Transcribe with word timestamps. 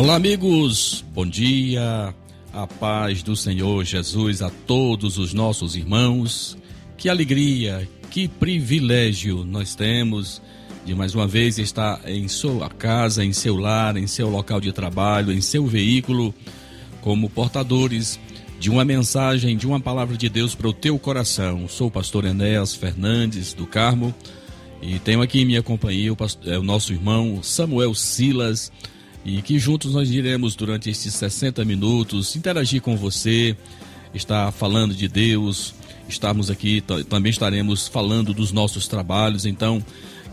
Olá, 0.00 0.14
amigos, 0.14 1.04
bom 1.12 1.26
dia, 1.26 2.14
a 2.54 2.66
paz 2.66 3.22
do 3.22 3.36
Senhor 3.36 3.84
Jesus 3.84 4.40
a 4.40 4.48
todos 4.48 5.18
os 5.18 5.34
nossos 5.34 5.76
irmãos. 5.76 6.56
Que 6.96 7.10
alegria, 7.10 7.86
que 8.10 8.26
privilégio 8.26 9.44
nós 9.44 9.74
temos 9.74 10.40
de 10.86 10.94
mais 10.94 11.14
uma 11.14 11.26
vez 11.26 11.58
estar 11.58 12.00
em 12.08 12.28
sua 12.28 12.70
casa, 12.70 13.22
em 13.22 13.34
seu 13.34 13.58
lar, 13.58 13.94
em 13.98 14.06
seu 14.06 14.30
local 14.30 14.58
de 14.58 14.72
trabalho, 14.72 15.30
em 15.30 15.42
seu 15.42 15.66
veículo, 15.66 16.34
como 17.02 17.28
portadores 17.28 18.18
de 18.58 18.70
uma 18.70 18.86
mensagem, 18.86 19.54
de 19.54 19.66
uma 19.66 19.80
palavra 19.80 20.16
de 20.16 20.30
Deus 20.30 20.54
para 20.54 20.68
o 20.68 20.72
teu 20.72 20.98
coração. 20.98 21.68
Sou 21.68 21.88
o 21.88 21.90
pastor 21.90 22.24
Enéas 22.24 22.74
Fernandes 22.74 23.52
do 23.52 23.66
Carmo 23.66 24.14
e 24.80 24.98
tenho 24.98 25.20
aqui 25.20 25.42
em 25.42 25.44
minha 25.44 25.62
companhia 25.62 26.10
o, 26.10 26.16
pastor, 26.16 26.50
é, 26.50 26.58
o 26.58 26.62
nosso 26.62 26.90
irmão 26.90 27.42
Samuel 27.42 27.94
Silas 27.94 28.72
e 29.24 29.42
que 29.42 29.58
juntos 29.58 29.92
nós 29.92 30.10
iremos 30.10 30.54
durante 30.54 30.88
estes 30.88 31.14
60 31.14 31.64
minutos 31.64 32.34
interagir 32.36 32.80
com 32.80 32.96
você, 32.96 33.56
estar 34.14 34.50
falando 34.52 34.94
de 34.94 35.08
Deus, 35.08 35.74
estarmos 36.08 36.50
aqui, 36.50 36.82
também 37.08 37.30
estaremos 37.30 37.86
falando 37.86 38.32
dos 38.32 38.50
nossos 38.52 38.88
trabalhos. 38.88 39.44
Então, 39.44 39.84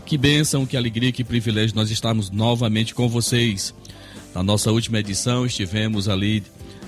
que 0.06 0.16
bênção, 0.16 0.64
que 0.64 0.76
alegria, 0.76 1.12
que 1.12 1.22
privilégio 1.22 1.76
nós 1.76 1.90
estarmos 1.90 2.30
novamente 2.30 2.94
com 2.94 3.08
vocês. 3.08 3.74
Na 4.34 4.42
nossa 4.42 4.72
última 4.72 4.98
edição 4.98 5.44
estivemos 5.44 6.08
ali 6.08 6.42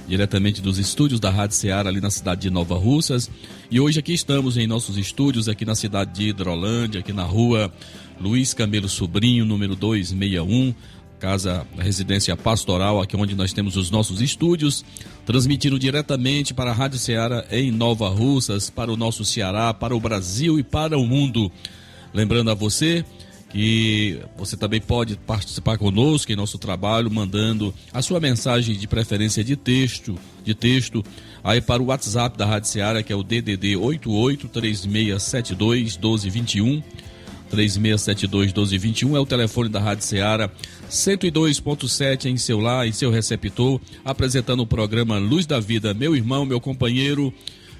diretamente 0.08 0.60
dos 0.60 0.78
estúdios 0.78 1.20
da 1.20 1.30
Rádio 1.30 1.56
Ceará 1.56 1.88
ali 1.88 2.00
na 2.00 2.10
cidade 2.10 2.42
de 2.42 2.50
Nova 2.50 2.76
Russas. 2.76 3.30
E 3.70 3.78
hoje 3.78 4.00
aqui 4.00 4.12
estamos 4.12 4.56
em 4.56 4.66
nossos 4.66 4.96
estúdios 4.96 5.48
aqui 5.48 5.64
na 5.64 5.74
cidade 5.74 6.12
de 6.12 6.28
Hidrolândia, 6.30 7.00
aqui 7.00 7.12
na 7.12 7.22
rua 7.22 7.72
Luiz 8.20 8.52
Camelo 8.52 8.88
Sobrinho, 8.88 9.44
número 9.46 9.76
261, 9.76 10.74
casa 11.20 11.66
residência 11.78 12.34
pastoral, 12.34 13.00
aqui 13.00 13.14
onde 13.14 13.34
nós 13.34 13.52
temos 13.52 13.76
os 13.76 13.90
nossos 13.90 14.22
estúdios, 14.22 14.84
transmitindo 15.26 15.78
diretamente 15.78 16.54
para 16.54 16.70
a 16.70 16.74
Rádio 16.74 16.98
Ceará 16.98 17.44
em 17.50 17.70
Nova 17.70 18.08
Russas, 18.08 18.70
para 18.70 18.90
o 18.90 18.96
nosso 18.96 19.24
Ceará, 19.24 19.74
para 19.74 19.94
o 19.94 20.00
Brasil 20.00 20.58
e 20.58 20.62
para 20.62 20.98
o 20.98 21.06
mundo. 21.06 21.52
Lembrando 22.14 22.50
a 22.50 22.54
você 22.54 23.04
que 23.50 24.18
você 24.36 24.56
também 24.56 24.80
pode 24.80 25.16
participar 25.16 25.76
conosco 25.76 26.32
em 26.32 26.36
nosso 26.36 26.56
trabalho, 26.56 27.10
mandando 27.10 27.74
a 27.92 28.00
sua 28.00 28.18
mensagem 28.18 28.76
de 28.76 28.86
preferência 28.88 29.44
de 29.44 29.56
texto, 29.56 30.16
de 30.42 30.54
texto, 30.54 31.04
aí 31.44 31.60
para 31.60 31.82
o 31.82 31.86
WhatsApp 31.86 32.38
da 32.38 32.46
Rádio 32.46 32.70
Ceará, 32.70 33.02
que 33.02 33.12
é 33.12 33.16
o 33.16 33.22
DDD 33.22 33.76
88 33.76 34.48
3672 37.50 38.30
1221. 38.46 38.50
3672 38.50 38.52
1221 38.52 39.16
é 39.16 39.20
o 39.20 39.26
telefone 39.26 39.68
da 39.68 39.80
Rádio 39.80 40.04
Ceará 40.04 40.50
102.7 40.88 42.26
em 42.26 42.36
seu 42.36 42.58
lar, 42.58 42.86
em 42.86 42.92
seu 42.92 43.10
receptor, 43.10 43.80
apresentando 44.04 44.60
o 44.60 44.66
programa 44.66 45.18
Luz 45.18 45.46
da 45.46 45.60
Vida. 45.60 45.92
Meu 45.92 46.16
irmão, 46.16 46.44
meu 46.44 46.60
companheiro 46.60 47.32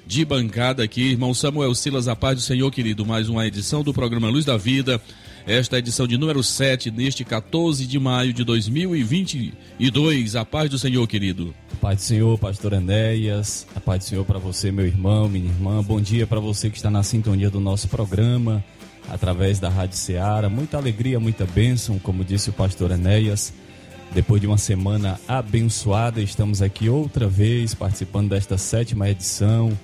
de 0.05 0.25
bancada 0.25 0.83
aqui, 0.83 1.01
irmão 1.01 1.33
Samuel 1.33 1.73
Silas, 1.73 2.07
a 2.07 2.15
paz 2.15 2.35
do 2.35 2.41
Senhor, 2.41 2.69
querido. 2.71 3.05
Mais 3.05 3.29
uma 3.29 3.45
edição 3.47 3.83
do 3.83 3.93
programa 3.93 4.29
Luz 4.29 4.45
da 4.45 4.57
Vida. 4.57 5.01
Esta 5.45 5.77
é 5.77 5.79
edição 5.79 6.05
de 6.05 6.17
número 6.17 6.43
7, 6.43 6.91
neste 6.91 7.23
14 7.23 7.87
de 7.87 7.97
maio 7.97 8.31
de 8.31 8.43
2022. 8.43 10.35
A 10.35 10.45
paz 10.45 10.69
do 10.69 10.77
Senhor, 10.77 11.07
querido. 11.07 11.53
A 11.73 11.75
paz 11.77 11.97
do 11.97 12.03
Senhor, 12.03 12.37
pastor 12.37 12.73
Andéias. 12.73 13.65
A 13.75 13.79
paz 13.79 14.03
do 14.03 14.07
Senhor 14.09 14.25
para 14.25 14.37
você, 14.37 14.71
meu 14.71 14.85
irmão, 14.85 15.27
minha 15.27 15.49
irmã. 15.49 15.81
Bom 15.81 15.99
dia 15.99 16.27
para 16.27 16.39
você 16.39 16.69
que 16.69 16.77
está 16.77 16.91
na 16.91 17.01
sintonia 17.01 17.49
do 17.49 17.59
nosso 17.59 17.87
programa 17.87 18.63
através 19.09 19.59
da 19.59 19.69
Rádio 19.69 19.97
Ceará. 19.97 20.49
Muita 20.49 20.77
alegria, 20.77 21.19
muita 21.19 21.45
bênção, 21.45 21.99
como 21.99 22.23
disse 22.23 22.49
o 22.49 22.53
pastor 22.53 22.91
Enéas. 22.91 23.53
Depois 24.13 24.41
de 24.41 24.47
uma 24.47 24.57
semana 24.57 25.19
abençoada, 25.27 26.21
estamos 26.21 26.61
aqui 26.61 26.89
outra 26.89 27.27
vez 27.27 27.73
participando 27.73 28.29
desta 28.29 28.57
sétima 28.57 29.09
edição 29.09 29.77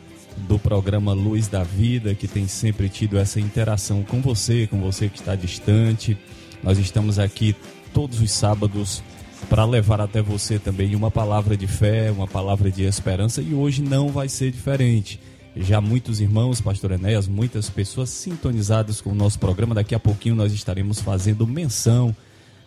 do 0.47 0.59
programa 0.59 1.13
Luz 1.13 1.47
da 1.47 1.63
Vida, 1.63 2.13
que 2.13 2.27
tem 2.27 2.47
sempre 2.47 2.89
tido 2.89 3.17
essa 3.17 3.39
interação 3.39 4.03
com 4.03 4.21
você, 4.21 4.67
com 4.67 4.79
você 4.79 5.07
que 5.09 5.19
está 5.19 5.35
distante. 5.35 6.17
Nós 6.61 6.77
estamos 6.77 7.17
aqui 7.17 7.55
todos 7.93 8.19
os 8.19 8.31
sábados 8.31 9.01
para 9.49 9.65
levar 9.65 10.01
até 10.01 10.21
você 10.21 10.59
também 10.59 10.95
uma 10.95 11.09
palavra 11.09 11.55
de 11.55 11.67
fé, 11.67 12.11
uma 12.11 12.27
palavra 12.27 12.69
de 12.69 12.83
esperança 12.83 13.41
e 13.41 13.53
hoje 13.53 13.81
não 13.81 14.09
vai 14.09 14.27
ser 14.27 14.51
diferente 14.51 15.19
já 15.61 15.81
muitos 15.81 16.19
irmãos, 16.19 16.61
pastor 16.61 16.91
Enéas, 16.91 17.27
muitas 17.27 17.69
pessoas 17.69 18.09
sintonizadas 18.09 19.01
com 19.01 19.11
o 19.11 19.15
nosso 19.15 19.39
programa. 19.39 19.75
Daqui 19.75 19.95
a 19.95 19.99
pouquinho 19.99 20.35
nós 20.35 20.53
estaremos 20.53 20.99
fazendo 20.99 21.47
menção 21.47 22.15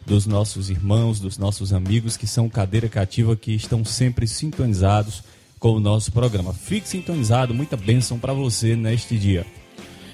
dos 0.07 0.27
nossos 0.27 0.71
irmãos, 0.71 1.21
dos 1.21 1.39
nossos 1.39 1.73
amigos 1.73 2.17
que 2.17 2.27
são 2.27 2.49
cadeira 2.49 2.89
cativa, 2.89 3.37
que 3.37 3.53
estão 3.53 3.85
sempre 3.85 4.27
sintonizados 4.27 5.23
com 5.59 5.73
o 5.73 5.81
nosso 5.81 6.11
programa. 6.11 6.53
Fique 6.53 6.89
sintonizado, 6.89 7.55
muita 7.55 7.77
bênção 7.77 8.19
para 8.19 8.33
você 8.33 8.75
neste 8.75 9.19
dia. 9.19 9.47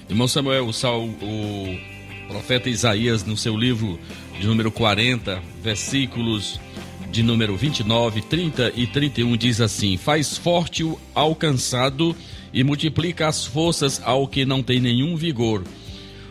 Irmão 0.09 0.27
Samuel, 0.27 0.67
o, 0.67 0.73
sal, 0.73 1.03
o 1.03 1.77
profeta 2.27 2.69
Isaías, 2.69 3.23
no 3.23 3.37
seu 3.37 3.55
livro 3.55 3.97
de 4.39 4.45
número 4.45 4.71
40, 4.71 5.41
versículos 5.63 6.59
de 7.11 7.23
número 7.23 7.55
29, 7.55 8.21
30 8.21 8.73
e 8.75 8.85
31, 8.85 9.37
diz 9.37 9.61
assim: 9.61 9.97
Faz 9.97 10.37
forte 10.37 10.83
o 10.83 10.99
alcançado 11.15 12.15
e 12.57 12.63
multiplica 12.63 13.27
as 13.27 13.45
forças 13.45 14.01
ao 14.03 14.27
que 14.27 14.43
não 14.43 14.63
tem 14.63 14.79
nenhum 14.79 15.15
vigor. 15.15 15.63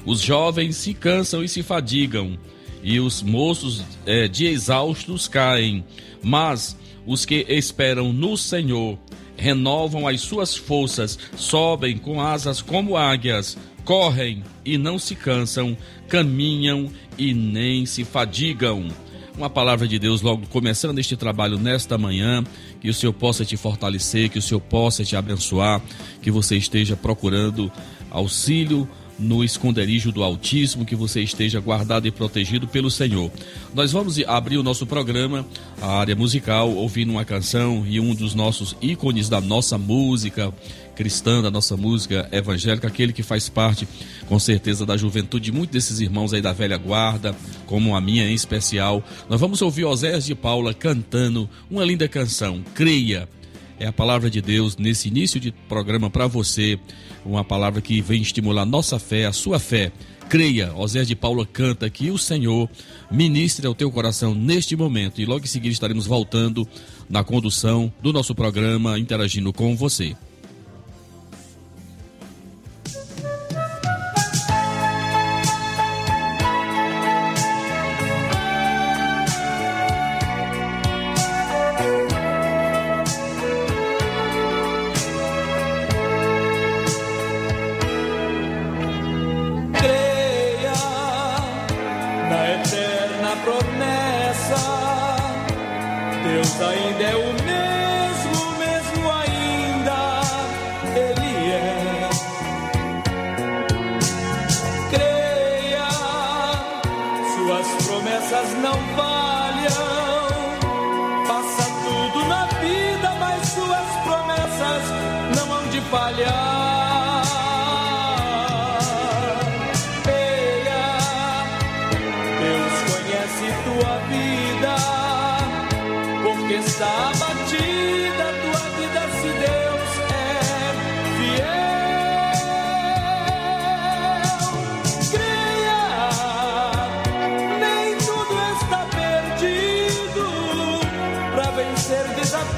Os 0.04 0.20
jovens 0.20 0.74
se 0.74 0.92
cansam 0.92 1.44
e 1.44 1.48
se 1.48 1.62
fadigam, 1.62 2.36
e 2.82 2.98
os 2.98 3.22
moços 3.22 3.84
é, 4.04 4.26
de 4.26 4.46
exaustos 4.46 5.28
caem, 5.28 5.84
mas 6.20 6.76
os 7.06 7.24
que 7.24 7.46
esperam 7.48 8.12
no 8.12 8.36
Senhor 8.36 8.98
renovam 9.36 10.08
as 10.08 10.20
suas 10.20 10.56
forças, 10.56 11.16
sobem 11.36 11.96
com 11.96 12.20
asas 12.20 12.60
como 12.60 12.96
águias, 12.96 13.56
correm 13.84 14.42
e 14.64 14.76
não 14.76 14.98
se 14.98 15.14
cansam, 15.14 15.76
caminham 16.08 16.90
e 17.16 17.32
nem 17.32 17.86
se 17.86 18.02
fadigam 18.02 18.88
uma 19.36 19.50
palavra 19.50 19.86
de 19.86 19.98
Deus 19.98 20.22
logo 20.22 20.46
começando 20.46 20.98
este 20.98 21.16
trabalho 21.16 21.58
nesta 21.58 21.98
manhã, 21.98 22.42
que 22.80 22.88
o 22.88 22.94
Senhor 22.94 23.12
possa 23.12 23.44
te 23.44 23.56
fortalecer, 23.56 24.30
que 24.30 24.38
o 24.38 24.42
Senhor 24.42 24.60
possa 24.60 25.04
te 25.04 25.14
abençoar, 25.14 25.82
que 26.22 26.30
você 26.30 26.56
esteja 26.56 26.96
procurando 26.96 27.70
auxílio 28.10 28.88
no 29.18 29.42
esconderijo 29.42 30.12
do 30.12 30.22
Altíssimo, 30.22 30.84
que 30.84 30.94
você 30.94 31.22
esteja 31.22 31.60
guardado 31.60 32.06
e 32.06 32.10
protegido 32.10 32.68
pelo 32.68 32.90
Senhor. 32.90 33.30
Nós 33.74 33.92
vamos 33.92 34.18
abrir 34.26 34.58
o 34.58 34.62
nosso 34.62 34.86
programa, 34.86 35.46
a 35.80 35.98
área 35.98 36.14
musical, 36.14 36.70
ouvindo 36.70 37.12
uma 37.12 37.24
canção 37.24 37.84
e 37.86 37.98
um 37.98 38.14
dos 38.14 38.34
nossos 38.34 38.76
ícones 38.80 39.28
da 39.28 39.40
nossa 39.40 39.78
música 39.78 40.52
cristã, 40.94 41.42
da 41.42 41.50
nossa 41.50 41.76
música 41.76 42.26
evangélica, 42.32 42.88
aquele 42.88 43.12
que 43.12 43.22
faz 43.22 43.48
parte, 43.48 43.86
com 44.26 44.38
certeza, 44.38 44.86
da 44.86 44.96
juventude 44.96 45.44
de 45.44 45.52
muitos 45.52 45.74
desses 45.74 46.00
irmãos 46.00 46.32
aí 46.32 46.40
da 46.40 46.54
velha 46.54 46.78
guarda, 46.78 47.36
como 47.66 47.94
a 47.94 48.00
minha 48.00 48.24
em 48.24 48.34
especial. 48.34 49.04
Nós 49.28 49.38
vamos 49.38 49.60
ouvir 49.60 49.84
Oséias 49.84 50.24
de 50.24 50.34
Paula 50.34 50.72
cantando 50.72 51.48
uma 51.70 51.84
linda 51.84 52.08
canção, 52.08 52.64
Creia 52.74 53.28
é 53.78 53.86
a 53.86 53.92
palavra 53.92 54.30
de 54.30 54.40
Deus 54.40 54.76
nesse 54.76 55.08
início 55.08 55.38
de 55.38 55.52
programa 55.68 56.08
para 56.08 56.26
você, 56.26 56.78
uma 57.24 57.44
palavra 57.44 57.80
que 57.80 58.00
vem 58.00 58.22
estimular 58.22 58.64
nossa 58.64 58.98
fé, 58.98 59.26
a 59.26 59.32
sua 59.32 59.58
fé. 59.58 59.92
Creia, 60.28 60.74
Osé 60.74 61.04
de 61.04 61.14
Paula 61.14 61.46
canta 61.46 61.88
que 61.88 62.10
o 62.10 62.18
Senhor 62.18 62.68
ministre 63.10 63.66
ao 63.66 63.74
teu 63.74 63.90
coração 63.92 64.34
neste 64.34 64.74
momento 64.74 65.20
e 65.20 65.24
logo 65.24 65.44
em 65.44 65.48
seguida 65.48 65.72
estaremos 65.72 66.06
voltando 66.06 66.66
na 67.08 67.22
condução 67.22 67.92
do 68.02 68.12
nosso 68.12 68.34
programa, 68.34 68.98
interagindo 68.98 69.52
com 69.52 69.76
você. 69.76 70.16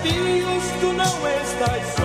Desafios, 0.08 0.64
tu 0.80 0.92
não 0.92 1.28
estás 1.28 1.97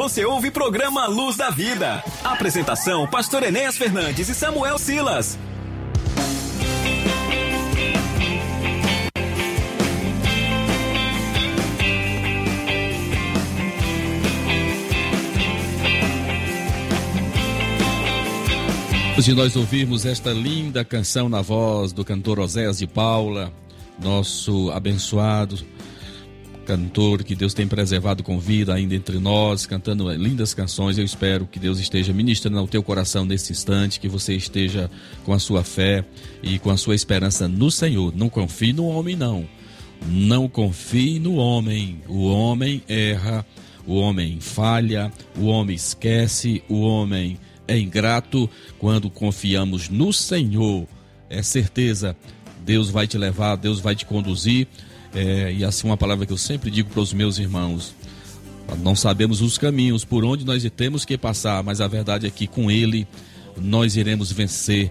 você 0.00 0.24
ouve 0.24 0.50
programa 0.50 1.06
Luz 1.06 1.36
da 1.36 1.50
Vida. 1.50 2.02
Apresentação: 2.24 3.06
Pastor 3.06 3.42
Enéas 3.42 3.76
Fernandes 3.76 4.30
e 4.30 4.34
Samuel 4.34 4.78
Silas. 4.78 5.38
De 19.18 19.34
nós 19.34 19.54
ouvirmos 19.54 20.06
esta 20.06 20.32
linda 20.32 20.82
canção 20.82 21.28
na 21.28 21.42
voz 21.42 21.92
do 21.92 22.02
cantor 22.06 22.40
Oséias 22.40 22.78
de 22.78 22.86
Paula, 22.86 23.52
nosso 24.02 24.70
abençoado 24.70 25.58
cantor 26.70 27.24
que 27.24 27.34
Deus 27.34 27.52
tem 27.52 27.66
preservado 27.66 28.22
com 28.22 28.38
vida 28.38 28.72
ainda 28.72 28.94
entre 28.94 29.18
nós, 29.18 29.66
cantando 29.66 30.08
lindas 30.12 30.54
canções. 30.54 30.98
Eu 30.98 31.04
espero 31.04 31.44
que 31.44 31.58
Deus 31.58 31.80
esteja 31.80 32.12
ministrando 32.12 32.60
ao 32.60 32.68
teu 32.68 32.80
coração 32.80 33.24
nesse 33.24 33.50
instante, 33.50 33.98
que 33.98 34.06
você 34.06 34.36
esteja 34.36 34.88
com 35.24 35.32
a 35.32 35.38
sua 35.40 35.64
fé 35.64 36.04
e 36.40 36.60
com 36.60 36.70
a 36.70 36.76
sua 36.76 36.94
esperança 36.94 37.48
no 37.48 37.72
Senhor. 37.72 38.14
Não 38.14 38.28
confie 38.28 38.72
no 38.72 38.86
homem, 38.86 39.16
não. 39.16 39.48
Não 40.06 40.48
confie 40.48 41.18
no 41.18 41.34
homem. 41.34 42.02
O 42.06 42.26
homem 42.26 42.80
erra, 42.86 43.44
o 43.84 43.96
homem 43.96 44.38
falha, 44.38 45.12
o 45.36 45.46
homem 45.46 45.74
esquece, 45.74 46.62
o 46.68 46.82
homem 46.82 47.36
é 47.66 47.76
ingrato 47.76 48.48
quando 48.78 49.10
confiamos 49.10 49.88
no 49.88 50.12
Senhor. 50.12 50.86
É 51.28 51.42
certeza, 51.42 52.16
Deus 52.64 52.90
vai 52.90 53.08
te 53.08 53.18
levar, 53.18 53.56
Deus 53.56 53.80
vai 53.80 53.96
te 53.96 54.06
conduzir. 54.06 54.68
É, 55.14 55.52
e 55.52 55.64
assim, 55.64 55.86
uma 55.86 55.96
palavra 55.96 56.24
que 56.24 56.32
eu 56.32 56.38
sempre 56.38 56.70
digo 56.70 56.90
para 56.90 57.00
os 57.00 57.12
meus 57.12 57.38
irmãos: 57.38 57.94
não 58.82 58.94
sabemos 58.94 59.40
os 59.40 59.58
caminhos 59.58 60.04
por 60.04 60.24
onde 60.24 60.44
nós 60.44 60.64
temos 60.76 61.04
que 61.04 61.18
passar, 61.18 61.62
mas 61.62 61.80
a 61.80 61.88
verdade 61.88 62.26
é 62.26 62.30
que 62.30 62.46
com 62.46 62.70
Ele 62.70 63.06
nós 63.56 63.96
iremos 63.96 64.30
vencer 64.30 64.90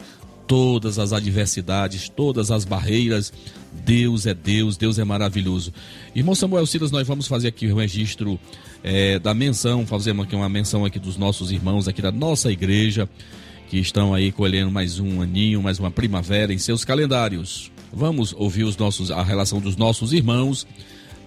todas 0.50 0.98
as 0.98 1.14
adversidades, 1.14 2.10
todas 2.10 2.52
as 2.52 2.66
barreiras. 2.66 3.32
Deus 3.86 4.26
é 4.26 4.34
Deus, 4.34 4.76
Deus 4.76 4.98
é 4.98 5.04
maravilhoso. 5.04 5.72
Irmão 6.16 6.34
Samuel 6.34 6.66
Silas, 6.66 6.90
nós 6.90 7.08
vamos 7.08 7.28
fazer 7.28 7.50
aqui 7.50 7.68
o 7.68 7.76
registro 7.76 8.40
é, 8.84 9.20
da 9.20 9.34
menção, 9.34 9.86
fazemos 9.86 10.26
aqui 10.26 10.36
uma 10.36 10.50
menção 10.50 10.84
aqui 10.84 10.98
dos 10.98 11.18
nossos 11.18 11.52
irmãos 11.52 11.88
aqui 11.88 12.02
da 12.02 12.12
nossa 12.12 12.52
igreja, 12.52 13.08
que 13.70 13.78
estão 13.78 14.12
aí 14.12 14.32
colhendo 14.32 14.72
mais 14.72 15.00
um 15.00 15.22
aninho, 15.22 15.62
mais 15.62 15.78
uma 15.78 15.92
primavera 15.92 16.52
em 16.52 16.58
seus 16.58 16.84
calendários. 16.84 17.72
Vamos 17.92 18.34
ouvir 18.38 18.64
os 18.64 18.78
nossos, 18.78 19.12
a 19.12 19.24
relação 19.24 19.60
dos 19.60 19.76
nossos 19.76 20.14
irmãos. 20.14 20.68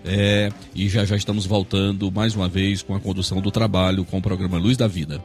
É, 0.05 0.51
e 0.75 0.89
já 0.89 1.05
já 1.05 1.17
estamos 1.17 1.47
voltando 1.47 2.11
mais 2.11 2.35
uma 2.35 2.49
vez 2.49 2.83
com 2.83 2.95
a 2.95 3.01
condução 3.01 3.41
do 3.41 3.51
trabalho 3.51 4.05
com 4.05 4.19
o 4.19 4.23
programa 4.23 4.59
Luz 4.59 4.77
da 4.77 4.89
Vida. 4.89 5.23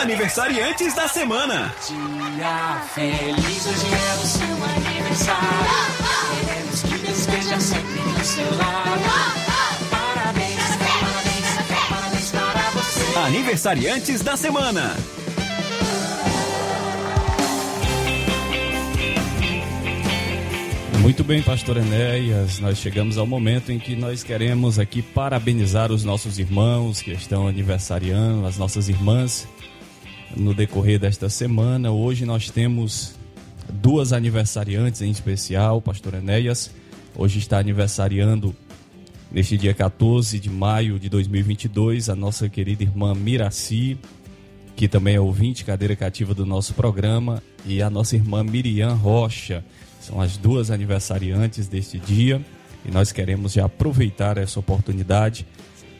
Aniversariantes 0.00 0.94
da 0.94 1.06
semana. 1.06 1.72
Dia 1.86 2.82
feliz, 2.92 3.66
hoje 3.66 3.86
é 3.86 4.14
o 4.14 4.26
seu 4.26 4.64
aniversário. 4.64 5.42
Queremos 6.40 6.82
que 6.82 7.06
Deus 7.06 7.18
esteja 7.18 7.60
sempre 7.60 8.00
do 8.00 8.24
seu 8.24 8.56
lado. 8.56 9.02
Parabéns, 9.90 10.58
parabéns, 10.78 11.88
parabéns 11.88 12.30
para 12.30 12.70
você. 12.70 13.18
Aniversariantes 13.18 14.22
da 14.22 14.36
semana. 14.36 14.96
Muito 21.02 21.24
bem, 21.24 21.42
pastor 21.42 21.78
Enéas, 21.78 22.60
nós 22.60 22.78
chegamos 22.78 23.18
ao 23.18 23.26
momento 23.26 23.72
em 23.72 23.78
que 23.78 23.96
nós 23.96 24.22
queremos 24.22 24.78
aqui 24.78 25.02
parabenizar 25.02 25.90
os 25.90 26.04
nossos 26.04 26.38
irmãos 26.38 27.02
que 27.02 27.10
estão 27.10 27.48
aniversariando, 27.48 28.46
as 28.46 28.56
nossas 28.56 28.88
irmãs, 28.88 29.48
no 30.36 30.54
decorrer 30.54 31.00
desta 31.00 31.28
semana. 31.28 31.90
Hoje 31.90 32.24
nós 32.24 32.50
temos 32.50 33.16
duas 33.68 34.12
aniversariantes 34.12 35.02
em 35.02 35.10
especial, 35.10 35.82
pastor 35.82 36.14
Enéas. 36.14 36.70
Hoje 37.16 37.40
está 37.40 37.58
aniversariando, 37.58 38.54
neste 39.28 39.58
dia 39.58 39.74
14 39.74 40.38
de 40.38 40.48
maio 40.48 41.00
de 41.00 41.08
2022, 41.08 42.10
a 42.10 42.14
nossa 42.14 42.48
querida 42.48 42.84
irmã 42.84 43.12
Miraci, 43.12 43.98
que 44.76 44.86
também 44.86 45.16
é 45.16 45.20
ouvinte, 45.20 45.64
cadeira 45.64 45.96
cativa 45.96 46.32
do 46.32 46.46
nosso 46.46 46.74
programa, 46.74 47.42
e 47.66 47.82
a 47.82 47.90
nossa 47.90 48.14
irmã 48.14 48.44
Miriam 48.44 48.94
Rocha. 48.94 49.64
São 50.02 50.20
as 50.20 50.36
duas 50.36 50.68
aniversariantes 50.72 51.68
deste 51.68 51.96
dia 51.96 52.44
e 52.84 52.90
nós 52.90 53.12
queremos 53.12 53.52
já 53.52 53.66
aproveitar 53.66 54.36
essa 54.36 54.58
oportunidade 54.58 55.46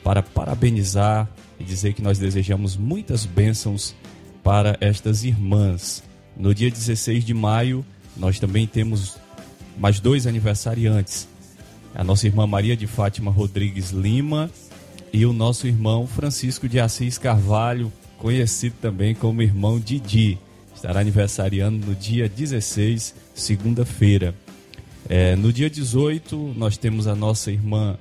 para 0.03 0.21
parabenizar 0.21 1.29
e 1.57 1.63
dizer 1.63 1.93
que 1.93 2.01
nós 2.01 2.19
desejamos 2.19 2.75
muitas 2.75 3.25
bênçãos 3.25 3.95
para 4.43 4.77
estas 4.81 5.23
irmãs. 5.23 6.03
No 6.35 6.53
dia 6.53 6.69
16 6.69 7.23
de 7.23 7.33
maio, 7.33 7.85
nós 8.17 8.39
também 8.39 8.67
temos 8.67 9.15
mais 9.77 10.01
dois 10.01 10.27
aniversariantes. 10.27 11.25
A 11.95 12.03
nossa 12.03 12.27
irmã 12.27 12.45
Maria 12.45 12.75
de 12.75 12.87
Fátima 12.87 13.31
Rodrigues 13.31 13.91
Lima 13.91 14.51
e 15.13 15.25
o 15.25 15.31
nosso 15.31 15.65
irmão 15.65 16.05
Francisco 16.05 16.67
de 16.67 16.77
Assis 16.77 17.17
Carvalho, 17.17 17.89
conhecido 18.17 18.75
também 18.81 19.15
como 19.15 19.41
irmão 19.41 19.79
Didi. 19.79 20.37
Estará 20.75 20.99
aniversariando 20.99 21.85
no 21.87 21.95
dia 21.95 22.27
16, 22.27 23.15
segunda-feira. 23.33 24.35
É, 25.09 25.35
no 25.35 25.51
dia 25.51 25.69
18, 25.69 26.53
nós 26.55 26.77
temos 26.77 27.07
a 27.07 27.15
nossa 27.15 27.51
irmã 27.51 27.97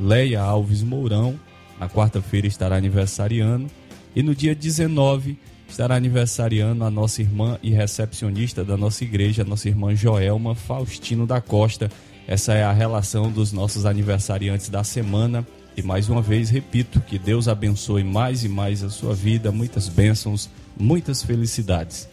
Leia 0.00 0.40
Alves 0.40 0.82
Mourão. 0.82 1.38
Na 1.78 1.88
quarta-feira 1.88 2.46
estará 2.46 2.76
aniversariando. 2.76 3.68
E 4.14 4.22
no 4.22 4.34
dia 4.34 4.54
19, 4.54 5.38
estará 5.68 5.96
aniversariando 5.96 6.84
a 6.84 6.90
nossa 6.90 7.20
irmã 7.20 7.58
e 7.62 7.70
recepcionista 7.70 8.64
da 8.64 8.76
nossa 8.76 9.04
igreja, 9.04 9.42
a 9.42 9.44
nossa 9.44 9.68
irmã 9.68 9.94
Joelma 9.94 10.54
Faustino 10.54 11.26
da 11.26 11.40
Costa. 11.40 11.90
Essa 12.26 12.54
é 12.54 12.64
a 12.64 12.72
relação 12.72 13.30
dos 13.30 13.52
nossos 13.52 13.84
aniversariantes 13.84 14.68
da 14.68 14.82
semana. 14.82 15.46
E 15.76 15.82
mais 15.82 16.08
uma 16.08 16.22
vez, 16.22 16.48
repito, 16.48 17.00
que 17.00 17.18
Deus 17.18 17.48
abençoe 17.48 18.02
mais 18.02 18.42
e 18.42 18.48
mais 18.48 18.82
a 18.82 18.88
sua 18.88 19.14
vida, 19.14 19.52
muitas 19.52 19.88
bênçãos, 19.88 20.48
muitas 20.78 21.22
felicidades. 21.22 22.08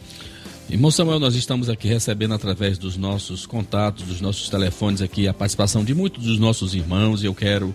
Irmão 0.70 0.90
Samuel, 0.90 1.20
nós 1.20 1.34
estamos 1.34 1.68
aqui 1.68 1.86
recebendo 1.86 2.34
através 2.34 2.78
dos 2.78 2.96
nossos 2.96 3.46
contatos, 3.46 4.04
dos 4.04 4.20
nossos 4.20 4.48
telefones 4.48 5.02
aqui, 5.02 5.28
a 5.28 5.34
participação 5.34 5.84
de 5.84 5.94
muitos 5.94 6.24
dos 6.24 6.38
nossos 6.38 6.74
irmãos 6.74 7.22
e 7.22 7.26
eu 7.26 7.34
quero 7.34 7.74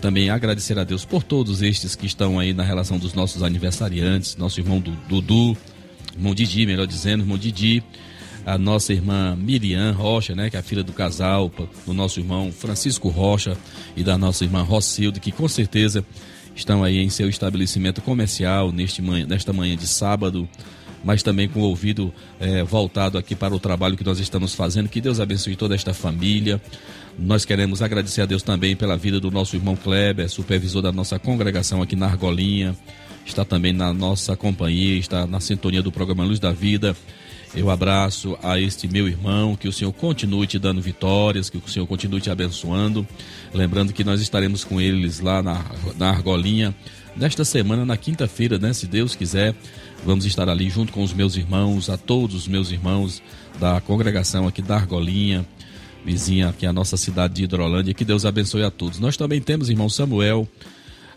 também 0.00 0.30
agradecer 0.30 0.78
a 0.78 0.84
Deus 0.84 1.04
por 1.04 1.22
todos 1.22 1.60
estes 1.60 1.94
que 1.94 2.06
estão 2.06 2.38
aí 2.38 2.54
na 2.54 2.64
relação 2.64 2.98
dos 2.98 3.12
nossos 3.12 3.42
aniversariantes, 3.42 4.36
nosso 4.36 4.58
irmão 4.58 4.82
Dudu, 5.08 5.56
irmão 6.16 6.34
Didi, 6.34 6.64
melhor 6.64 6.86
dizendo, 6.86 7.22
irmão 7.22 7.36
Didi, 7.36 7.84
a 8.46 8.56
nossa 8.56 8.94
irmã 8.94 9.36
Miriam 9.36 9.92
Rocha, 9.92 10.34
né, 10.34 10.48
que 10.48 10.56
é 10.56 10.60
a 10.60 10.62
filha 10.62 10.82
do 10.82 10.94
casal, 10.94 11.52
do 11.86 11.92
nosso 11.92 12.18
irmão 12.18 12.50
Francisco 12.50 13.10
Rocha 13.10 13.56
e 13.94 14.02
da 14.02 14.16
nossa 14.16 14.44
irmã 14.44 14.62
Rocilde, 14.62 15.20
que 15.20 15.30
com 15.30 15.46
certeza 15.46 16.04
estão 16.56 16.82
aí 16.82 16.98
em 16.98 17.10
seu 17.10 17.28
estabelecimento 17.28 18.00
comercial 18.00 18.72
neste 18.72 19.02
manhã, 19.02 19.26
nesta 19.26 19.52
manhã 19.52 19.76
de 19.76 19.86
sábado, 19.86 20.48
mas 21.04 21.22
também 21.22 21.48
com 21.48 21.60
o 21.60 21.64
ouvido 21.64 22.12
é, 22.38 22.62
voltado 22.62 23.18
aqui 23.18 23.34
para 23.34 23.54
o 23.54 23.58
trabalho 23.58 23.96
que 23.96 24.04
nós 24.04 24.18
estamos 24.18 24.54
fazendo. 24.54 24.88
Que 24.88 25.00
Deus 25.00 25.20
abençoe 25.20 25.56
toda 25.56 25.74
esta 25.74 25.94
família. 25.94 26.60
Nós 27.18 27.44
queremos 27.44 27.82
agradecer 27.82 28.22
a 28.22 28.26
Deus 28.26 28.42
também 28.42 28.76
pela 28.76 28.96
vida 28.96 29.20
do 29.20 29.30
nosso 29.30 29.56
irmão 29.56 29.76
Kleber, 29.76 30.28
supervisor 30.28 30.82
da 30.82 30.92
nossa 30.92 31.18
congregação 31.18 31.82
aqui 31.82 31.96
na 31.96 32.06
Argolinha. 32.06 32.76
Está 33.26 33.44
também 33.44 33.72
na 33.72 33.92
nossa 33.92 34.36
companhia, 34.36 34.98
está 34.98 35.26
na 35.26 35.40
sintonia 35.40 35.82
do 35.82 35.92
programa 35.92 36.24
Luz 36.24 36.38
da 36.38 36.52
Vida. 36.52 36.96
Eu 37.54 37.68
abraço 37.68 38.38
a 38.42 38.60
este 38.60 38.86
meu 38.86 39.08
irmão, 39.08 39.56
que 39.56 39.66
o 39.66 39.72
Senhor 39.72 39.92
continue 39.92 40.46
te 40.46 40.58
dando 40.58 40.80
vitórias, 40.80 41.50
que 41.50 41.58
o 41.58 41.68
Senhor 41.68 41.86
continue 41.86 42.20
te 42.20 42.30
abençoando. 42.30 43.06
Lembrando 43.52 43.92
que 43.92 44.04
nós 44.04 44.20
estaremos 44.20 44.62
com 44.62 44.80
eles 44.80 45.18
lá 45.18 45.42
na, 45.42 45.64
na 45.98 46.10
Argolinha 46.10 46.74
nesta 47.16 47.44
semana, 47.44 47.84
na 47.84 47.96
quinta-feira, 47.96 48.56
né? 48.56 48.72
Se 48.72 48.86
Deus 48.86 49.16
quiser, 49.16 49.54
vamos 50.04 50.24
estar 50.24 50.48
ali 50.48 50.68
junto 50.70 50.92
com 50.92 51.02
os 51.02 51.12
meus 51.12 51.36
irmãos, 51.36 51.88
a 51.90 51.96
todos 51.96 52.34
os 52.34 52.48
meus 52.48 52.70
irmãos 52.70 53.22
da 53.58 53.80
congregação 53.80 54.46
aqui 54.46 54.62
da 54.62 54.76
Argolinha, 54.76 55.46
vizinha 56.04 56.48
aqui 56.48 56.66
a 56.66 56.72
nossa 56.72 56.96
cidade 56.96 57.34
de 57.34 57.44
Hidrolândia. 57.44 57.94
Que 57.94 58.04
Deus 58.04 58.24
abençoe 58.24 58.62
a 58.62 58.70
todos. 58.70 58.98
Nós 58.98 59.16
também 59.16 59.40
temos 59.40 59.68
irmão 59.68 59.88
Samuel 59.88 60.48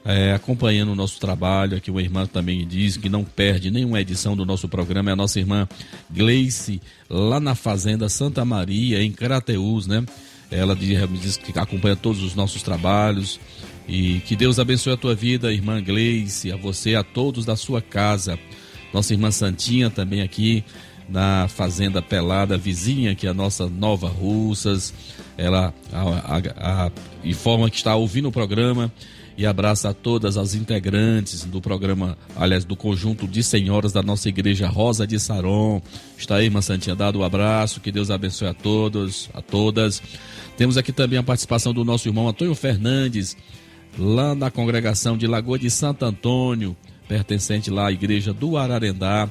é, 0.05 0.33
acompanhando 0.33 0.91
o 0.91 0.95
nosso 0.95 1.19
trabalho. 1.19 1.77
Aqui 1.77 1.89
uma 1.89 2.01
irmã 2.01 2.25
também 2.25 2.67
diz 2.67 2.97
que 2.97 3.09
não 3.09 3.23
perde 3.23 3.71
nenhuma 3.71 4.01
edição 4.01 4.35
do 4.35 4.45
nosso 4.45 4.67
programa. 4.67 5.09
É 5.09 5.13
a 5.13 5.15
nossa 5.15 5.39
irmã 5.39 5.67
Gleice, 6.09 6.81
lá 7.09 7.39
na 7.39 7.55
Fazenda 7.55 8.09
Santa 8.09 8.43
Maria, 8.43 9.01
em 9.01 9.11
Crateús, 9.11 9.87
né? 9.87 10.03
Ela 10.51 10.75
diz 10.75 11.37
que 11.37 11.57
acompanha 11.57 11.95
todos 11.95 12.21
os 12.21 12.35
nossos 12.35 12.61
trabalhos. 12.61 13.39
E 13.87 14.21
que 14.21 14.35
Deus 14.35 14.59
abençoe 14.59 14.93
a 14.93 14.97
tua 14.97 15.13
vida, 15.13 15.51
irmã 15.51 15.81
Gleice, 15.81 16.51
a 16.51 16.55
você, 16.55 16.95
a 16.95 17.03
todos 17.03 17.45
da 17.45 17.55
sua 17.55 17.81
casa. 17.81 18.39
Nossa 18.93 19.13
irmã 19.13 19.31
Santinha 19.31 19.89
também 19.89 20.21
aqui 20.21 20.63
na 21.09 21.47
Fazenda 21.47 22.01
Pelada, 22.01 22.57
vizinha 22.57 23.15
que 23.15 23.27
a 23.27 23.33
nossa 23.33 23.67
Nova 23.67 24.07
Russas. 24.07 24.93
Ela 25.37 25.73
a, 25.91 26.37
a, 26.37 26.85
a, 26.85 26.91
informa 27.23 27.69
que 27.69 27.77
está 27.77 27.95
ouvindo 27.95 28.29
o 28.29 28.31
programa 28.31 28.91
e 29.35 29.45
abraça 29.45 29.89
a 29.89 29.93
todas 29.93 30.37
as 30.37 30.53
integrantes 30.53 31.43
do 31.43 31.59
programa, 31.59 32.17
aliás, 32.35 32.65
do 32.65 32.75
conjunto 32.75 33.27
de 33.27 33.43
senhoras 33.43 33.91
da 33.91 34.03
nossa 34.03 34.29
igreja 34.29 34.67
Rosa 34.67 35.07
de 35.07 35.19
Saron. 35.19 35.81
Está 36.17 36.35
aí, 36.35 36.45
irmã 36.45 36.61
Santinha, 36.61 36.95
dado 36.95 37.19
um 37.19 37.23
abraço, 37.23 37.81
que 37.81 37.91
Deus 37.91 38.11
abençoe 38.11 38.47
a 38.47 38.53
todos, 38.53 39.29
a 39.33 39.41
todas. 39.41 40.01
Temos 40.55 40.77
aqui 40.77 40.91
também 40.91 41.17
a 41.17 41.23
participação 41.23 41.73
do 41.73 41.83
nosso 41.83 42.07
irmão 42.07 42.27
Antônio 42.27 42.53
Fernandes, 42.53 43.35
lá 43.97 44.35
na 44.35 44.51
congregação 44.51 45.17
de 45.17 45.25
Lagoa 45.25 45.57
de 45.57 45.69
Santo 45.71 46.05
Antônio, 46.05 46.77
pertencente 47.07 47.69
lá 47.69 47.87
à 47.87 47.91
igreja 47.91 48.33
do 48.33 48.57
Ararendá. 48.57 49.29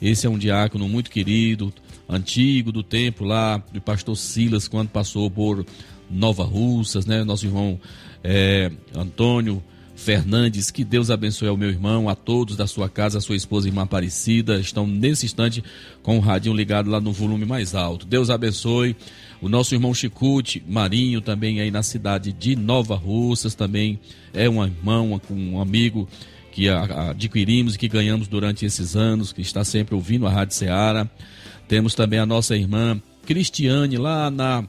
Esse 0.00 0.26
é 0.26 0.30
um 0.30 0.38
diácono 0.38 0.88
muito 0.88 1.10
querido, 1.10 1.72
antigo 2.08 2.72
do 2.72 2.82
tempo 2.82 3.24
lá 3.24 3.62
do 3.72 3.80
pastor 3.80 4.16
Silas, 4.16 4.66
quando 4.66 4.88
passou 4.88 5.30
por 5.30 5.64
Nova 6.10 6.44
Russas, 6.44 7.06
né? 7.06 7.24
Nosso 7.24 7.46
irmão 7.46 7.80
é, 8.22 8.70
Antônio 8.94 9.62
Fernandes, 9.94 10.70
que 10.70 10.84
Deus 10.84 11.10
abençoe 11.10 11.48
ao 11.48 11.56
meu 11.56 11.68
irmão, 11.68 12.08
a 12.08 12.14
todos 12.14 12.56
da 12.56 12.66
sua 12.66 12.88
casa, 12.88 13.18
a 13.18 13.20
sua 13.20 13.36
esposa 13.36 13.68
irmã 13.68 13.82
Aparecida, 13.82 14.58
estão 14.58 14.86
nesse 14.86 15.26
instante 15.26 15.62
com 16.02 16.16
o 16.16 16.20
radinho 16.20 16.56
ligado 16.56 16.90
lá 16.90 17.00
no 17.00 17.12
volume 17.12 17.44
mais 17.44 17.74
alto. 17.74 18.04
Deus 18.04 18.28
abençoe 18.28 18.96
o 19.40 19.48
nosso 19.48 19.74
irmão 19.74 19.94
Chicute 19.94 20.62
Marinho, 20.66 21.20
também 21.20 21.60
aí 21.60 21.70
na 21.70 21.82
cidade 21.82 22.32
de 22.32 22.56
Nova 22.56 22.96
Russas, 22.96 23.54
também 23.54 23.98
é 24.34 24.48
um 24.48 24.64
irmão, 24.64 25.20
um 25.30 25.60
amigo 25.60 26.08
que 26.52 26.68
adquirimos 26.68 27.74
e 27.74 27.78
que 27.78 27.88
ganhamos 27.88 28.28
durante 28.28 28.66
esses 28.66 28.94
anos, 28.94 29.32
que 29.32 29.40
está 29.40 29.64
sempre 29.64 29.94
ouvindo 29.94 30.26
a 30.26 30.30
Rádio 30.30 30.54
Ceará. 30.54 31.08
Temos 31.66 31.94
também 31.94 32.18
a 32.18 32.26
nossa 32.26 32.54
irmã 32.54 33.00
Cristiane, 33.26 33.96
lá 33.96 34.30
na 34.30 34.62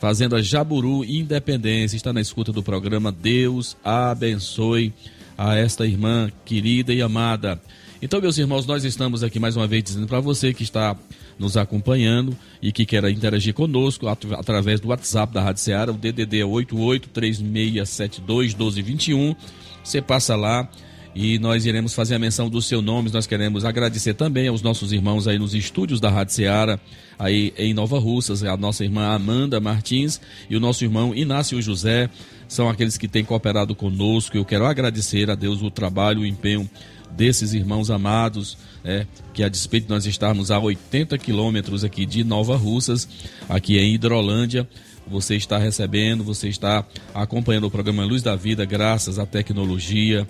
Fazenda 0.00 0.42
Jaburu 0.42 1.04
Independência, 1.04 1.96
está 1.96 2.12
na 2.12 2.20
escuta 2.20 2.52
do 2.52 2.60
programa. 2.62 3.12
Deus 3.12 3.76
abençoe 3.84 4.92
a 5.36 5.54
esta 5.54 5.86
irmã 5.86 6.32
querida 6.44 6.92
e 6.92 7.00
amada. 7.00 7.60
Então, 8.02 8.20
meus 8.20 8.36
irmãos, 8.38 8.66
nós 8.66 8.84
estamos 8.84 9.22
aqui 9.22 9.38
mais 9.40 9.56
uma 9.56 9.66
vez 9.66 9.84
dizendo 9.84 10.06
para 10.06 10.20
você 10.20 10.52
que 10.52 10.62
está 10.62 10.94
nos 11.38 11.56
acompanhando 11.56 12.36
e 12.60 12.70
que 12.72 12.84
quer 12.84 13.08
interagir 13.08 13.54
conosco 13.54 14.08
através 14.08 14.80
do 14.80 14.88
WhatsApp 14.88 15.32
da 15.32 15.40
Rádio 15.42 15.62
Ceará, 15.62 15.92
o 15.92 15.94
DDD 15.94 16.40
é 16.40 16.44
8836721221. 16.44 19.36
Você 19.82 20.02
passa 20.02 20.36
lá 20.36 20.68
e 21.14 21.38
nós 21.38 21.66
iremos 21.66 21.94
fazer 21.94 22.14
a 22.14 22.18
menção 22.18 22.48
do 22.48 22.60
seu 22.60 22.80
nome. 22.80 23.10
Nós 23.10 23.26
queremos 23.26 23.64
agradecer 23.64 24.14
também 24.14 24.48
aos 24.48 24.62
nossos 24.62 24.92
irmãos 24.92 25.26
aí 25.26 25.38
nos 25.38 25.54
estúdios 25.54 26.00
da 26.00 26.08
Rádio 26.08 26.34
Ceará, 26.34 26.78
aí 27.18 27.52
em 27.56 27.74
Nova 27.74 27.98
Russas, 27.98 28.44
a 28.44 28.56
nossa 28.56 28.84
irmã 28.84 29.08
Amanda 29.08 29.60
Martins 29.60 30.20
e 30.48 30.56
o 30.56 30.60
nosso 30.60 30.84
irmão 30.84 31.14
Inácio 31.14 31.60
José, 31.60 32.08
são 32.46 32.68
aqueles 32.68 32.96
que 32.96 33.08
têm 33.08 33.24
cooperado 33.24 33.74
conosco. 33.74 34.36
Eu 34.36 34.44
quero 34.44 34.64
agradecer 34.64 35.30
a 35.30 35.34
Deus 35.34 35.62
o 35.62 35.70
trabalho, 35.70 36.20
o 36.20 36.26
empenho 36.26 36.68
desses 37.10 37.52
irmãos 37.52 37.90
amados, 37.90 38.56
é, 38.84 39.06
que 39.32 39.42
a 39.42 39.48
despeito 39.48 39.86
de 39.86 39.92
nós 39.92 40.06
estarmos 40.06 40.50
a 40.50 40.58
80 40.58 41.16
quilômetros 41.18 41.84
aqui 41.84 42.06
de 42.06 42.22
Nova 42.22 42.56
Russas, 42.56 43.08
aqui 43.48 43.78
em 43.78 43.94
Hidrolândia, 43.94 44.68
você 45.06 45.36
está 45.36 45.56
recebendo, 45.58 46.22
você 46.22 46.48
está 46.48 46.84
acompanhando 47.14 47.64
o 47.64 47.70
programa 47.70 48.04
Luz 48.04 48.22
da 48.22 48.36
Vida 48.36 48.64
graças 48.64 49.18
à 49.18 49.24
tecnologia. 49.24 50.28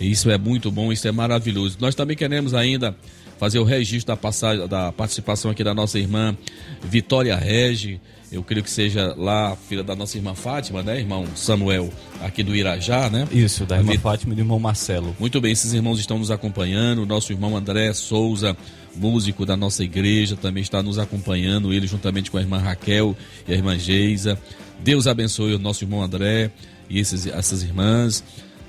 Isso 0.00 0.30
é 0.30 0.38
muito 0.38 0.70
bom, 0.70 0.92
isso 0.92 1.06
é 1.08 1.12
maravilhoso. 1.12 1.78
Nós 1.80 1.94
também 1.94 2.16
queremos 2.16 2.54
ainda 2.54 2.94
fazer 3.38 3.58
o 3.58 3.64
registro 3.64 4.08
da, 4.08 4.16
passagem, 4.16 4.66
da 4.66 4.92
participação 4.92 5.50
aqui 5.50 5.62
da 5.62 5.74
nossa 5.74 5.98
irmã 5.98 6.36
Vitória 6.82 7.36
Regi. 7.36 8.00
Eu 8.30 8.42
creio 8.42 8.64
que 8.64 8.70
seja 8.70 9.14
lá, 9.16 9.56
filha 9.68 9.84
da 9.84 9.94
nossa 9.94 10.16
irmã 10.16 10.34
Fátima, 10.34 10.82
né, 10.82 10.98
irmão 10.98 11.26
Samuel, 11.36 11.90
aqui 12.20 12.42
do 12.42 12.56
Irajá, 12.56 13.08
né? 13.08 13.26
Isso, 13.30 13.64
da 13.64 13.76
irmã 13.76 13.96
Fátima 13.98 14.32
e 14.32 14.36
do 14.36 14.40
irmão 14.40 14.58
Marcelo. 14.58 15.14
Muito 15.18 15.40
bem, 15.40 15.52
esses 15.52 15.72
irmãos 15.72 16.00
estão 16.00 16.18
nos 16.18 16.30
acompanhando. 16.30 17.02
O 17.02 17.06
nosso 17.06 17.32
irmão 17.32 17.56
André 17.56 17.92
Souza, 17.92 18.56
músico 18.96 19.46
da 19.46 19.56
nossa 19.56 19.84
igreja, 19.84 20.36
também 20.36 20.62
está 20.62 20.82
nos 20.82 20.98
acompanhando. 20.98 21.72
Ele, 21.72 21.86
juntamente 21.86 22.30
com 22.30 22.36
a 22.36 22.40
irmã 22.40 22.58
Raquel 22.58 23.16
e 23.46 23.52
a 23.52 23.54
irmã 23.54 23.78
Geisa. 23.78 24.38
Deus 24.80 25.06
abençoe 25.06 25.54
o 25.54 25.58
nosso 25.58 25.84
irmão 25.84 26.02
André 26.02 26.50
e 26.90 26.98
esses, 26.98 27.26
essas 27.26 27.62
irmãs. 27.62 28.24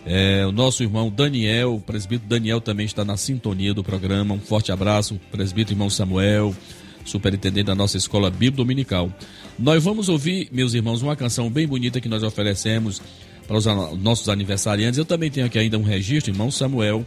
É, 0.10 0.46
o 0.46 0.54
nosso 0.54 0.84
irmão 0.84 1.10
Daniel, 1.10 1.76
o 1.76 1.82
presbítero 1.82 2.30
Daniel 2.30 2.62
também 2.62 2.86
está 2.86 3.04
na 3.04 3.18
sintonia 3.18 3.74
do 3.74 3.84
programa. 3.84 4.34
Um 4.34 4.40
forte 4.40 4.72
abraço, 4.72 5.20
presbítero 5.30 5.74
irmão 5.74 5.90
Samuel, 5.90 6.56
superintendente 7.04 7.66
da 7.66 7.76
nossa 7.76 7.98
escola 7.98 8.30
Bíblia 8.30 8.52
Dominical. 8.52 9.12
Nós 9.60 9.84
vamos 9.84 10.08
ouvir, 10.08 10.48
meus 10.50 10.74
irmãos, 10.74 11.02
uma 11.02 11.14
canção 11.14 11.50
bem 11.50 11.68
bonita 11.68 12.00
que 12.00 12.08
nós 12.08 12.24
oferecemos 12.24 13.02
para 13.46 13.58
os 13.58 13.66
nossos 14.00 14.30
aniversariantes. 14.30 14.98
Eu 14.98 15.04
também 15.04 15.30
tenho 15.30 15.46
aqui 15.46 15.60
ainda 15.60 15.78
um 15.78 15.84
registro, 15.84 16.32
irmão 16.32 16.50
Samuel, 16.50 17.06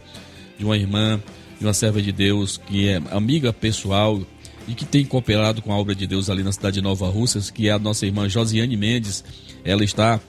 de 0.59 0.63
uma 0.63 0.77
irmã, 0.77 1.19
de 1.59 1.65
uma 1.65 1.73
serva 1.73 2.03
de 2.03 2.11
Deus, 2.11 2.57
que 2.67 2.87
é 2.87 3.01
amiga 3.09 3.51
pessoal 3.51 4.21
e 4.67 4.75
que 4.75 4.85
tem 4.85 5.03
cooperado 5.03 5.59
com 5.59 5.73
a 5.73 5.75
obra 5.75 5.95
de 5.95 6.05
Deus 6.05 6.29
ali 6.29 6.43
na 6.43 6.51
cidade 6.51 6.75
de 6.75 6.81
Nova 6.81 7.09
Russas, 7.09 7.49
que 7.49 7.67
é 7.67 7.71
a 7.71 7.79
nossa 7.79 8.05
irmã 8.05 8.29
Josiane 8.29 8.77
Mendes. 8.77 9.23
Ela 9.63 9.83
está 9.83 10.19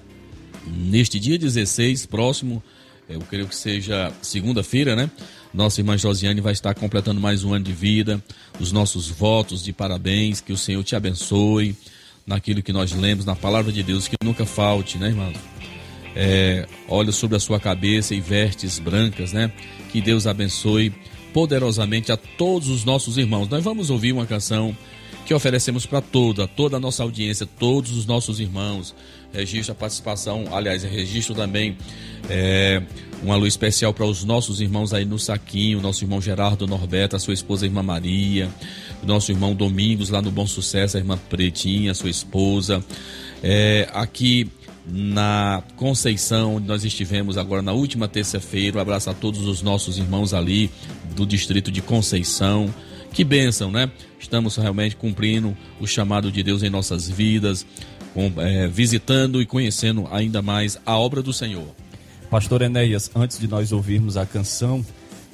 neste 0.66 1.18
dia 1.18 1.38
16, 1.38 2.06
próximo, 2.06 2.62
eu 3.08 3.20
creio 3.20 3.48
que 3.48 3.56
seja 3.56 4.12
segunda-feira, 4.22 4.96
né? 4.96 5.10
Nossa 5.52 5.80
irmã 5.80 5.98
Josiane 5.98 6.40
vai 6.40 6.52
estar 6.52 6.74
completando 6.74 7.20
mais 7.20 7.44
um 7.44 7.52
ano 7.52 7.64
de 7.64 7.72
vida. 7.72 8.22
Os 8.58 8.72
nossos 8.72 9.08
votos 9.08 9.62
de 9.62 9.72
parabéns, 9.72 10.40
que 10.40 10.52
o 10.52 10.56
Senhor 10.56 10.82
te 10.82 10.96
abençoe 10.96 11.76
naquilo 12.26 12.62
que 12.62 12.72
nós 12.72 12.92
lemos 12.92 13.24
na 13.24 13.36
palavra 13.36 13.70
de 13.70 13.82
Deus, 13.82 14.08
que 14.08 14.16
nunca 14.24 14.46
falte, 14.46 14.96
né, 14.96 15.08
irmão? 15.08 15.32
É, 16.14 16.66
olha 16.88 17.12
sobre 17.12 17.36
a 17.36 17.40
sua 17.40 17.58
cabeça 17.58 18.14
e 18.14 18.20
vestes 18.20 18.78
brancas, 18.78 19.32
né? 19.32 19.52
Que 19.90 20.00
Deus 20.00 20.26
abençoe 20.26 20.92
poderosamente 21.32 22.12
a 22.12 22.16
todos 22.16 22.68
os 22.68 22.84
nossos 22.84 23.18
irmãos. 23.18 23.48
Nós 23.48 23.64
vamos 23.64 23.90
ouvir 23.90 24.12
uma 24.12 24.26
canção 24.26 24.76
que 25.24 25.34
oferecemos 25.34 25.86
para 25.86 26.00
toda, 26.00 26.46
toda 26.46 26.76
a 26.76 26.80
nossa 26.80 27.02
audiência, 27.02 27.46
todos 27.46 27.92
os 27.92 28.06
nossos 28.06 28.40
irmãos. 28.40 28.94
Registro 29.32 29.72
a 29.72 29.74
participação, 29.74 30.44
aliás, 30.52 30.82
registro 30.82 31.34
também 31.34 31.76
é, 32.28 32.82
uma 33.22 33.36
luz 33.36 33.54
especial 33.54 33.94
para 33.94 34.04
os 34.04 34.24
nossos 34.24 34.60
irmãos 34.60 34.92
aí 34.92 35.04
no 35.04 35.18
Saquinho, 35.18 35.80
nosso 35.80 36.04
irmão 36.04 36.20
Gerardo 36.20 36.66
Norberto, 36.66 37.16
a 37.16 37.18
sua 37.18 37.34
esposa 37.34 37.64
a 37.64 37.68
irmã 37.68 37.82
Maria, 37.82 38.48
nosso 39.02 39.32
irmão 39.32 39.54
Domingos 39.54 40.10
lá 40.10 40.20
no 40.20 40.30
Bom 40.30 40.46
Sucesso, 40.46 40.96
a 40.96 41.00
irmã 41.00 41.18
Pretinha, 41.30 41.92
a 41.92 41.94
sua 41.94 42.10
esposa. 42.10 42.84
É, 43.42 43.88
aqui 43.92 44.50
na 44.86 45.62
Conceição, 45.76 46.56
onde 46.56 46.66
nós 46.66 46.84
estivemos 46.84 47.38
agora 47.38 47.62
na 47.62 47.72
última 47.72 48.08
terça-feira. 48.08 48.78
Um 48.78 48.80
abraço 48.80 49.10
a 49.10 49.14
todos 49.14 49.46
os 49.46 49.62
nossos 49.62 49.98
irmãos 49.98 50.34
ali 50.34 50.70
do 51.14 51.24
distrito 51.24 51.70
de 51.70 51.80
Conceição. 51.80 52.72
Que 53.12 53.24
bênção, 53.24 53.70
né? 53.70 53.90
Estamos 54.18 54.56
realmente 54.56 54.96
cumprindo 54.96 55.56
o 55.80 55.86
chamado 55.86 56.32
de 56.32 56.42
Deus 56.42 56.62
em 56.62 56.70
nossas 56.70 57.08
vidas, 57.08 57.66
com, 58.14 58.32
é, 58.38 58.68
visitando 58.68 59.40
e 59.40 59.46
conhecendo 59.46 60.08
ainda 60.10 60.42
mais 60.42 60.78
a 60.84 60.98
obra 60.98 61.22
do 61.22 61.32
Senhor. 61.32 61.66
Pastor 62.30 62.62
Enéas, 62.62 63.10
antes 63.14 63.38
de 63.38 63.46
nós 63.46 63.72
ouvirmos 63.72 64.16
a 64.16 64.24
canção 64.24 64.84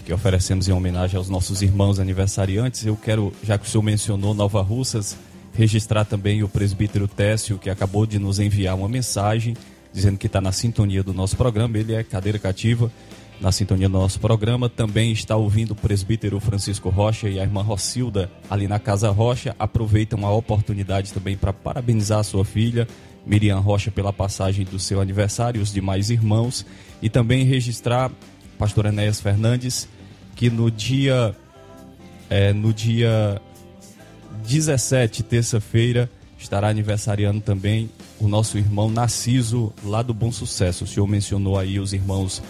que 0.05 0.13
oferecemos 0.13 0.69
em 0.69 0.73
homenagem 0.73 1.17
aos 1.17 1.29
nossos 1.29 1.63
irmãos 1.63 2.01
aniversariantes, 2.01 2.87
eu 2.87 2.97
quero, 2.97 3.33
já 3.43 3.59
que 3.59 3.67
o 3.67 3.71
senhor 3.71 3.83
mencionou 3.83 4.33
Nova 4.35 4.63
Russas, 4.63 5.17
registrar 5.53 6.05
também 6.05 6.43
o 6.43 6.49
presbítero 6.49 7.07
Técio, 7.07 7.59
que 7.59 7.69
acabou 7.69 8.07
de 8.07 8.19
nos 8.19 8.39
enviar 8.39 8.75
uma 8.75 8.89
mensagem 8.89 9.55
dizendo 9.93 10.19
que 10.19 10.27
está 10.27 10.41
na 10.41 10.53
sintonia 10.53 11.03
do 11.03 11.13
nosso 11.13 11.37
programa. 11.37 11.77
Ele 11.79 11.95
é 11.95 12.03
cadeira 12.03 12.39
cativa 12.39 12.91
na 13.41 13.53
sintonia 13.53 13.89
do 13.89 13.99
nosso 13.99 14.19
programa. 14.21 14.69
Também 14.69 15.13
está 15.13 15.37
ouvindo 15.37 15.73
o 15.73 15.75
presbítero 15.75 16.41
Francisco 16.41 16.89
Rocha 16.89 17.29
e 17.29 17.39
a 17.39 17.43
irmã 17.43 17.63
Rocilda 17.63 18.31
ali 18.49 18.67
na 18.67 18.79
Casa 18.79 19.11
Rocha. 19.11 19.55
Aproveitam 19.59 20.27
a 20.27 20.33
oportunidade 20.33 21.13
também 21.13 21.37
para 21.37 21.53
parabenizar 21.53 22.21
a 22.21 22.25
sua 22.25 22.45
filha, 22.45 22.87
Miriam 23.27 23.59
Rocha, 23.59 23.91
pela 23.91 24.13
passagem 24.13 24.65
do 24.65 24.79
seu 24.79 25.01
aniversário 25.01 25.61
e 25.61 25.63
os 25.63 25.73
demais 25.73 26.11
irmãos. 26.11 26.65
E 27.01 27.09
também 27.09 27.45
registrar, 27.45 28.11
pastor 28.59 28.87
Enéas 28.87 29.21
Fernandes, 29.21 29.89
que 30.35 30.51
no 30.51 30.71
dia, 30.71 31.35
é, 32.29 32.53
no 32.53 32.73
dia 32.73 33.41
17, 34.47 35.23
terça-feira, 35.23 36.11
estará 36.39 36.69
aniversariando 36.69 37.41
também 37.41 37.91
o 38.21 38.29
nosso 38.29 38.59
irmão 38.59 38.91
Narciso, 38.91 39.73
lá 39.85 40.03
do 40.03 40.15
Bom 40.15 40.33
Sucesso. 40.33 40.85
O 40.85 40.87
senhor 40.87 41.07
mencionou 41.07 41.59
aí 41.59 41.79
os 41.79 41.93
irmãos 41.93 42.43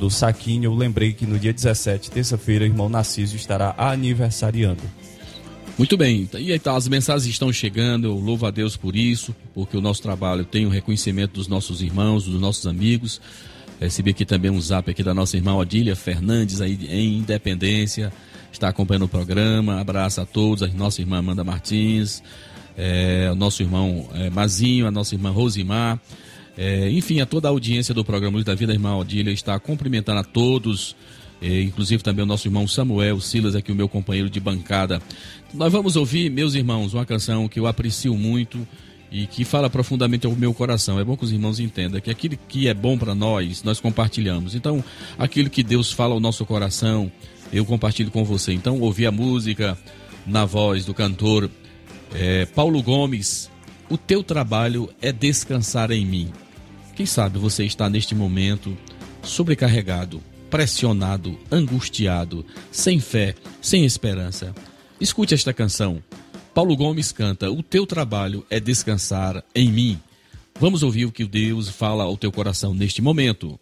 do 0.00 0.10
Saquinho, 0.10 0.64
eu 0.64 0.74
lembrei 0.74 1.12
que 1.12 1.26
no 1.26 1.38
dia 1.38 1.52
17, 1.52 2.10
terça-feira, 2.10 2.64
o 2.64 2.66
irmão 2.66 2.88
Narciso 2.88 3.36
estará 3.36 3.74
aniversariando. 3.76 4.82
Muito 5.76 5.94
bem, 5.96 6.28
e 6.38 6.52
então 6.52 6.74
as 6.74 6.88
mensagens 6.88 7.30
estão 7.30 7.52
chegando, 7.52 8.06
eu 8.06 8.14
louvo 8.14 8.46
a 8.46 8.50
Deus 8.50 8.76
por 8.76 8.96
isso, 8.96 9.36
porque 9.54 9.76
o 9.76 9.80
nosso 9.80 10.00
trabalho 10.00 10.44
tem 10.44 10.64
o 10.64 10.70
reconhecimento 10.70 11.34
dos 11.34 11.48
nossos 11.48 11.82
irmãos, 11.82 12.24
dos 12.24 12.40
nossos 12.40 12.66
amigos. 12.66 13.20
Recebi 13.78 14.10
aqui 14.10 14.24
também 14.24 14.50
um 14.50 14.60
zap 14.60 14.90
aqui 14.90 15.02
da 15.02 15.12
nossa 15.12 15.36
irmã 15.36 15.54
Odília 15.54 15.94
Fernandes, 15.94 16.62
aí 16.62 16.78
em 16.88 17.18
Independência, 17.18 18.10
está 18.50 18.68
acompanhando 18.68 19.04
o 19.04 19.08
programa. 19.08 19.80
Abraço 19.80 20.20
a 20.22 20.26
todos, 20.26 20.62
a 20.62 20.68
nossa 20.68 21.02
irmã 21.02 21.18
Amanda 21.18 21.44
Martins, 21.44 22.22
é, 22.76 23.28
o 23.30 23.34
nosso 23.34 23.62
irmão 23.62 24.08
é, 24.14 24.30
Mazinho, 24.30 24.86
a 24.86 24.90
nossa 24.90 25.14
irmã 25.14 25.30
Rosimar. 25.30 26.00
É, 26.62 26.90
enfim, 26.90 27.22
a 27.22 27.26
toda 27.26 27.48
a 27.48 27.50
audiência 27.50 27.94
do 27.94 28.04
programa 28.04 28.34
Luz 28.34 28.44
da 28.44 28.54
Vida, 28.54 28.74
irmã 28.74 28.94
Odília 28.94 29.32
está 29.32 29.58
cumprimentando 29.58 30.20
a 30.20 30.22
todos, 30.22 30.94
é, 31.40 31.62
inclusive 31.62 32.02
também 32.02 32.22
o 32.22 32.26
nosso 32.26 32.46
irmão 32.46 32.68
Samuel 32.68 33.18
Silas, 33.18 33.54
aqui 33.54 33.72
o 33.72 33.74
meu 33.74 33.88
companheiro 33.88 34.28
de 34.28 34.38
bancada. 34.38 35.00
Nós 35.54 35.72
vamos 35.72 35.96
ouvir, 35.96 36.30
meus 36.30 36.54
irmãos, 36.54 36.92
uma 36.92 37.06
canção 37.06 37.48
que 37.48 37.58
eu 37.58 37.66
aprecio 37.66 38.14
muito 38.14 38.68
e 39.10 39.26
que 39.26 39.42
fala 39.42 39.70
profundamente 39.70 40.26
ao 40.26 40.36
meu 40.36 40.52
coração. 40.52 41.00
É 41.00 41.04
bom 41.04 41.16
que 41.16 41.24
os 41.24 41.32
irmãos 41.32 41.58
entendam 41.58 41.98
que 41.98 42.10
aquilo 42.10 42.36
que 42.46 42.68
é 42.68 42.74
bom 42.74 42.98
para 42.98 43.14
nós, 43.14 43.62
nós 43.62 43.80
compartilhamos. 43.80 44.54
Então, 44.54 44.84
aquilo 45.18 45.48
que 45.48 45.62
Deus 45.62 45.90
fala 45.90 46.12
ao 46.12 46.20
nosso 46.20 46.44
coração, 46.44 47.10
eu 47.50 47.64
compartilho 47.64 48.10
com 48.10 48.22
você. 48.22 48.52
Então, 48.52 48.78
ouvir 48.80 49.06
a 49.06 49.10
música 49.10 49.78
na 50.26 50.44
voz 50.44 50.84
do 50.84 50.92
cantor 50.92 51.50
é, 52.12 52.44
Paulo 52.44 52.82
Gomes, 52.82 53.50
o 53.88 53.96
teu 53.96 54.22
trabalho 54.22 54.90
é 55.00 55.10
descansar 55.10 55.90
em 55.90 56.04
mim. 56.04 56.30
Quem 57.00 57.06
sabe 57.06 57.38
você 57.38 57.64
está 57.64 57.88
neste 57.88 58.14
momento 58.14 58.76
sobrecarregado, 59.22 60.22
pressionado, 60.50 61.40
angustiado, 61.50 62.44
sem 62.70 63.00
fé, 63.00 63.34
sem 63.62 63.86
esperança. 63.86 64.54
Escute 65.00 65.32
esta 65.32 65.50
canção. 65.54 66.02
Paulo 66.52 66.76
Gomes 66.76 67.10
canta: 67.10 67.50
O 67.50 67.62
teu 67.62 67.86
trabalho 67.86 68.44
é 68.50 68.60
descansar 68.60 69.42
em 69.54 69.72
mim. 69.72 69.98
Vamos 70.60 70.82
ouvir 70.82 71.06
o 71.06 71.10
que 71.10 71.24
Deus 71.24 71.70
fala 71.70 72.04
ao 72.04 72.18
teu 72.18 72.30
coração 72.30 72.74
neste 72.74 73.00
momento. 73.00 73.58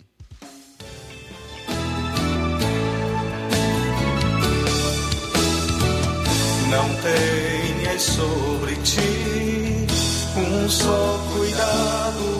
Não 6.68 6.88
tenhas 7.02 8.02
sobre 8.02 8.74
ti 8.82 9.86
um 10.36 10.68
só 10.68 11.24
cuidado 11.32 12.37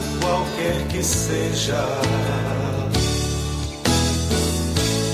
quer 0.68 0.88
que 0.88 1.02
seja. 1.02 1.84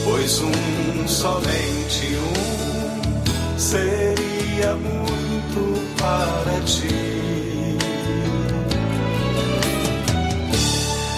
Pois 0.05 0.40
um, 0.40 1.09
somente 1.09 2.17
um, 2.17 3.59
seria 3.59 4.75
muito 4.75 5.97
para 5.97 6.61
ti. 6.64 7.77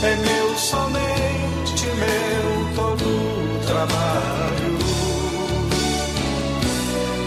É 0.02 0.16
meu, 0.16 0.58
somente 0.58 1.86
meu, 1.86 2.74
todo 2.76 3.66
trabalho. 3.66 4.78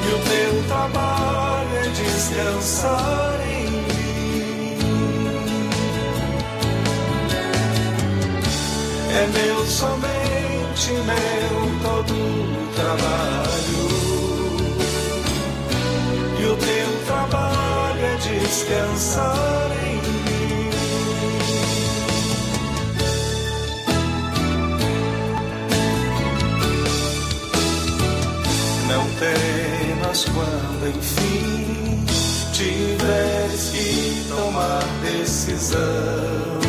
E 0.05 0.13
o 0.13 0.19
teu 0.29 0.67
trabalho 0.67 1.75
é 1.75 1.89
descansar. 1.89 3.38
É 9.11 9.27
meu, 9.27 9.65
somente 9.65 10.91
meu, 10.91 11.79
todo 11.81 12.13
trabalho. 12.75 13.89
E 16.39 16.45
o 16.45 16.55
teu 16.55 17.05
trabalho 17.07 18.05
é 18.05 18.15
descansar 18.17 19.71
em 19.83 19.95
mim. 19.95 20.69
Não 28.87 29.05
temas 29.19 30.25
quando 30.25 30.87
enfim 30.95 32.05
tiveres 32.53 33.69
que 33.69 34.25
tomar 34.29 34.83
decisão. 35.01 36.68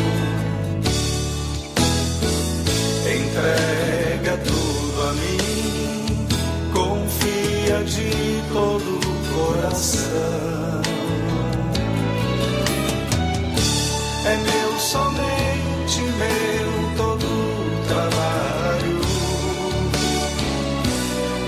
Entrega 3.31 4.37
tudo 4.39 5.03
a 5.07 5.13
mim, 5.13 6.27
confia 6.73 7.81
de 7.85 8.43
todo 8.51 8.99
o 8.99 9.13
coração. 9.33 10.81
É 14.25 14.35
meu, 14.35 14.79
somente 14.79 16.01
meu, 16.19 16.71
todo 16.97 17.23
o 17.23 17.87
trabalho. 17.87 18.99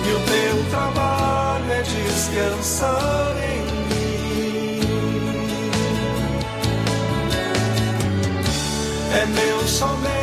E 0.06 0.10
o 0.10 0.20
teu 0.24 0.56
trabalho 0.70 1.70
é 1.70 1.82
descansar 1.82 3.36
em 3.44 3.62
mim. 3.90 4.80
É 9.12 9.26
meu, 9.26 9.68
somente 9.68 10.23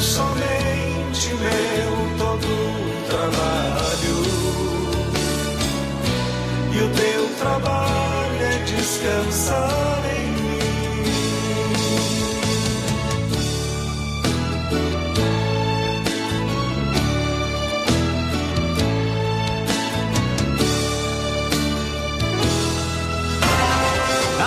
Meu, 0.00 0.08
somente 0.08 1.28
meu, 1.34 1.92
todo 2.16 2.48
trabalho. 3.06 4.16
E 6.72 6.78
o 6.78 6.88
teu 6.88 7.28
trabalho 7.38 8.40
é 8.40 8.58
descansar 8.64 10.02
em 10.16 10.26
mim. 10.40 10.60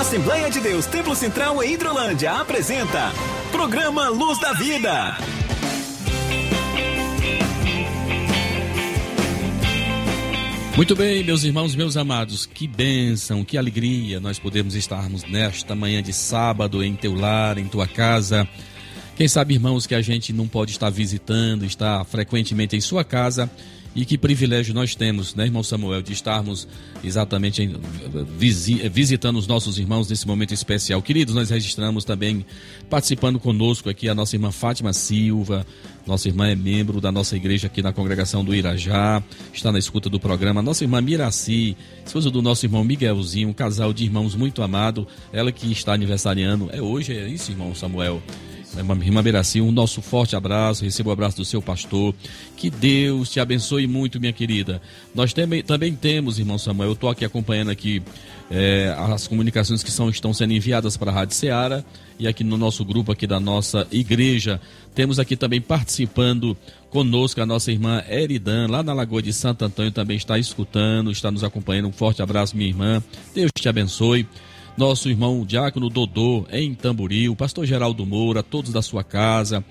Assembleia 0.02 0.50
de 0.50 0.60
Deus 0.60 0.88
Templo 0.88 1.16
Central 1.16 1.62
em 1.62 1.74
Hidrolândia 1.74 2.32
apresenta 2.32 3.14
Programa 3.52 4.10
Luz 4.10 4.40
da 4.40 4.54
Vida. 4.54 5.16
Muito 10.76 10.96
bem, 10.96 11.24
meus 11.24 11.44
irmãos, 11.44 11.76
meus 11.76 11.96
amados, 11.96 12.48
que 12.48 12.68
bênção, 12.68 13.46
que 13.46 13.60
alegria 13.60 14.20
nós 14.20 14.40
podemos 14.40 14.74
estarmos 14.74 15.24
nesta 15.24 15.76
manhã 15.76 16.02
de 16.02 16.12
sábado 16.12 16.84
em 16.84 16.96
teu 16.96 17.14
lar, 17.14 17.60
em 17.60 17.68
tua 17.68 17.86
casa. 17.86 18.48
Quem 19.16 19.28
sabe, 19.28 19.54
irmãos, 19.54 19.86
que 19.86 19.94
a 19.94 20.02
gente 20.02 20.34
não 20.34 20.48
pode 20.48 20.72
estar 20.72 20.90
visitando, 20.90 21.64
estar 21.64 22.04
frequentemente 22.06 22.76
em 22.76 22.82
sua 22.82 23.04
casa. 23.04 23.52
E 23.96 24.06
que 24.06 24.18
privilégio 24.18 24.74
nós 24.74 24.96
temos, 24.96 25.36
né, 25.36 25.46
irmão 25.46 25.62
Samuel, 25.62 26.02
de 26.02 26.14
estarmos 26.14 26.68
exatamente 27.04 27.62
em, 27.62 27.76
visi, 28.38 28.76
visitando 28.90 29.38
os 29.38 29.46
nossos 29.46 29.78
irmãos 29.78 30.10
nesse 30.10 30.26
momento 30.26 30.54
especial. 30.54 31.02
Queridos, 31.02 31.36
nós 31.36 31.50
registramos 31.50 32.04
também 32.04 32.46
participando 32.90 33.40
conosco 33.40 33.90
aqui 33.90 34.10
a 34.10 34.16
nossa 34.16 34.36
irmã 34.36 34.52
Fátima 34.52 34.94
Silva. 34.94 35.66
Nossa 36.08 36.28
irmã 36.28 36.48
é 36.48 36.56
membro 36.56 37.00
da 37.00 37.12
nossa 37.12 37.36
igreja 37.36 37.68
aqui 37.68 37.82
na 37.82 37.94
congregação 37.94 38.44
do 38.44 38.54
Irajá, 38.54 39.24
está 39.54 39.72
na 39.72 39.80
escuta 39.80 40.10
do 40.10 40.20
programa. 40.20 40.62
Nossa 40.62 40.84
irmã 40.84 41.00
Miraci, 41.00 41.78
esposa 42.06 42.30
do 42.30 42.42
nosso 42.42 42.66
irmão 42.66 42.84
Miguelzinho, 42.84 43.50
um 43.50 43.54
casal 43.54 43.94
de 43.94 44.04
irmãos 44.04 44.36
muito 44.36 44.62
amado. 44.62 45.08
Ela 45.32 45.52
que 45.52 45.72
está 45.72 45.94
aniversariando. 45.94 46.70
É 46.74 46.82
hoje, 46.82 47.16
é 47.16 47.28
isso, 47.28 47.52
irmão 47.52 47.74
Samuel? 47.74 48.22
Irmã 48.78 49.22
Beraci, 49.22 49.62
um 49.62 49.72
nosso 49.72 50.02
forte 50.02 50.36
abraço, 50.36 50.84
receba 50.84 51.10
o 51.10 51.14
abraço 51.14 51.38
do 51.38 51.46
seu 51.46 51.62
pastor. 51.62 52.14
Que 52.58 52.70
Deus 52.70 53.30
te 53.30 53.40
abençoe 53.40 53.86
muito, 53.88 54.20
minha 54.20 54.34
querida. 54.34 54.82
Nós 55.14 55.32
também, 55.34 55.62
também 55.62 55.96
temos, 55.96 56.40
irmão 56.40 56.58
Samuel, 56.58 56.90
eu 56.90 56.94
estou 56.94 57.10
aqui 57.10 57.24
acompanhando 57.24 57.70
aqui 57.70 58.02
é, 58.50 58.96
as 58.98 59.28
comunicações 59.28 59.84
que 59.84 59.92
são, 59.92 60.10
estão 60.10 60.34
sendo 60.34 60.54
enviadas 60.54 60.98
para 60.98 61.12
a 61.12 61.14
Rádio 61.14 61.36
Ceará 61.36 61.84
e 62.20 62.28
aqui 62.28 62.44
no 62.44 62.58
nosso 62.58 62.84
grupo 62.84 63.12
aqui 63.12 63.28
da 63.28 63.40
nossa 63.40 63.88
igreja. 63.92 64.60
Temos 64.96 65.20
aqui 65.20 65.36
também 65.36 65.62
participando 65.62 66.58
conosco 66.90 67.42
a 67.42 67.46
nossa 67.46 67.72
irmã 67.72 68.04
Eridan, 68.10 68.68
lá 68.70 68.84
na 68.84 68.94
Lagoa 68.94 69.22
de 69.22 69.34
Santo 69.34 69.66
Antônio, 69.66 69.92
também 69.92 70.18
está 70.18 70.38
escutando, 70.38 71.12
está 71.12 71.32
nos 71.32 71.44
acompanhando. 71.44 71.88
Um 71.88 71.92
forte 71.92 72.22
abraço, 72.22 72.56
minha 72.56 72.70
irmã. 72.70 73.04
Deus 73.34 73.52
te 73.56 73.68
abençoe 73.68 74.28
nosso 74.78 75.10
irmão 75.10 75.46
Diácono 75.46 75.90
Dodô 75.90 76.46
em 76.52 76.74
Tamboril, 76.74 77.36
pastor 77.36 77.66
Geraldo 77.66 78.06
Moura, 78.06 78.42
todos 78.42 78.72
da 78.72 78.82
sua 78.82 79.04
casa, 79.04 79.64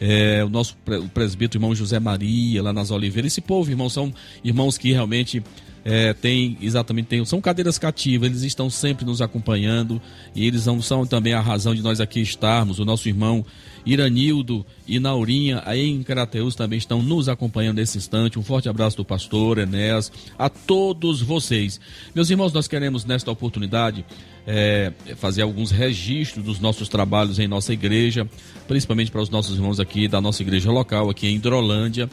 é, 0.00 0.42
o 0.44 0.48
nosso 0.48 0.76
o 0.86 1.08
presbítero 1.08 1.58
irmão 1.58 1.74
José 1.74 2.00
Maria, 2.00 2.62
lá 2.62 2.72
nas 2.72 2.90
Oliveiras. 2.90 3.32
Esse 3.32 3.40
povo, 3.40 3.70
irmão, 3.70 3.88
são 3.88 4.12
irmãos 4.42 4.76
que 4.76 4.92
realmente 4.92 5.42
é, 5.84 6.12
tem 6.12 6.58
exatamente 6.60 7.06
tem, 7.06 7.24
são 7.24 7.40
cadeiras 7.40 7.78
cativas, 7.78 8.28
eles 8.28 8.42
estão 8.42 8.68
sempre 8.68 9.04
nos 9.04 9.22
acompanhando 9.22 10.00
e 10.34 10.46
eles 10.46 10.66
são, 10.82 11.06
também 11.06 11.32
a 11.32 11.40
razão 11.40 11.74
de 11.74 11.82
nós 11.82 12.00
aqui 12.00 12.20
estarmos. 12.20 12.78
O 12.78 12.84
nosso 12.84 13.08
irmão 13.08 13.44
Iranildo 13.84 14.64
e 14.86 14.98
Naurinha 14.98 15.62
aí 15.64 15.88
em 15.88 16.02
Carateus 16.02 16.54
também 16.54 16.78
estão 16.78 17.02
nos 17.02 17.28
acompanhando 17.28 17.76
nesse 17.76 17.96
instante. 17.96 18.38
Um 18.38 18.42
forte 18.42 18.68
abraço 18.68 18.96
do 18.96 19.04
pastor 19.04 19.58
Enéas, 19.58 20.12
a 20.38 20.48
todos 20.48 21.22
vocês. 21.22 21.80
Meus 22.14 22.28
irmãos, 22.28 22.52
nós 22.52 22.68
queremos 22.68 23.04
nesta 23.04 23.30
oportunidade 23.30 24.04
é, 24.46 24.92
fazer 25.16 25.42
alguns 25.42 25.70
registros 25.70 26.44
dos 26.44 26.60
nossos 26.60 26.88
trabalhos 26.88 27.38
em 27.38 27.48
nossa 27.48 27.72
igreja, 27.72 28.28
principalmente 28.68 29.10
para 29.10 29.22
os 29.22 29.30
nossos 29.30 29.56
irmãos 29.56 29.80
aqui 29.80 30.08
da 30.08 30.20
nossa 30.20 30.42
igreja 30.42 30.70
local, 30.70 31.08
aqui 31.08 31.26
em 31.26 31.36
Hidrolândia. 31.36 32.10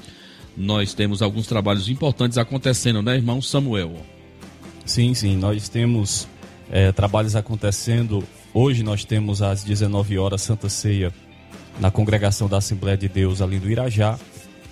Nós 0.58 0.96
temos 0.96 1.22
alguns 1.22 1.46
trabalhos 1.46 1.88
importantes 1.88 2.36
acontecendo, 2.36 3.04
né, 3.04 3.16
irmão 3.16 3.40
Samuel? 3.40 3.96
Sim, 4.84 5.14
sim, 5.14 5.38
nós 5.38 5.70
temos 5.70 6.28
é, 6.72 6.92
trabalhos 6.92 7.36
acontecendo. 7.36 8.24
Hoje 8.52 8.82
nós 8.82 9.06
temos 9.06 9.44
às 9.44 9.64
19 9.64 10.18
horas 10.18 10.42
Santa 10.42 10.68
Ceia 10.68 11.14
na 11.80 11.92
congregação 11.92 12.50
da 12.50 12.58
Assembleia 12.58 12.98
de 12.98 13.08
Deus 13.08 13.40
ali 13.40 13.60
do 13.60 13.70
Irajá. 13.70 14.18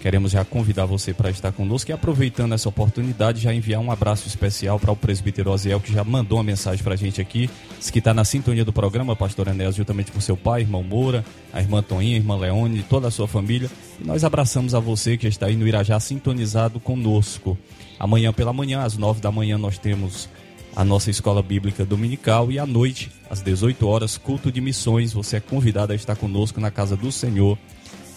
Queremos 0.06 0.34
já 0.34 0.46
convidar 0.46 0.86
você 0.86 1.16
para 1.16 1.32
estar 1.32 1.52
conosco 1.52 1.90
e 1.90 1.92
aproveitando 1.92 2.54
essa 2.54 2.70
oportunidade, 2.70 3.42
já 3.42 3.52
enviar 3.52 3.82
um 3.82 3.92
abraço 3.92 4.28
especial 4.28 4.80
para 4.80 4.92
o 4.92 4.96
presbítero 4.96 5.50
Oziel, 5.50 5.80
que 5.80 5.92
já 5.92 6.04
mandou 6.04 6.38
uma 6.38 6.44
mensagem 6.44 6.84
para 6.84 6.94
a 6.94 6.96
gente 6.96 7.20
aqui, 7.20 7.50
diz 7.80 7.90
que 7.90 7.98
está 7.98 8.14
na 8.14 8.24
sintonia 8.24 8.64
do 8.64 8.72
programa, 8.72 9.16
pastor 9.16 9.48
Enéas, 9.48 9.74
juntamente 9.74 10.12
com 10.12 10.22
seu 10.22 10.38
pai, 10.38 10.62
irmão 10.62 10.84
Moura, 10.84 11.26
a 11.52 11.60
irmã 11.60 11.82
Toninha, 11.82 12.18
a 12.18 12.20
irmã 12.20 12.38
Leone, 12.38 12.84
toda 12.84 13.08
a 13.08 13.12
sua 13.12 13.28
família. 13.28 13.68
E 14.00 14.06
nós 14.06 14.24
abraçamos 14.24 14.76
a 14.76 14.80
você 14.80 15.18
que 15.18 15.26
está 15.26 15.48
aí 15.48 15.56
no 15.56 15.68
Irajá 15.68 16.00
sintonizado 16.00 16.80
conosco. 16.80 17.58
Amanhã 17.98 18.32
pela 18.32 18.54
manhã, 18.54 18.84
às 18.84 18.96
nove 18.98 19.22
da 19.22 19.32
manhã, 19.32 19.58
nós 19.58 19.80
temos 19.80 20.30
a 20.76 20.86
nossa 20.86 21.10
escola 21.10 21.42
bíblica 21.42 21.84
dominical 21.84 22.52
e 22.52 22.60
à 22.60 22.66
noite, 22.68 23.10
às 23.28 23.42
18 23.42 23.88
horas, 23.88 24.20
culto 24.20 24.52
de 24.52 24.62
missões. 24.62 25.14
Você 25.14 25.38
é 25.38 25.40
convidado 25.40 25.94
a 25.94 25.96
estar 25.96 26.16
conosco 26.16 26.62
na 26.62 26.70
casa 26.70 26.96
do 26.96 27.12
Senhor 27.12 27.58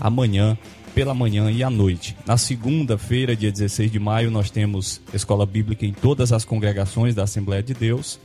amanhã 0.00 0.56
pela 0.98 1.14
manhã 1.14 1.48
e 1.48 1.62
à 1.62 1.70
noite. 1.70 2.16
Na 2.26 2.36
segunda-feira, 2.36 3.36
dia 3.36 3.52
16 3.52 3.88
de 3.88 4.00
maio, 4.00 4.32
nós 4.32 4.50
temos 4.50 5.00
escola 5.14 5.46
bíblica 5.46 5.86
em 5.86 5.92
todas 5.92 6.32
as 6.32 6.44
congregações 6.44 7.14
da 7.14 7.22
Assembleia 7.22 7.62
de 7.62 7.72
Deus. 7.72 8.18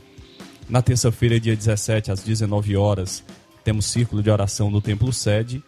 Na 0.68 0.82
terça-feira, 0.82 1.38
dia 1.38 1.54
17, 1.54 2.10
às 2.10 2.24
19 2.24 2.76
horas, 2.76 3.22
temos 3.62 3.84
círculo 3.86 4.24
de 4.24 4.28
oração 4.28 4.72
no 4.72 4.80
Templo 4.80 5.12
Sede. 5.12 5.62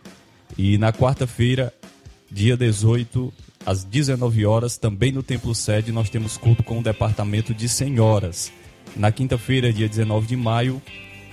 E 0.58 0.76
na 0.78 0.92
quarta-feira, 0.92 1.72
dia 2.28 2.56
18, 2.56 3.32
às 3.64 3.84
19 3.84 4.44
horas, 4.44 4.76
também 4.76 5.12
no 5.12 5.22
Templo 5.22 5.54
Sede, 5.54 5.92
nós 5.92 6.10
temos 6.10 6.36
culto 6.36 6.64
com 6.64 6.80
o 6.80 6.82
Departamento 6.82 7.54
de 7.54 7.68
Senhoras. 7.68 8.50
Na 8.96 9.12
quinta-feira, 9.12 9.72
dia 9.72 9.88
19 9.88 10.26
de 10.26 10.34
maio, 10.34 10.82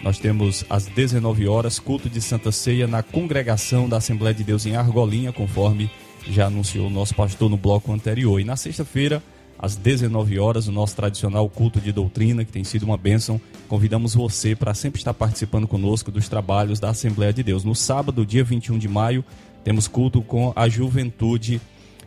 nós 0.04 0.20
temos 0.20 0.66
às 0.70 0.86
19 0.86 1.48
horas 1.48 1.80
culto 1.80 2.10
de 2.10 2.20
Santa 2.20 2.52
Ceia 2.52 2.86
na 2.86 3.02
congregação 3.02 3.88
da 3.88 3.98
Assembleia 3.98 4.36
de 4.36 4.44
Deus 4.44 4.66
em 4.66 4.76
Argolinha, 4.76 5.32
conforme 5.32 5.89
já 6.28 6.48
anunciou 6.48 6.88
o 6.88 6.89
nosso 6.89 7.16
pastor 7.16 7.50
no 7.50 7.56
bloco 7.56 7.92
anterior. 7.94 8.38
E 8.38 8.44
na 8.44 8.58
sexta-feira, 8.58 9.24
às 9.58 9.78
19 9.78 10.38
horas, 10.39 10.68
o 10.68 10.74
nosso 10.74 10.94
tradicional 10.94 11.50
culto 11.50 11.80
de 11.80 11.94
doutrina, 11.94 12.44
que 12.44 12.52
tem 12.52 12.66
sido 12.66 12.84
uma 12.84 12.98
bênção. 12.98 13.39
Convidamos 13.70 14.13
você 14.13 14.54
para 14.54 14.74
sempre 14.74 15.00
estar 15.00 15.13
participando 15.13 15.70
conosco 15.70 16.12
dos 16.12 16.28
trabalhos 16.28 16.82
da 16.82 16.89
Assembleia 16.89 17.32
de 17.32 17.42
Deus. 17.42 17.63
No 17.63 17.74
sábado, 17.74 18.26
dia 18.26 18.44
21 18.44 18.78
de 18.78 18.89
maio, 18.89 19.24
temos 19.63 19.88
culto 19.88 20.22
com 20.22 20.52
a 20.54 20.68
juventude 20.68 21.62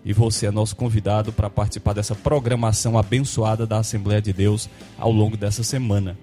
e 0.05 0.13
você 0.13 0.47
é 0.47 0.51
nosso 0.51 0.77
convidado 0.77 1.33
para 1.33 1.49
participar 1.49 1.95
dessa 1.95 2.15
programação 2.15 2.99
abençoada 2.99 3.67
da 3.67 3.79
Assembleia 3.79 4.21
de 4.21 4.35
Deus 4.35 4.69
ao 4.99 5.11
longo 5.11 5.35
dessa 5.35 5.63
semana. 5.63 6.17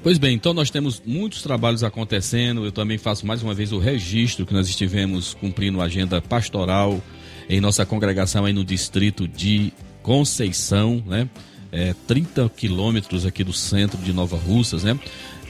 Pois 0.00 0.16
bem, 0.16 0.34
então 0.34 0.54
nós 0.54 0.70
temos 0.70 1.02
muitos 1.04 1.42
trabalhos 1.42 1.82
acontecendo. 1.82 2.64
Eu 2.64 2.70
também 2.70 2.96
faço 2.96 3.26
mais 3.26 3.42
uma 3.42 3.52
vez 3.52 3.72
o 3.72 3.78
registro 3.78 4.46
que 4.46 4.54
nós 4.54 4.68
estivemos 4.68 5.34
cumprindo 5.34 5.80
a 5.80 5.84
agenda 5.84 6.22
pastoral 6.22 7.02
em 7.48 7.60
nossa 7.60 7.84
congregação 7.84 8.44
aí 8.44 8.52
no 8.52 8.64
distrito 8.64 9.26
de 9.26 9.72
Conceição, 10.02 11.02
né? 11.04 11.28
É, 11.70 11.94
30 12.06 12.48
quilômetros 12.56 13.26
aqui 13.26 13.44
do 13.44 13.52
centro 13.52 13.98
de 13.98 14.12
Nova 14.12 14.38
Russas, 14.38 14.84
né? 14.84 14.98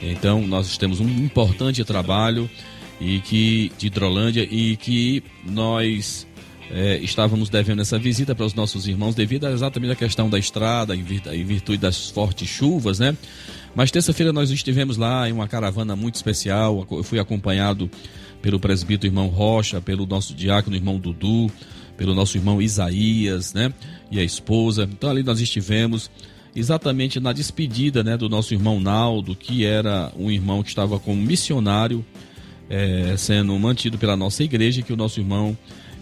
Então 0.01 0.45
nós 0.45 0.77
temos 0.77 0.99
um 0.99 1.07
importante 1.07 1.83
trabalho 1.85 2.49
e 2.99 3.19
que 3.19 3.71
de 3.77 3.87
Hidrolândia 3.87 4.41
e 4.49 4.75
que 4.75 5.23
nós 5.45 6.27
é, 6.71 6.97
estávamos 6.97 7.49
devendo 7.49 7.81
essa 7.81 7.97
visita 7.97 8.35
para 8.35 8.45
os 8.45 8.53
nossos 8.53 8.87
irmãos 8.87 9.15
devido 9.15 9.45
a 9.45 9.51
exatamente 9.51 9.91
a 9.91 9.95
questão 9.95 10.29
da 10.29 10.37
estrada 10.37 10.95
em 10.95 11.03
virtude 11.03 11.77
das 11.77 12.09
fortes 12.09 12.49
chuvas, 12.49 12.99
né? 12.99 13.15
Mas 13.75 13.91
terça-feira 13.91 14.33
nós 14.33 14.49
estivemos 14.49 14.97
lá 14.97 15.29
em 15.29 15.31
uma 15.31 15.47
caravana 15.47 15.95
muito 15.95 16.15
especial. 16.15 16.85
Eu 16.91 17.03
fui 17.03 17.19
acompanhado 17.19 17.89
pelo 18.41 18.59
presbítero 18.59 19.11
irmão 19.11 19.27
Rocha, 19.27 19.81
pelo 19.81 20.05
nosso 20.05 20.33
diácono 20.33 20.75
irmão 20.75 20.97
Dudu, 20.97 21.51
pelo 21.97 22.15
nosso 22.15 22.37
irmão 22.37 22.61
Isaías, 22.61 23.53
né? 23.53 23.73
E 24.09 24.19
a 24.19 24.23
esposa. 24.23 24.89
Então 24.91 25.09
ali 25.09 25.23
nós 25.23 25.39
estivemos 25.39 26.09
exatamente 26.55 27.19
na 27.19 27.31
despedida, 27.31 28.03
né, 28.03 28.17
do 28.17 28.27
nosso 28.27 28.53
irmão 28.53 28.79
Naldo, 28.79 29.35
que 29.35 29.65
era 29.65 30.11
um 30.17 30.31
irmão 30.31 30.63
que 30.63 30.69
estava 30.69 30.99
como 30.99 31.21
missionário, 31.21 32.03
é, 32.69 33.15
sendo 33.17 33.57
mantido 33.59 33.97
pela 33.97 34.15
nossa 34.15 34.43
igreja, 34.43 34.81
que 34.81 34.91
o 34.91 34.97
nosso 34.97 35.19
irmão 35.19 35.57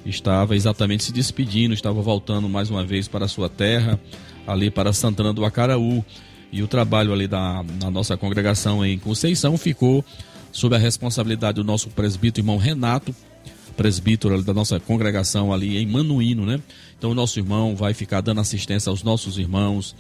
estava 0.06 0.56
exatamente 0.56 1.04
se 1.04 1.12
despedindo, 1.12 1.74
estava 1.74 2.02
voltando 2.02 2.48
mais 2.48 2.70
uma 2.70 2.84
vez 2.84 3.08
para 3.08 3.26
a 3.26 3.28
sua 3.28 3.50
terra, 3.50 4.00
ali 4.46 4.72
para 4.72 4.94
Santana 4.94 5.34
do 5.34 5.44
Acaraú. 5.44 6.04
E 6.52 6.64
o 6.64 6.68
trabalho 6.68 7.12
ali 7.12 7.28
da, 7.28 7.64
nossa 7.92 8.16
congregação 8.16 8.86
em 8.86 8.98
Conceição 8.98 9.58
ficou 9.58 10.04
sob 10.52 10.76
a 10.76 10.80
responsabilidade 10.80 11.56
do 11.56 11.64
nosso 11.64 11.90
presbítero 11.90 12.44
irmão 12.44 12.58
Renato, 12.58 13.14
presbítero 13.76 14.42
da 14.42 14.54
nossa 14.54 14.80
congregação 14.80 15.54
ali 15.54 15.78
em 15.78 15.86
Manuíno, 15.86 16.46
né? 16.46 16.60
Então 16.98 17.12
o 17.12 17.14
nosso 17.14 17.40
irmão 17.40 17.76
vai 17.76 17.94
ficar 17.94 18.22
dando 18.22 18.42
assistência 18.42 18.90
aos 18.90 19.04
nossos 19.04 19.38
irmãos 19.38 19.96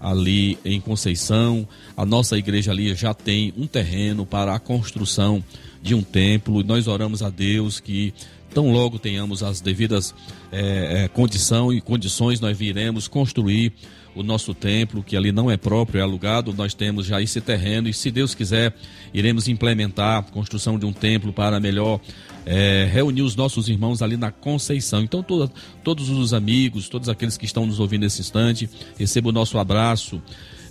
ali 0.00 0.58
em 0.64 0.80
Conceição. 0.80 1.68
A 1.96 2.06
nossa 2.06 2.38
igreja 2.38 2.70
ali 2.70 2.94
já 2.94 3.12
tem 3.12 3.52
um 3.56 3.66
terreno 3.66 4.24
para 4.24 4.54
a 4.54 4.58
construção 4.58 5.44
de 5.82 5.94
um 5.94 6.02
templo. 6.02 6.62
Nós 6.62 6.86
oramos 6.86 7.22
a 7.22 7.28
Deus 7.28 7.80
que 7.80 8.14
tão 8.54 8.70
logo 8.72 8.98
tenhamos 8.98 9.42
as 9.42 9.60
devidas 9.60 10.14
é, 10.50 11.04
é, 11.04 11.08
condição 11.08 11.72
e 11.72 11.80
condições, 11.80 12.40
nós 12.40 12.56
viremos 12.56 13.06
construir 13.06 13.72
o 14.18 14.22
nosso 14.24 14.52
templo, 14.52 15.00
que 15.00 15.16
ali 15.16 15.30
não 15.30 15.48
é 15.48 15.56
próprio, 15.56 16.00
é 16.00 16.02
alugado. 16.02 16.52
Nós 16.52 16.74
temos 16.74 17.06
já 17.06 17.22
esse 17.22 17.40
terreno 17.40 17.88
e, 17.88 17.94
se 17.94 18.10
Deus 18.10 18.34
quiser, 18.34 18.74
iremos 19.14 19.46
implementar 19.46 20.18
a 20.18 20.22
construção 20.22 20.76
de 20.76 20.84
um 20.84 20.92
templo 20.92 21.32
para 21.32 21.60
melhor 21.60 22.00
é, 22.44 22.88
reunir 22.92 23.22
os 23.22 23.36
nossos 23.36 23.68
irmãos 23.68 24.02
ali 24.02 24.16
na 24.16 24.32
Conceição. 24.32 25.02
Então, 25.02 25.22
toda, 25.22 25.52
todos 25.84 26.10
os 26.10 26.34
amigos, 26.34 26.88
todos 26.88 27.08
aqueles 27.08 27.36
que 27.36 27.44
estão 27.44 27.64
nos 27.64 27.78
ouvindo 27.78 28.00
nesse 28.00 28.20
instante, 28.20 28.68
recebam 28.98 29.30
o 29.30 29.32
nosso 29.32 29.56
abraço. 29.56 30.20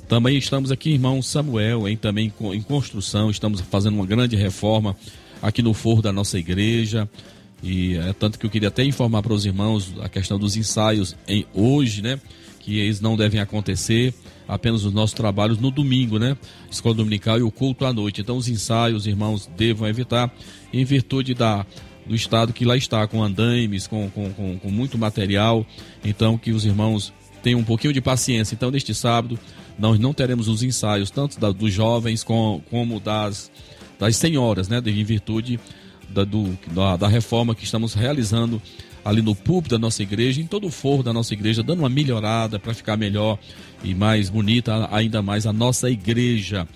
Também 0.09 0.37
estamos 0.37 0.69
aqui, 0.69 0.91
irmão 0.91 1.21
Samuel, 1.21 1.87
em, 1.87 1.95
também 1.95 2.33
em 2.53 2.61
construção, 2.61 3.29
estamos 3.29 3.61
fazendo 3.61 3.93
uma 3.95 4.05
grande 4.05 4.35
reforma 4.35 4.93
aqui 5.41 5.61
no 5.61 5.73
forro 5.73 6.01
da 6.01 6.11
nossa 6.11 6.37
igreja. 6.37 7.09
E 7.63 7.95
é 7.95 8.11
tanto 8.11 8.37
que 8.37 8.45
eu 8.45 8.49
queria 8.49 8.67
até 8.67 8.83
informar 8.83 9.21
para 9.21 9.33
os 9.33 9.45
irmãos 9.45 9.93
a 10.01 10.09
questão 10.09 10.37
dos 10.37 10.57
ensaios 10.57 11.15
em 11.27 11.45
hoje, 11.53 12.01
né? 12.01 12.19
Que 12.67 12.79
eles 12.79 12.99
não 12.99 13.15
devem 13.15 13.39
acontecer, 13.39 14.13
apenas 14.45 14.83
os 14.83 14.91
nossos 14.91 15.13
trabalhos 15.13 15.57
no 15.57 15.71
domingo, 15.71 16.19
né? 16.19 16.35
Escola 16.69 16.95
dominical 16.95 17.39
e 17.39 17.41
o 17.41 17.49
culto 17.49 17.85
à 17.85 17.93
noite. 17.93 18.19
Então 18.19 18.35
os 18.35 18.49
ensaios, 18.49 19.03
os 19.03 19.07
irmãos 19.07 19.49
devam 19.55 19.87
evitar, 19.87 20.29
em 20.73 20.83
virtude 20.83 21.33
da, 21.33 21.65
do 22.05 22.13
estado 22.13 22.51
que 22.51 22.65
lá 22.65 22.75
está, 22.75 23.07
com 23.07 23.23
andaimes, 23.23 23.87
com, 23.87 24.09
com, 24.09 24.33
com, 24.33 24.59
com 24.59 24.69
muito 24.69 24.97
material. 24.97 25.65
Então 26.03 26.37
que 26.37 26.51
os 26.51 26.65
irmãos 26.65 27.13
tenham 27.41 27.61
um 27.61 27.63
pouquinho 27.63 27.93
de 27.93 28.01
paciência. 28.01 28.53
Então, 28.53 28.69
neste 28.69 28.93
sábado, 28.93 29.39
nós 29.79 29.97
não 29.97 30.13
teremos 30.13 30.49
os 30.49 30.61
ensaios, 30.61 31.09
tanto 31.09 31.39
da, 31.39 31.49
dos 31.49 31.71
jovens 31.71 32.21
com, 32.21 32.61
como 32.69 32.99
das, 32.99 33.49
das 33.97 34.17
senhoras, 34.17 34.67
né? 34.67 34.83
Em 34.85 35.03
virtude 35.05 35.57
da, 36.09 36.25
do, 36.25 36.59
da, 36.73 36.97
da 36.97 37.07
reforma 37.07 37.55
que 37.55 37.63
estamos 37.63 37.93
realizando 37.93 38.61
ali 39.07 39.21
no 39.21 39.33
púlpito 39.33 39.75
da 39.75 39.79
nossa 39.79 40.03
igreja, 40.03 40.41
em 40.41 40.45
todo 40.45 40.67
o 40.67 40.69
forro 40.69 41.01
da 41.01 41.13
nossa 41.13 41.33
igreja, 41.33 41.63
dando 41.63 41.79
uma 41.79 41.87
melhorada 41.89 42.59
para 42.59 42.73
ficar 42.73 42.97
melhor 42.97 43.39
e 43.81 43.95
mais 43.95 44.29
bonita 44.29 44.89
ainda 44.91 45.21
mais 45.21 45.47
a 45.47 45.53
nossa 45.53 45.89
igreja. 45.89 46.67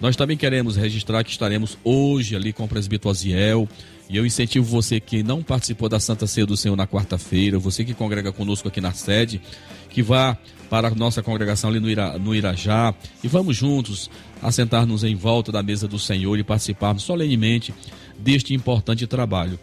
Nós 0.00 0.16
também 0.16 0.36
queremos 0.36 0.76
registrar 0.76 1.22
que 1.22 1.30
estaremos 1.30 1.78
hoje 1.84 2.34
ali 2.34 2.52
com 2.52 2.64
o 2.64 2.68
presbítero 2.68 3.08
Aziel. 3.08 3.68
E 4.10 4.16
eu 4.16 4.26
incentivo 4.26 4.66
você 4.66 4.98
que 4.98 5.22
não 5.22 5.42
participou 5.42 5.88
da 5.88 6.00
Santa 6.00 6.26
Ceia 6.26 6.44
do 6.46 6.56
Senhor 6.56 6.76
na 6.76 6.86
quarta-feira, 6.86 7.58
você 7.58 7.84
que 7.84 7.94
congrega 7.94 8.32
conosco 8.32 8.66
aqui 8.66 8.80
na 8.80 8.92
sede, 8.92 9.40
que 9.88 10.02
vá 10.02 10.36
para 10.68 10.88
a 10.88 10.94
nossa 10.94 11.22
congregação 11.22 11.70
ali 11.70 11.78
no, 11.78 11.88
Ira, 11.88 12.18
no 12.18 12.34
Irajá 12.34 12.94
e 13.22 13.28
vamos 13.28 13.56
juntos 13.56 14.10
assentar-nos 14.42 15.04
em 15.04 15.14
volta 15.14 15.52
da 15.52 15.62
mesa 15.62 15.86
do 15.86 15.98
Senhor 15.98 16.36
e 16.36 16.44
participarmos 16.44 17.04
solenemente 17.04 17.72
deste 18.18 18.54
importante 18.54 19.06
trabalho. 19.06 19.58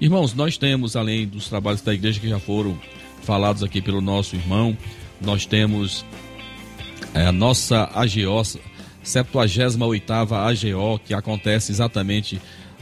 Irmãos, 0.00 0.32
nós 0.32 0.56
temos, 0.56 0.94
além 0.94 1.26
dos 1.26 1.48
trabalhos 1.48 1.80
da 1.80 1.92
igreja 1.92 2.20
que 2.20 2.28
já 2.28 2.38
foram 2.38 2.78
falados 3.22 3.64
aqui 3.64 3.82
pelo 3.82 4.00
nosso 4.00 4.36
irmão, 4.36 4.76
nós 5.20 5.44
temos 5.44 6.04
é, 7.12 7.26
a 7.26 7.32
nossa 7.32 7.90
AGO, 7.92 8.42
78 9.02 10.12
AGO, 10.12 11.00
que 11.04 11.12
acontece 11.12 11.72
exatamente 11.72 12.40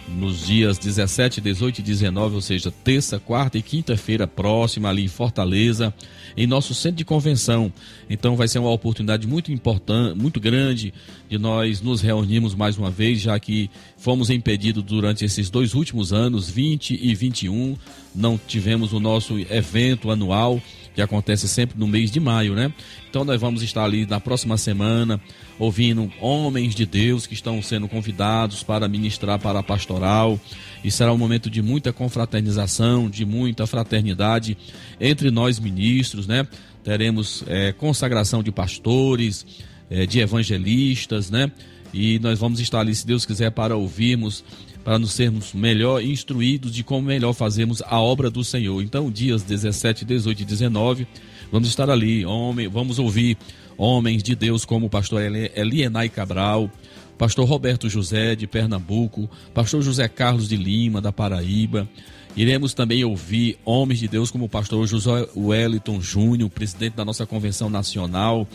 nos 0.09 0.47
dias 0.47 0.79
17, 0.79 1.41
18 1.41 1.81
e 1.81 1.83
19, 1.83 2.37
ou 2.37 2.41
seja, 2.41 2.73
terça, 2.85 3.19
quarta 3.19 3.59
e 3.59 3.63
quinta-feira 3.63 4.27
próxima 4.27 4.89
ali 4.89 5.05
em 5.05 5.09
Fortaleza, 5.09 5.93
em 6.37 6.47
nosso 6.47 6.75
centro 6.75 6.99
de 6.99 7.05
convenção. 7.05 7.73
Então 8.09 8.37
vai 8.37 8.47
ser 8.49 8.59
uma 8.59 8.71
oportunidade 8.71 9.27
muito 9.27 9.51
importante, 9.51 10.17
muito 10.17 10.39
grande 10.39 10.93
de 11.29 11.39
nós 11.39 11.81
nos 11.81 12.01
reunirmos 12.01 12.55
mais 12.55 12.79
uma 12.79 12.91
vez, 12.91 13.21
já 13.21 13.39
que 13.41 13.71
fomos 13.97 14.31
impedidos 14.31 14.83
durante 14.83 15.25
esses 15.25 15.51
dois 15.51 15.75
últimos 15.75 16.13
anos, 16.13 16.49
20 16.49 16.99
e 17.03 17.15
21, 17.15 17.77
não 18.15 18.39
tivemos 18.39 18.93
o 18.93 19.01
nosso 19.01 19.39
evento 19.39 20.11
anual 20.11 20.61
que 20.97 21.03
acontece 21.03 21.47
sempre 21.47 21.79
no 21.79 21.87
mês 21.87 22.11
de 22.11 22.19
maio, 22.19 22.55
né? 22.55 22.73
Então 23.11 23.23
nós 23.23 23.39
vamos 23.39 23.63
estar 23.63 23.85
ali 23.85 24.07
na 24.07 24.19
próxima 24.19 24.57
semana 24.57 25.21
ouvindo 25.59 26.11
homens 26.23 26.75
de 26.75 26.87
Deus 26.87 27.27
que 27.27 27.35
estão 27.35 27.61
sendo 27.61 27.87
convidados 27.87 28.63
para 28.63 28.89
ministrar 28.89 29.39
para 29.39 29.59
a 29.59 29.63
pastoral. 29.63 30.41
E 30.83 30.91
será 30.91 31.13
um 31.13 31.19
momento 31.19 31.51
de 31.51 31.61
muita 31.61 31.93
confraternização, 31.93 33.11
de 33.11 33.27
muita 33.27 33.67
fraternidade 33.67 34.57
entre 34.99 35.31
nós 35.31 35.61
ministros, 35.61 36.27
né? 36.27 36.49
Teremos 36.83 37.45
é, 37.47 37.73
consagração 37.73 38.43
de 38.43 38.51
pastores, 38.51 39.45
é, 39.91 40.07
de 40.07 40.21
evangelistas, 40.21 41.31
né? 41.31 41.53
E 41.93 42.19
nós 42.21 42.39
vamos 42.39 42.59
estar 42.59 42.81
ali, 42.81 42.95
se 42.95 43.07
Deus 43.07 43.27
quiser, 43.27 43.51
para 43.51 43.77
ouvirmos 43.77 44.43
para 44.87 45.01
nos 45.01 45.15
sermos 45.15 45.53
melhor 45.53 46.01
instruídos 46.01 46.73
de 46.73 46.85
como 46.85 47.09
melhor 47.09 47.33
fazemos 47.33 47.83
a 47.85 48.01
obra 48.01 48.31
do 48.31 48.45
Senhor. 48.45 48.81
Então, 48.81 49.11
dias 49.11 49.43
17, 49.43 50.05
18 50.05 50.43
e 50.43 50.45
19, 50.45 51.09
vamos 51.51 51.67
estar 51.67 51.91
ali, 51.91 52.25
homem, 52.25 52.69
vamos 52.69 53.01
ouvir 53.01 53.37
homens 53.77 54.23
de 54.23 54.37
Deus 54.37 54.65
como 54.65 54.87
o 54.87 54.89
pastor 54.89 55.23
Elienay 55.23 56.09
Cabral, 56.09 56.71
pastor 57.19 57.49
Roberto 57.49 57.89
José 57.89 58.37
de 58.37 58.47
Pernambuco, 58.47 59.29
pastor 59.53 59.83
José 59.83 60.07
Carlos 60.07 60.49
de 60.49 60.57
Lima 60.57 61.01
da 61.01 61.11
Paraíba. 61.11 61.89
Iremos 62.37 62.73
também 62.73 63.03
ouvir 63.03 63.59
homens 63.65 63.99
de 63.99 64.07
Deus 64.07 64.31
como 64.31 64.45
o 64.45 64.49
pastor 64.49 64.87
José 64.87 65.29
Wellington 65.35 66.01
Júnior, 66.01 66.49
presidente 66.49 66.95
da 66.95 67.05
nossa 67.05 67.27
convenção 67.27 67.69
nacional, 67.69 68.47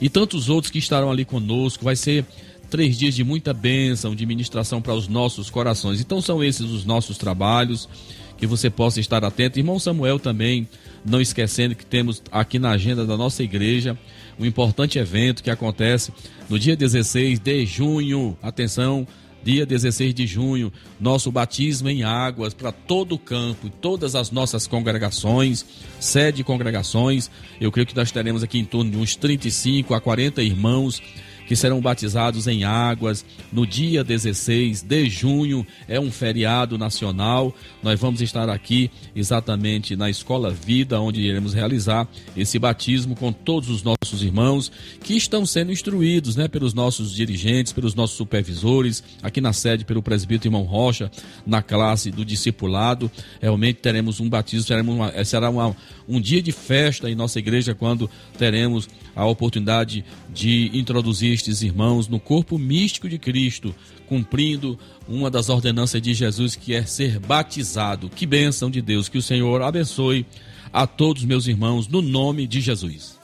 e 0.00 0.08
tantos 0.08 0.48
outros 0.48 0.68
que 0.68 0.80
estarão 0.80 1.12
ali 1.12 1.24
conosco. 1.24 1.84
Vai 1.84 1.94
ser 1.94 2.24
três 2.70 2.98
dias 2.98 3.14
de 3.14 3.24
muita 3.24 3.52
bênção, 3.52 4.14
de 4.14 4.26
ministração 4.26 4.80
para 4.82 4.94
os 4.94 5.08
nossos 5.08 5.50
corações. 5.50 6.00
Então 6.00 6.20
são 6.20 6.42
esses 6.42 6.70
os 6.70 6.84
nossos 6.84 7.16
trabalhos 7.18 7.88
que 8.36 8.46
você 8.46 8.68
possa 8.68 9.00
estar 9.00 9.24
atento. 9.24 9.58
Irmão 9.58 9.78
Samuel 9.78 10.18
também, 10.18 10.68
não 11.04 11.20
esquecendo 11.20 11.74
que 11.74 11.86
temos 11.86 12.22
aqui 12.30 12.58
na 12.58 12.70
agenda 12.70 13.06
da 13.06 13.16
nossa 13.16 13.42
igreja 13.42 13.98
um 14.38 14.44
importante 14.44 14.98
evento 14.98 15.42
que 15.42 15.50
acontece 15.50 16.12
no 16.48 16.58
dia 16.58 16.76
16 16.76 17.40
de 17.40 17.64
junho. 17.64 18.36
Atenção, 18.42 19.06
dia 19.42 19.64
16 19.64 20.12
de 20.12 20.26
junho, 20.26 20.72
nosso 21.00 21.30
batismo 21.30 21.88
em 21.88 22.02
águas 22.02 22.52
para 22.52 22.72
todo 22.72 23.14
o 23.14 23.18
campo, 23.18 23.70
todas 23.80 24.14
as 24.14 24.30
nossas 24.30 24.66
congregações, 24.66 25.64
sede 26.00 26.42
congregações. 26.42 27.30
Eu 27.60 27.70
creio 27.72 27.86
que 27.86 27.96
nós 27.96 28.10
teremos 28.10 28.42
aqui 28.42 28.58
em 28.58 28.64
torno 28.64 28.90
de 28.90 28.96
uns 28.96 29.16
35 29.16 29.94
a 29.94 30.00
40 30.00 30.42
irmãos 30.42 31.00
que 31.46 31.56
serão 31.56 31.80
batizados 31.80 32.46
em 32.46 32.64
águas 32.64 33.24
no 33.52 33.66
dia 33.66 34.02
16 34.04 34.82
de 34.82 35.08
junho. 35.08 35.66
É 35.88 35.98
um 35.98 36.10
feriado 36.10 36.76
nacional. 36.76 37.54
Nós 37.82 37.98
vamos 37.98 38.20
estar 38.20 38.48
aqui 38.48 38.90
exatamente 39.14 39.96
na 39.96 40.10
Escola 40.10 40.50
Vida, 40.50 41.00
onde 41.00 41.20
iremos 41.20 41.54
realizar 41.54 42.08
esse 42.36 42.58
batismo 42.58 43.14
com 43.14 43.32
todos 43.32 43.70
os 43.70 43.82
nossos 43.82 44.22
irmãos 44.22 44.70
que 45.02 45.14
estão 45.14 45.46
sendo 45.46 45.72
instruídos, 45.72 46.36
né, 46.36 46.48
pelos 46.48 46.74
nossos 46.74 47.14
dirigentes, 47.14 47.72
pelos 47.72 47.94
nossos 47.94 48.16
supervisores, 48.16 49.02
aqui 49.22 49.40
na 49.40 49.52
sede 49.52 49.84
pelo 49.84 50.02
presbítero 50.02 50.48
irmão 50.48 50.62
Rocha, 50.62 51.10
na 51.46 51.62
classe 51.62 52.10
do 52.10 52.24
discipulado. 52.24 53.10
Realmente 53.40 53.76
teremos 53.76 54.20
um 54.20 54.28
batismo, 54.28 54.66
teremos 54.66 54.94
uma, 54.94 55.24
será 55.24 55.50
uma, 55.50 55.76
um 56.08 56.20
dia 56.20 56.42
de 56.42 56.52
festa 56.52 57.10
em 57.10 57.14
nossa 57.14 57.38
igreja 57.38 57.74
quando 57.74 58.08
teremos 58.38 58.88
a 59.14 59.24
oportunidade 59.26 60.04
de 60.32 60.70
introduzir 60.72 61.32
estes 61.32 61.62
irmãos 61.62 62.08
no 62.08 62.20
corpo 62.20 62.58
místico 62.58 63.08
de 63.08 63.18
Cristo, 63.18 63.74
cumprindo 64.06 64.78
uma 65.08 65.30
das 65.30 65.48
ordenanças 65.48 66.00
de 66.00 66.14
Jesus 66.14 66.54
que 66.54 66.74
é 66.74 66.84
ser 66.84 67.18
batizado. 67.18 68.08
Que 68.08 68.26
bênção 68.26 68.70
de 68.70 68.80
Deus, 68.80 69.08
que 69.08 69.18
o 69.18 69.22
Senhor 69.22 69.62
abençoe 69.62 70.26
a 70.72 70.86
todos 70.86 71.24
meus 71.24 71.46
irmãos 71.46 71.88
no 71.88 72.02
nome 72.02 72.46
de 72.46 72.60
Jesus. 72.60 73.16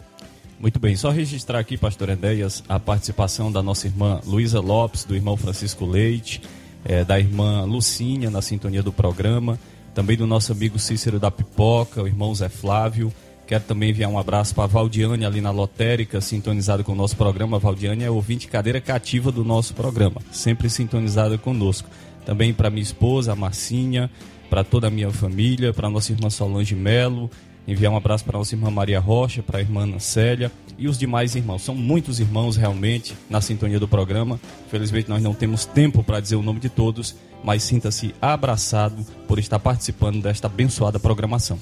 Muito 0.58 0.78
bem, 0.78 0.94
só 0.94 1.10
registrar 1.10 1.58
aqui, 1.58 1.76
pastor 1.76 2.08
Endéias, 2.08 2.62
a 2.68 2.78
participação 2.78 3.50
da 3.50 3.62
nossa 3.62 3.88
irmã 3.88 4.20
Luísa 4.24 4.60
Lopes, 4.60 5.04
do 5.04 5.14
irmão 5.14 5.36
Francisco 5.36 5.84
Leite, 5.84 6.40
é, 6.84 7.04
da 7.04 7.18
irmã 7.18 7.64
Lucinha 7.64 8.30
na 8.30 8.40
sintonia 8.40 8.82
do 8.82 8.92
programa, 8.92 9.58
também 9.94 10.16
do 10.16 10.26
nosso 10.26 10.52
amigo 10.52 10.78
Cícero 10.78 11.18
da 11.20 11.30
Pipoca, 11.30 12.02
o 12.02 12.06
irmão 12.06 12.34
Zé 12.34 12.48
Flávio, 12.48 13.12
Quero 13.52 13.64
também 13.64 13.90
enviar 13.90 14.10
um 14.10 14.18
abraço 14.18 14.54
para 14.54 14.64
a 14.64 14.66
Valdiane 14.66 15.26
ali 15.26 15.40
na 15.40 15.50
lotérica, 15.50 16.22
sintonizada 16.22 16.82
com 16.82 16.92
o 16.92 16.94
nosso 16.94 17.16
programa. 17.16 17.58
A 17.58 17.60
Valdiane 17.60 18.02
é 18.02 18.10
ouvinte 18.10 18.48
cadeira 18.48 18.80
cativa 18.80 19.30
do 19.30 19.44
nosso 19.44 19.74
programa, 19.74 20.22
sempre 20.30 20.70
sintonizada 20.70 21.36
conosco. 21.36 21.86
Também 22.24 22.54
para 22.54 22.70
minha 22.70 22.82
esposa, 22.82 23.32
a 23.32 23.36
Marcinha, 23.36 24.10
para 24.48 24.64
toda 24.64 24.86
a 24.86 24.90
minha 24.90 25.10
família, 25.10 25.70
para 25.74 25.90
nossa 25.90 26.12
irmã 26.12 26.30
Solange 26.30 26.74
Melo, 26.74 27.30
enviar 27.68 27.92
um 27.92 27.96
abraço 27.96 28.24
para 28.24 28.38
nossa 28.38 28.54
irmã 28.54 28.70
Maria 28.70 29.00
Rocha, 29.00 29.42
para 29.42 29.58
a 29.58 29.60
irmã 29.60 29.82
Ana 29.82 29.98
Célia 29.98 30.50
e 30.82 30.88
os 30.88 30.98
demais 30.98 31.36
irmãos. 31.36 31.62
São 31.62 31.76
muitos 31.76 32.18
irmãos 32.18 32.56
realmente 32.56 33.14
na 33.30 33.40
sintonia 33.40 33.78
do 33.78 33.86
programa. 33.86 34.40
Felizmente 34.68 35.08
nós 35.08 35.22
não 35.22 35.32
temos 35.32 35.64
tempo 35.64 36.02
para 36.02 36.18
dizer 36.18 36.34
o 36.34 36.42
nome 36.42 36.58
de 36.58 36.68
todos, 36.68 37.14
mas 37.44 37.62
sinta-se 37.62 38.12
abraçado 38.20 39.06
por 39.28 39.38
estar 39.38 39.60
participando 39.60 40.20
desta 40.20 40.48
abençoada 40.48 40.98
programação. 40.98 41.56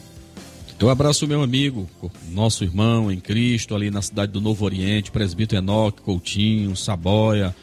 Eu 0.78 0.88
abraço 0.88 1.28
meu 1.28 1.42
amigo, 1.42 1.86
nosso 2.30 2.64
irmão 2.64 3.12
em 3.12 3.20
Cristo, 3.20 3.74
ali 3.74 3.90
na 3.90 4.00
cidade 4.00 4.32
do 4.32 4.40
Novo 4.40 4.64
Oriente, 4.64 5.10
presbítero 5.10 5.60
Enoque, 5.60 6.00
Coutinho, 6.00 6.74
Saboia, 6.74 7.54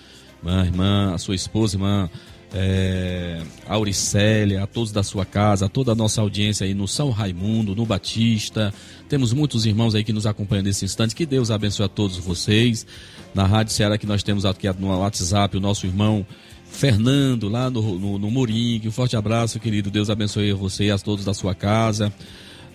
minha 0.43 0.63
irmã, 0.63 1.15
a 1.15 1.17
sua 1.17 1.34
esposa, 1.34 1.76
irmã 1.76 2.08
é, 2.53 3.41
Auricélia, 3.67 4.63
a 4.63 4.67
todos 4.67 4.91
da 4.91 5.03
sua 5.03 5.25
casa, 5.25 5.65
a 5.65 5.69
toda 5.69 5.91
a 5.91 5.95
nossa 5.95 6.21
audiência 6.21 6.65
aí 6.65 6.73
no 6.73 6.88
São 6.88 7.10
Raimundo, 7.10 7.75
no 7.75 7.86
Batista. 7.86 8.73
Temos 9.10 9.33
muitos 9.33 9.65
irmãos 9.65 9.95
aí 9.95 10.03
que 10.03 10.13
nos 10.13 10.25
acompanham 10.25 10.63
nesse 10.63 10.86
instante. 10.86 11.15
Que 11.15 11.25
Deus 11.25 11.51
abençoe 11.51 11.86
a 11.86 11.89
todos 11.89 12.17
vocês. 12.17 12.86
Na 13.33 13.45
Rádio 13.45 13.73
Ceará 13.73 13.97
que 13.97 14.07
nós 14.07 14.23
temos 14.23 14.45
aqui 14.45 14.67
no 14.79 14.88
WhatsApp 14.88 15.57
o 15.57 15.60
nosso 15.60 15.86
irmão 15.86 16.25
Fernando, 16.69 17.49
lá 17.49 17.69
no, 17.69 17.99
no, 17.99 18.19
no 18.19 18.31
Moringue. 18.31 18.88
Um 18.88 18.91
forte 18.91 19.15
abraço, 19.15 19.60
querido. 19.60 19.89
Deus 19.89 20.10
abençoe 20.10 20.51
você 20.53 20.86
e 20.86 20.91
a 20.91 20.97
todos 20.97 21.25
da 21.25 21.33
sua 21.33 21.55
casa. 21.55 22.13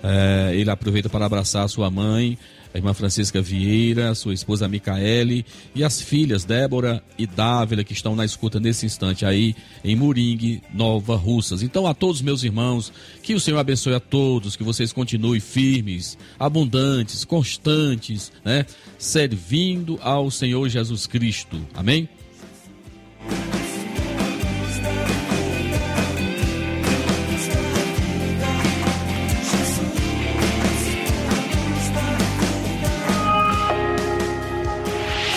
É, 0.02 0.52
ele 0.54 0.68
aproveita 0.70 1.08
para 1.08 1.24
abraçar 1.24 1.64
a 1.64 1.68
sua 1.68 1.90
mãe, 1.90 2.36
a 2.72 2.78
irmã 2.78 2.94
Francisca 2.94 3.40
Vieira, 3.40 4.14
sua 4.14 4.34
esposa 4.34 4.68
Micaele 4.68 5.44
e 5.74 5.84
as 5.84 6.00
filhas 6.00 6.44
Débora 6.44 7.02
e 7.18 7.26
Dávila 7.26 7.84
que 7.84 7.92
estão 7.92 8.16
na 8.16 8.24
escuta 8.24 8.58
nesse 8.58 8.86
instante 8.86 9.24
aí 9.24 9.54
em 9.84 9.94
Moringue, 9.94 10.62
Nova 10.72 11.16
Russas. 11.16 11.62
Então 11.62 11.86
a 11.86 11.94
todos 11.94 12.22
meus 12.22 12.42
irmãos, 12.42 12.92
que 13.22 13.34
o 13.34 13.40
Senhor 13.40 13.58
abençoe 13.58 13.94
a 13.94 14.00
todos, 14.00 14.56
que 14.56 14.64
vocês 14.64 14.92
continuem 14.92 15.40
firmes, 15.40 16.16
abundantes, 16.38 17.24
constantes, 17.24 18.32
né, 18.44 18.66
servindo 18.98 19.98
ao 20.02 20.30
Senhor 20.30 20.68
Jesus 20.68 21.06
Cristo. 21.06 21.60
Amém? 21.74 22.08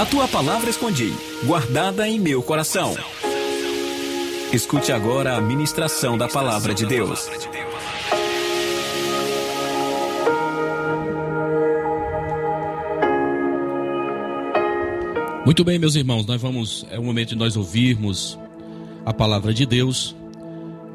Tua 0.10 0.28
palavra 0.28 0.70
escondi, 0.70 1.14
guardada 1.44 2.08
em 2.08 2.20
meu 2.20 2.42
coração. 2.42 2.96
Escute 4.54 4.92
agora 4.92 5.36
a 5.36 5.42
ministração 5.42 6.18
da 6.18 6.28
palavra 6.28 6.74
de 6.74 6.86
Deus. 6.86 7.28
Muito 15.44 15.64
bem, 15.64 15.78
meus 15.78 15.96
irmãos, 15.96 16.26
nós 16.26 16.42
vamos 16.42 16.86
é 16.92 17.00
o 17.00 17.04
momento 17.04 17.30
de 17.30 17.36
nós 17.36 17.58
ouvirmos 17.58 18.40
a 19.06 19.14
palavra 19.14 19.54
de 19.54 19.66
Deus 19.66 20.16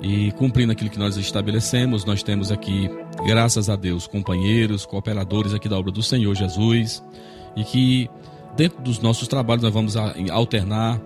e 0.03 0.33
cumprindo 0.33 0.73
aquilo 0.73 0.91
que 0.91 0.99
nós 0.99 1.17
estabelecemos, 1.17 2.05
nós 2.05 2.23
temos 2.23 2.51
aqui, 2.51 2.91
graças 3.27 3.69
a 3.69 3.77
Deus, 3.77 4.07
companheiros, 4.07 4.87
cooperadores 4.87 5.53
aqui 5.53 5.69
da 5.69 5.79
obra 5.79 5.93
do 5.93 6.03
Senhor 6.03 6.35
Jesus 6.35 7.03
e 7.57 7.65
que 7.65 8.11
dentro 8.57 8.81
dos 8.83 9.01
nossos 9.01 9.29
trabalhos 9.29 9.63
nós 9.63 9.73
vamos 9.73 9.97
alternar, 10.31 11.01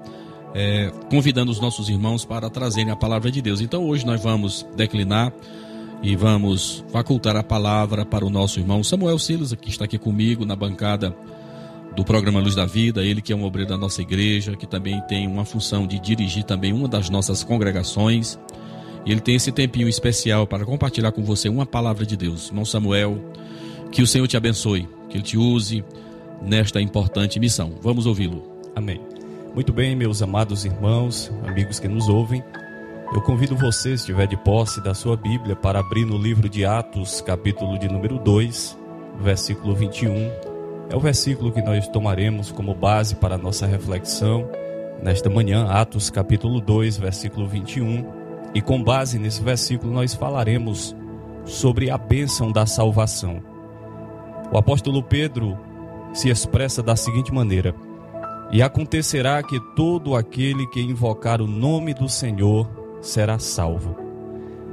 é, 0.54 0.92
convidando 1.11 1.50
os 1.50 1.61
nossos 1.61 1.88
irmãos 1.88 2.24
para 2.24 2.48
trazerem 2.50 2.92
a 2.92 2.96
palavra 2.96 3.30
de 3.30 3.42
Deus. 3.42 3.61
Então 3.61 3.85
hoje 3.85 4.07
nós 4.07 4.22
vamos 4.22 4.66
declinar 4.76 5.33
e 6.02 6.14
vamos 6.16 6.85
facultar 6.92 7.35
a 7.37 7.42
palavra 7.42 8.04
para 8.04 8.24
o 8.24 8.30
nosso 8.30 8.61
irmão 8.61 8.85
Samuel 8.85 9.18
Silas, 9.18 9.54
que 9.54 9.70
está 9.70 9.85
aqui 9.87 9.98
comigo 9.98 10.44
na 10.44 10.54
bancada 10.54 11.16
do 11.96 12.04
programa 12.04 12.40
Luz 12.40 12.54
da 12.54 12.66
Vida, 12.66 13.04
ele 13.04 13.22
que 13.22 13.33
é 13.33 13.37
um 13.37 13.44
obreiro 13.44 13.70
da 13.70 13.78
nossa 13.78 14.02
igreja, 14.02 14.57
que 14.57 14.66
também 14.66 15.00
tem 15.02 15.26
uma 15.26 15.44
função 15.44 15.87
de 15.87 15.98
dirigir 15.98 16.44
também 16.44 16.72
uma 16.72 16.88
das 16.88 17.09
nossas 17.09 17.44
congregações. 17.44 18.38
E 19.07 19.12
ele 19.12 19.20
tem 19.20 19.37
esse 19.37 19.52
tempinho 19.52 19.88
especial 19.88 20.46
para 20.46 20.64
compartilhar 20.64 21.12
com 21.12 21.22
você 21.22 21.48
uma 21.48 21.64
palavra 21.64 22.04
de 22.04 22.16
Deus. 22.16 22.48
Irmão 22.48 22.64
Samuel, 22.64 23.18
que 23.92 24.02
o 24.02 24.07
Senhor 24.07 24.26
te 24.26 24.37
abençoe, 24.37 24.88
que 25.09 25.16
ele 25.16 25.24
te 25.24 25.38
use 25.38 25.85
nesta 26.44 26.80
importante 26.80 27.40
missão. 27.40 27.72
Vamos 27.80 28.07
ouvi-lo. 28.07 28.42
Amém. 28.74 29.00
Muito 29.54 29.72
bem, 29.72 29.94
meus 29.94 30.20
amados 30.20 30.64
irmãos, 30.64 31.33
amigos 31.46 31.78
que 31.78 31.88
nos 31.88 32.09
ouvem. 32.09 32.42
Eu 33.14 33.20
convido 33.22 33.57
você, 33.57 33.90
se 33.90 34.02
estiver 34.02 34.26
de 34.26 34.37
posse 34.37 34.83
da 34.83 34.92
sua 34.94 35.16
Bíblia, 35.16 35.54
para 35.54 35.78
abrir 35.78 36.04
no 36.04 36.18
livro 36.18 36.48
de 36.48 36.64
Atos, 36.64 37.20
capítulo 37.20 37.78
de 37.78 37.88
número 37.88 38.18
2, 38.18 38.76
versículo 39.20 39.75
21. 39.75 40.33
É 40.90 40.96
o 40.96 41.00
versículo 41.00 41.52
que 41.52 41.62
nós 41.62 41.87
tomaremos 41.88 42.50
como 42.50 42.75
base 42.75 43.14
para 43.14 43.37
a 43.37 43.38
nossa 43.38 43.66
reflexão 43.66 44.48
nesta 45.02 45.31
manhã, 45.31 45.66
Atos, 45.68 46.10
capítulo 46.10 46.60
2, 46.60 46.98
versículo 46.98 47.46
21. 47.46 48.04
E 48.54 48.60
com 48.60 48.83
base 48.83 49.18
nesse 49.18 49.42
versículo, 49.42 49.92
nós 49.92 50.14
falaremos 50.14 50.96
sobre 51.44 51.90
a 51.90 51.98
bênção 51.98 52.50
da 52.50 52.66
salvação. 52.66 53.42
O 54.52 54.58
apóstolo 54.58 55.02
Pedro 55.02 55.56
se 56.15 56.31
expressa 56.31 56.83
da 56.83 56.96
seguinte 56.96 57.35
maneira: 57.35 57.75
E 58.50 58.62
acontecerá 58.62 59.42
que 59.42 59.60
todo 59.75 60.15
aquele 60.15 60.67
que 60.69 60.81
invocar 60.81 61.42
o 61.42 61.46
nome 61.46 61.92
do 61.92 62.08
Senhor 62.08 62.67
será 63.02 63.38
salvo. 63.38 63.96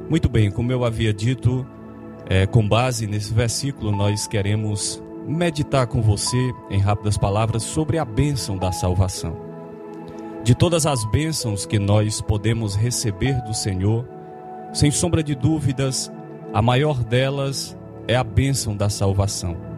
Muito 0.10 0.30
bem, 0.30 0.52
como 0.52 0.72
eu 0.72 0.86
havia 0.86 1.14
dito, 1.14 1.66
é, 2.30 2.46
com 2.46 2.68
base 2.68 3.08
nesse 3.08 3.34
versículo, 3.34 3.92
nós 3.92 4.28
queremos 4.28 5.02
meditar 5.28 5.88
com 5.88 6.02
você, 6.02 6.52
em 6.70 6.80
rápidas 6.80 7.18
palavras, 7.18 7.64
sobre 7.64 7.98
a 7.98 8.06
bênção 8.06 8.58
da 8.58 8.72
salvação. 8.72 9.36
De 10.44 10.56
todas 10.56 10.86
as 10.86 11.06
bênçãos 11.12 11.66
que 11.66 11.78
nós 11.78 12.20
podemos 12.22 12.76
receber 12.76 13.42
do 13.44 13.54
Senhor, 13.54 14.08
sem 14.74 14.89
sombra 14.89 15.24
de 15.24 15.36
dúvidas, 15.36 16.12
a 16.54 16.62
maior 16.62 17.04
delas 17.04 17.78
é 18.08 18.16
a 18.16 18.24
bênção 18.24 18.76
da 18.76 18.89
salvação. 18.89 19.70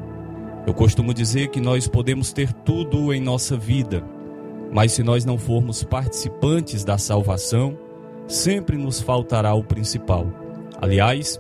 Eu 0.66 0.74
costumo 0.74 1.14
dizer 1.14 1.50
que 1.50 1.60
nós 1.60 1.88
podemos 1.88 2.32
ter 2.32 2.52
tudo 2.52 3.14
em 3.14 3.22
nossa 3.22 3.58
vida, 3.58 4.04
mas 4.72 4.94
se 4.94 5.04
nós 5.04 5.26
não 5.26 5.38
formos 5.38 5.84
participantes 5.84 6.84
da 6.84 6.98
salvação, 6.98 7.78
sempre 8.28 8.78
nos 8.78 9.02
faltará 9.02 9.54
o 9.54 9.64
principal, 9.64 10.28
Aliás, 10.84 11.40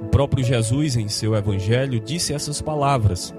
o 0.00 0.06
próprio 0.06 0.42
Jesus, 0.42 0.96
em 0.96 1.08
seu 1.08 1.34
evangelho, 1.34 2.00
disse 2.00 2.32
essas 2.32 2.62
palavras. 2.62 3.34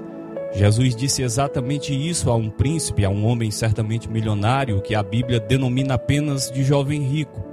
Jesus 0.53 0.95
disse 0.95 1.23
exatamente 1.23 1.91
isso 1.91 2.29
a 2.29 2.35
um 2.35 2.51
príncipe, 2.51 3.03
a 3.03 3.09
um 3.09 3.25
homem 3.25 3.49
certamente 3.49 4.07
milionário, 4.07 4.79
que 4.79 4.93
a 4.93 5.01
Bíblia 5.01 5.39
denomina 5.39 5.95
apenas 5.95 6.51
de 6.51 6.63
jovem 6.63 7.01
rico. 7.01 7.43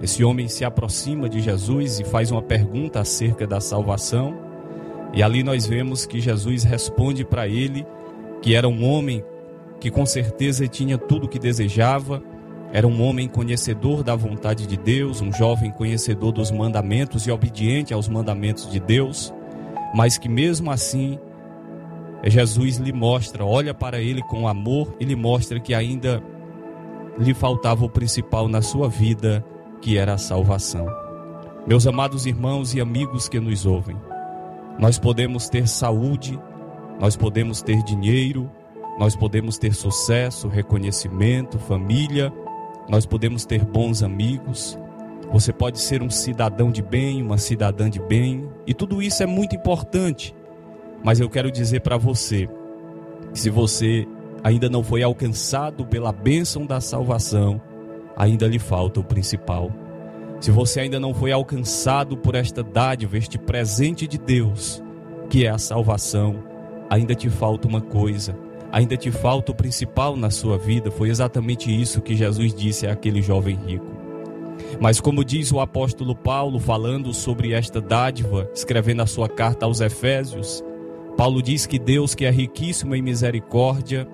Esse 0.00 0.24
homem 0.24 0.48
se 0.48 0.64
aproxima 0.64 1.28
de 1.28 1.40
Jesus 1.40 2.00
e 2.00 2.04
faz 2.04 2.30
uma 2.30 2.40
pergunta 2.40 3.00
acerca 3.00 3.46
da 3.46 3.60
salvação. 3.60 4.41
E 5.12 5.22
ali 5.22 5.42
nós 5.42 5.66
vemos 5.66 6.06
que 6.06 6.20
Jesus 6.20 6.64
responde 6.64 7.24
para 7.24 7.46
ele 7.46 7.86
que 8.40 8.54
era 8.54 8.68
um 8.68 8.84
homem 8.84 9.24
que 9.78 9.90
com 9.90 10.06
certeza 10.06 10.66
tinha 10.66 10.96
tudo 10.96 11.26
o 11.26 11.28
que 11.28 11.38
desejava, 11.38 12.22
era 12.72 12.86
um 12.86 13.02
homem 13.02 13.28
conhecedor 13.28 14.02
da 14.02 14.16
vontade 14.16 14.66
de 14.66 14.76
Deus, 14.76 15.20
um 15.20 15.32
jovem 15.32 15.70
conhecedor 15.70 16.32
dos 16.32 16.50
mandamentos 16.50 17.26
e 17.26 17.30
obediente 17.30 17.92
aos 17.92 18.08
mandamentos 18.08 18.70
de 18.70 18.80
Deus, 18.80 19.32
mas 19.94 20.16
que 20.16 20.28
mesmo 20.28 20.70
assim 20.70 21.18
Jesus 22.24 22.76
lhe 22.76 22.92
mostra, 22.92 23.44
olha 23.44 23.74
para 23.74 24.00
ele 24.00 24.22
com 24.22 24.46
amor 24.46 24.94
e 24.98 25.04
lhe 25.04 25.16
mostra 25.16 25.60
que 25.60 25.74
ainda 25.74 26.22
lhe 27.18 27.34
faltava 27.34 27.84
o 27.84 27.90
principal 27.90 28.48
na 28.48 28.62
sua 28.62 28.88
vida, 28.88 29.44
que 29.80 29.98
era 29.98 30.14
a 30.14 30.18
salvação. 30.18 30.86
Meus 31.66 31.86
amados 31.86 32.24
irmãos 32.24 32.74
e 32.74 32.80
amigos 32.80 33.28
que 33.28 33.38
nos 33.38 33.66
ouvem, 33.66 33.96
nós 34.78 34.98
podemos 34.98 35.48
ter 35.48 35.68
saúde, 35.68 36.38
nós 37.00 37.16
podemos 37.16 37.62
ter 37.62 37.82
dinheiro, 37.82 38.50
nós 38.98 39.16
podemos 39.16 39.58
ter 39.58 39.74
sucesso, 39.74 40.48
reconhecimento, 40.48 41.58
família, 41.58 42.32
nós 42.88 43.06
podemos 43.06 43.44
ter 43.44 43.64
bons 43.64 44.02
amigos. 44.02 44.78
Você 45.32 45.52
pode 45.52 45.80
ser 45.80 46.02
um 46.02 46.10
cidadão 46.10 46.70
de 46.70 46.82
bem, 46.82 47.22
uma 47.22 47.38
cidadã 47.38 47.88
de 47.88 48.00
bem, 48.00 48.48
e 48.66 48.74
tudo 48.74 49.02
isso 49.02 49.22
é 49.22 49.26
muito 49.26 49.56
importante. 49.56 50.34
Mas 51.02 51.20
eu 51.20 51.28
quero 51.28 51.50
dizer 51.50 51.80
para 51.80 51.96
você, 51.96 52.48
se 53.32 53.48
você 53.48 54.06
ainda 54.44 54.68
não 54.68 54.82
foi 54.82 55.02
alcançado 55.02 55.86
pela 55.86 56.12
bênção 56.12 56.66
da 56.66 56.80
salvação, 56.80 57.60
ainda 58.16 58.46
lhe 58.46 58.58
falta 58.58 59.00
o 59.00 59.04
principal. 59.04 59.70
Se 60.42 60.50
você 60.50 60.80
ainda 60.80 60.98
não 60.98 61.14
foi 61.14 61.30
alcançado 61.30 62.16
por 62.16 62.34
esta 62.34 62.64
dádiva, 62.64 63.16
este 63.16 63.38
presente 63.38 64.08
de 64.08 64.18
Deus, 64.18 64.82
que 65.30 65.46
é 65.46 65.48
a 65.48 65.56
salvação, 65.56 66.42
ainda 66.90 67.14
te 67.14 67.30
falta 67.30 67.68
uma 67.68 67.80
coisa, 67.80 68.36
ainda 68.72 68.96
te 68.96 69.08
falta 69.12 69.52
o 69.52 69.54
principal 69.54 70.16
na 70.16 70.30
sua 70.30 70.58
vida. 70.58 70.90
Foi 70.90 71.10
exatamente 71.10 71.70
isso 71.70 72.02
que 72.02 72.16
Jesus 72.16 72.52
disse 72.52 72.88
àquele 72.88 73.22
jovem 73.22 73.54
rico. 73.54 73.86
Mas, 74.80 75.00
como 75.00 75.24
diz 75.24 75.52
o 75.52 75.60
apóstolo 75.60 76.12
Paulo, 76.12 76.58
falando 76.58 77.14
sobre 77.14 77.52
esta 77.52 77.80
dádiva, 77.80 78.50
escrevendo 78.52 79.02
a 79.02 79.06
sua 79.06 79.28
carta 79.28 79.64
aos 79.64 79.80
Efésios, 79.80 80.60
Paulo 81.16 81.40
diz 81.40 81.66
que 81.66 81.78
Deus, 81.78 82.16
que 82.16 82.24
é 82.24 82.30
riquíssimo 82.32 82.96
em 82.96 83.00
misericórdia, 83.00 84.08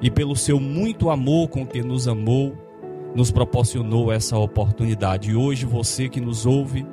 e 0.00 0.10
pelo 0.10 0.36
seu 0.36 0.58
muito 0.58 1.10
amor 1.10 1.48
com 1.48 1.66
que 1.66 1.82
nos 1.82 2.08
amou, 2.08 2.63
nos 3.14 3.30
proporcionou 3.30 4.12
essa 4.12 4.36
oportunidade. 4.36 5.30
E 5.30 5.36
hoje 5.36 5.64
você 5.64 6.08
que 6.08 6.20
nos 6.20 6.44
ouve, 6.44 6.84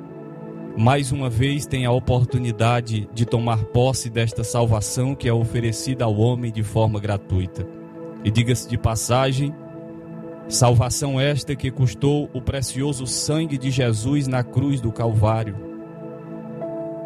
mais 0.76 1.12
uma 1.12 1.28
vez 1.28 1.66
tem 1.66 1.84
a 1.84 1.90
oportunidade 1.90 3.08
de 3.12 3.26
tomar 3.26 3.64
posse 3.64 4.08
desta 4.08 4.44
salvação 4.44 5.14
que 5.14 5.28
é 5.28 5.32
oferecida 5.32 6.04
ao 6.04 6.16
homem 6.16 6.52
de 6.52 6.62
forma 6.62 7.00
gratuita. 7.00 7.66
E 8.24 8.30
diga-se 8.30 8.68
de 8.68 8.78
passagem, 8.78 9.52
salvação 10.48 11.20
esta 11.20 11.56
que 11.56 11.70
custou 11.70 12.30
o 12.32 12.40
precioso 12.40 13.06
sangue 13.06 13.58
de 13.58 13.70
Jesus 13.70 14.28
na 14.28 14.44
cruz 14.44 14.80
do 14.80 14.92
Calvário. 14.92 15.56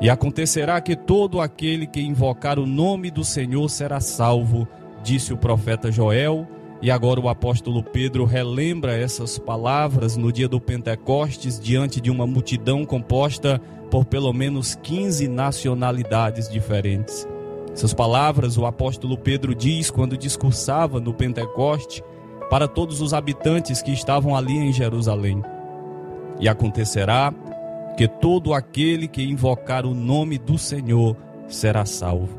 E 0.00 0.10
acontecerá 0.10 0.78
que 0.80 0.94
todo 0.94 1.40
aquele 1.40 1.86
que 1.86 2.00
invocar 2.00 2.58
o 2.58 2.66
nome 2.66 3.10
do 3.10 3.24
Senhor 3.24 3.66
será 3.70 3.98
salvo, 3.98 4.68
disse 5.02 5.32
o 5.32 5.38
profeta 5.38 5.90
Joel 5.90 6.46
e 6.82 6.90
agora 6.90 7.20
o 7.20 7.28
apóstolo 7.28 7.82
Pedro 7.82 8.24
relembra 8.24 8.96
essas 8.96 9.38
palavras 9.38 10.16
no 10.16 10.30
dia 10.30 10.48
do 10.48 10.60
Pentecostes, 10.60 11.58
diante 11.58 12.00
de 12.00 12.10
uma 12.10 12.26
multidão 12.26 12.84
composta 12.84 13.60
por 13.90 14.04
pelo 14.04 14.32
menos 14.32 14.74
15 14.74 15.26
nacionalidades 15.28 16.48
diferentes. 16.48 17.26
Essas 17.72 17.94
palavras 17.94 18.56
o 18.56 18.66
apóstolo 18.66 19.16
Pedro 19.16 19.54
diz 19.54 19.90
quando 19.90 20.16
discursava 20.16 21.00
no 21.00 21.14
Pentecoste 21.14 22.02
para 22.50 22.68
todos 22.68 23.00
os 23.00 23.12
habitantes 23.12 23.82
que 23.82 23.92
estavam 23.92 24.36
ali 24.36 24.56
em 24.56 24.72
Jerusalém. 24.72 25.42
E 26.38 26.48
acontecerá 26.48 27.32
que 27.96 28.06
todo 28.06 28.52
aquele 28.52 29.08
que 29.08 29.22
invocar 29.22 29.86
o 29.86 29.94
nome 29.94 30.38
do 30.38 30.58
Senhor 30.58 31.16
será 31.48 31.86
salvo. 31.86 32.38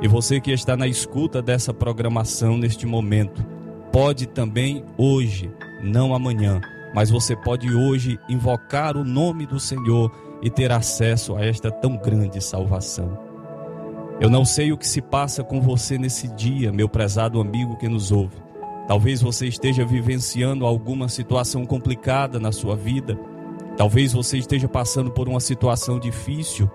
E 0.00 0.08
você 0.08 0.40
que 0.40 0.52
está 0.52 0.76
na 0.76 0.86
escuta 0.86 1.40
dessa 1.40 1.72
programação 1.72 2.56
neste 2.56 2.86
momento, 2.86 3.44
pode 3.94 4.26
também 4.26 4.84
hoje, 4.98 5.48
não 5.80 6.16
amanhã, 6.16 6.60
mas 6.92 7.10
você 7.10 7.36
pode 7.36 7.72
hoje 7.72 8.18
invocar 8.28 8.96
o 8.96 9.04
nome 9.04 9.46
do 9.46 9.60
Senhor 9.60 10.10
e 10.42 10.50
ter 10.50 10.72
acesso 10.72 11.36
a 11.36 11.44
esta 11.44 11.70
tão 11.70 11.96
grande 11.96 12.42
salvação. 12.42 13.16
Eu 14.20 14.28
não 14.28 14.44
sei 14.44 14.72
o 14.72 14.76
que 14.76 14.84
se 14.84 15.00
passa 15.00 15.44
com 15.44 15.60
você 15.60 15.96
nesse 15.96 16.26
dia, 16.34 16.72
meu 16.72 16.88
prezado 16.88 17.40
amigo 17.40 17.76
que 17.76 17.88
nos 17.88 18.10
ouve. 18.10 18.36
Talvez 18.88 19.22
você 19.22 19.46
esteja 19.46 19.84
vivenciando 19.84 20.66
alguma 20.66 21.08
situação 21.08 21.64
complicada 21.64 22.40
na 22.40 22.50
sua 22.50 22.74
vida. 22.74 23.16
Talvez 23.76 24.12
você 24.12 24.38
esteja 24.38 24.66
passando 24.66 25.12
por 25.12 25.28
uma 25.28 25.38
situação 25.38 26.00
difícil 26.00 26.68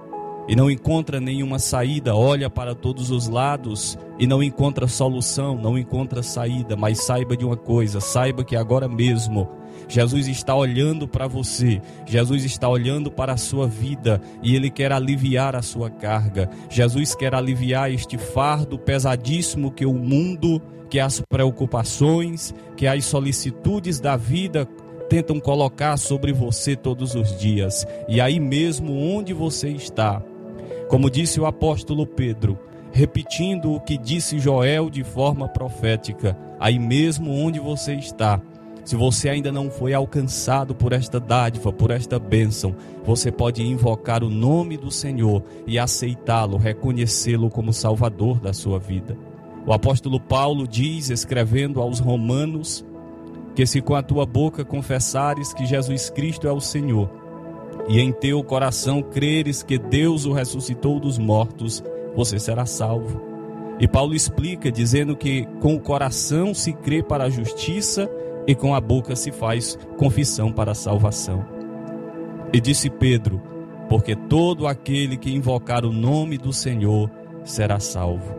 e 0.50 0.56
não 0.56 0.70
encontra 0.70 1.22
nenhuma 1.22 1.60
saída, 1.60 2.16
olha 2.16 2.50
para 2.50 2.74
todos 2.74 3.12
os 3.12 3.30
lados 3.30 3.96
e 4.18 4.26
não 4.26 4.42
encontra 4.42 4.88
solução, 4.88 5.56
não 5.56 5.78
encontra 5.78 6.24
saída, 6.24 6.76
mas 6.76 7.04
saiba 7.04 7.38
de 7.38 7.46
uma 7.46 7.56
coisa, 7.56 8.02
saiba 8.02 8.44
que 8.44 8.56
agora 8.56 8.88
mesmo 8.88 9.48
Jesus 9.88 10.28
está 10.28 10.56
olhando 10.56 11.08
para 11.08 11.28
você, 11.28 11.80
Jesus 12.04 12.44
está 12.44 12.68
olhando 12.68 13.12
para 13.12 13.34
a 13.34 13.38
sua 13.38 13.68
vida 13.68 14.20
e 14.42 14.56
Ele 14.56 14.72
quer 14.72 14.92
aliviar 14.92 15.56
a 15.56 15.62
sua 15.62 15.90
carga. 15.90 16.50
Jesus 16.68 17.14
quer 17.14 17.36
aliviar 17.36 17.92
este 17.92 18.18
fardo 18.18 18.78
pesadíssimo 18.78 19.72
que 19.72 19.86
o 19.86 19.94
mundo, 19.94 20.60
que 20.90 21.00
as 21.00 21.22
preocupações, 21.30 22.54
que 22.76 22.88
as 22.88 23.06
solicitudes 23.06 24.00
da 24.00 24.18
vida 24.18 24.68
tentam 25.10 25.40
colocar 25.40 25.98
sobre 25.98 26.32
você 26.32 26.76
todos 26.76 27.16
os 27.16 27.38
dias. 27.38 27.86
E 28.08 28.22
aí 28.22 28.40
mesmo 28.40 28.96
onde 28.96 29.34
você 29.34 29.70
está, 29.70 30.22
como 30.90 31.10
disse 31.10 31.40
o 31.40 31.46
apóstolo 31.46 32.06
Pedro, 32.06 32.58
repetindo 32.92 33.72
o 33.72 33.80
que 33.80 33.96
disse 33.96 34.40
Joel 34.40 34.90
de 34.90 35.04
forma 35.04 35.48
profética, 35.48 36.36
aí 36.60 36.80
mesmo 36.80 37.32
onde 37.32 37.60
você 37.60 37.94
está, 37.94 38.42
se 38.84 38.96
você 38.96 39.30
ainda 39.30 39.52
não 39.52 39.70
foi 39.70 39.94
alcançado 39.94 40.74
por 40.74 40.92
esta 40.92 41.20
dádiva, 41.20 41.72
por 41.72 41.92
esta 41.92 42.18
bênção, 42.18 42.76
você 43.06 43.32
pode 43.32 43.62
invocar 43.62 44.24
o 44.24 44.32
nome 44.32 44.78
do 44.78 44.90
Senhor 44.90 45.44
e 45.68 45.78
aceitá-lo, 45.78 46.58
reconhecê-lo 46.58 47.52
como 47.52 47.72
Salvador 47.72 48.40
da 48.40 48.52
sua 48.52 48.80
vida. 48.80 49.16
O 49.68 49.72
apóstolo 49.72 50.20
Paulo 50.20 50.68
diz, 50.68 51.12
escrevendo 51.12 51.80
aos 51.80 52.00
Romanos, 52.00 52.84
que 53.54 53.64
se 53.68 53.80
com 53.80 53.94
a 53.94 54.02
tua 54.02 54.26
boca 54.26 54.66
confessares 54.66 55.54
que 55.54 55.68
Jesus 55.68 56.10
Cristo 56.10 56.48
é 56.48 56.52
o 56.52 56.60
Senhor, 56.60 57.12
e 57.88 58.00
em 58.00 58.12
teu 58.12 58.44
coração 58.44 59.02
creres 59.02 59.64
que 59.64 59.78
Deus 59.78 60.26
o 60.26 60.34
ressuscitou 60.34 61.00
dos 61.00 61.18
mortos, 61.18 61.84
você 62.16 62.38
será 62.38 62.66
salvo. 62.66 63.22
E 63.80 63.88
Paulo 63.88 64.14
explica 64.14 64.72
dizendo 64.72 65.16
que 65.16 65.46
com 65.62 65.76
o 65.76 65.80
coração 65.80 66.54
se 66.54 66.74
crê 66.74 67.02
para 67.02 67.26
a 67.26 67.30
justiça 67.30 68.10
e 68.46 68.54
com 68.54 68.76
a 68.76 68.82
boca 68.82 69.16
se 69.16 69.32
faz 69.32 69.78
confissão 69.98 70.52
para 70.52 70.72
a 70.72 70.76
salvação. 70.76 71.46
E 72.52 72.60
disse 72.60 72.90
Pedro: 72.90 73.42
Porque 73.88 74.16
todo 74.16 74.68
aquele 74.68 75.16
que 75.16 75.34
invocar 75.34 75.86
o 75.86 75.94
nome 75.94 76.38
do 76.38 76.52
Senhor 76.52 77.10
será 77.44 77.80
salvo. 77.80 78.36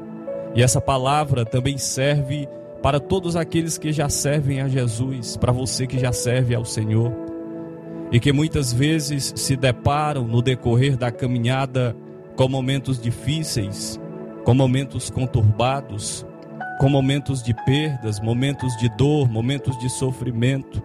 E 0.54 0.62
essa 0.62 0.80
palavra 0.80 1.44
também 1.44 1.78
serve 1.78 2.46
para 2.82 3.00
todos 3.00 3.36
aqueles 3.36 3.78
que 3.78 3.92
já 3.92 4.08
servem 4.08 4.60
a 4.60 4.68
Jesus, 4.68 5.36
para 5.36 5.52
você 5.52 5.86
que 5.86 5.98
já 5.98 6.12
serve 6.12 6.54
ao 6.54 6.64
Senhor 6.64 7.29
e 8.12 8.18
que 8.18 8.32
muitas 8.32 8.72
vezes 8.72 9.32
se 9.36 9.56
deparam 9.56 10.26
no 10.26 10.42
decorrer 10.42 10.96
da 10.96 11.10
caminhada 11.10 11.96
com 12.36 12.48
momentos 12.48 13.00
difíceis, 13.00 14.00
com 14.44 14.54
momentos 14.54 15.10
conturbados, 15.10 16.26
com 16.80 16.88
momentos 16.88 17.42
de 17.42 17.54
perdas, 17.64 18.18
momentos 18.18 18.76
de 18.78 18.88
dor, 18.96 19.28
momentos 19.28 19.78
de 19.78 19.88
sofrimento. 19.88 20.82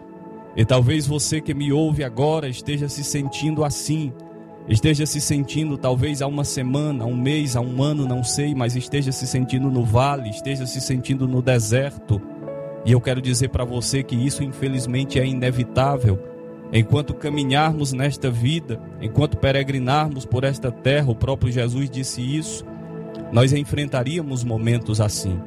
E 0.56 0.64
talvez 0.64 1.08
você 1.08 1.42
que 1.42 1.54
me 1.54 1.72
ouve 1.72 2.04
agora 2.04 2.48
esteja 2.48 2.88
se 2.88 3.04
sentindo 3.04 3.64
assim, 3.64 4.14
esteja 4.68 5.06
se 5.06 5.20
sentindo 5.20 5.78
talvez 5.78 6.22
há 6.22 6.28
uma 6.28 6.44
semana, 6.44 7.06
há 7.06 7.08
um 7.08 7.16
mês, 7.16 7.56
há 7.56 7.62
um 7.62 7.82
ano, 7.82 8.08
não 8.08 8.24
sei, 8.24 8.54
mas 8.54 8.76
esteja 8.76 9.12
se 9.12 9.26
sentindo 9.26 9.72
no 9.72 9.84
vale, 9.84 10.30
esteja 10.30 10.66
se 10.66 10.80
sentindo 10.80 11.28
no 11.28 11.42
deserto. 11.42 12.22
E 12.86 12.92
eu 12.92 13.02
quero 13.02 13.22
dizer 13.22 13.50
para 13.50 13.66
você 13.66 14.04
que 14.04 14.16
isso 14.16 14.44
infelizmente 14.44 15.20
é 15.20 15.26
inevitável 15.26 16.35
Enquanto 16.74 17.14
caminharmos 17.14 17.94
nesta 17.94 18.30
vida, 18.30 18.82
enquanto 19.00 19.38
peregrinarmos 19.38 20.26
por 20.26 20.44
esta 20.44 20.72
terra, 20.72 21.12
o 21.12 21.16
próprio 21.16 21.52
Jesus 21.52 21.90
disse 21.90 22.22
isso, 22.22 22.66
nós 23.32 23.54
enfrentaríamos 23.54 24.44
momentos 24.44 25.00
assim. 25.00 25.40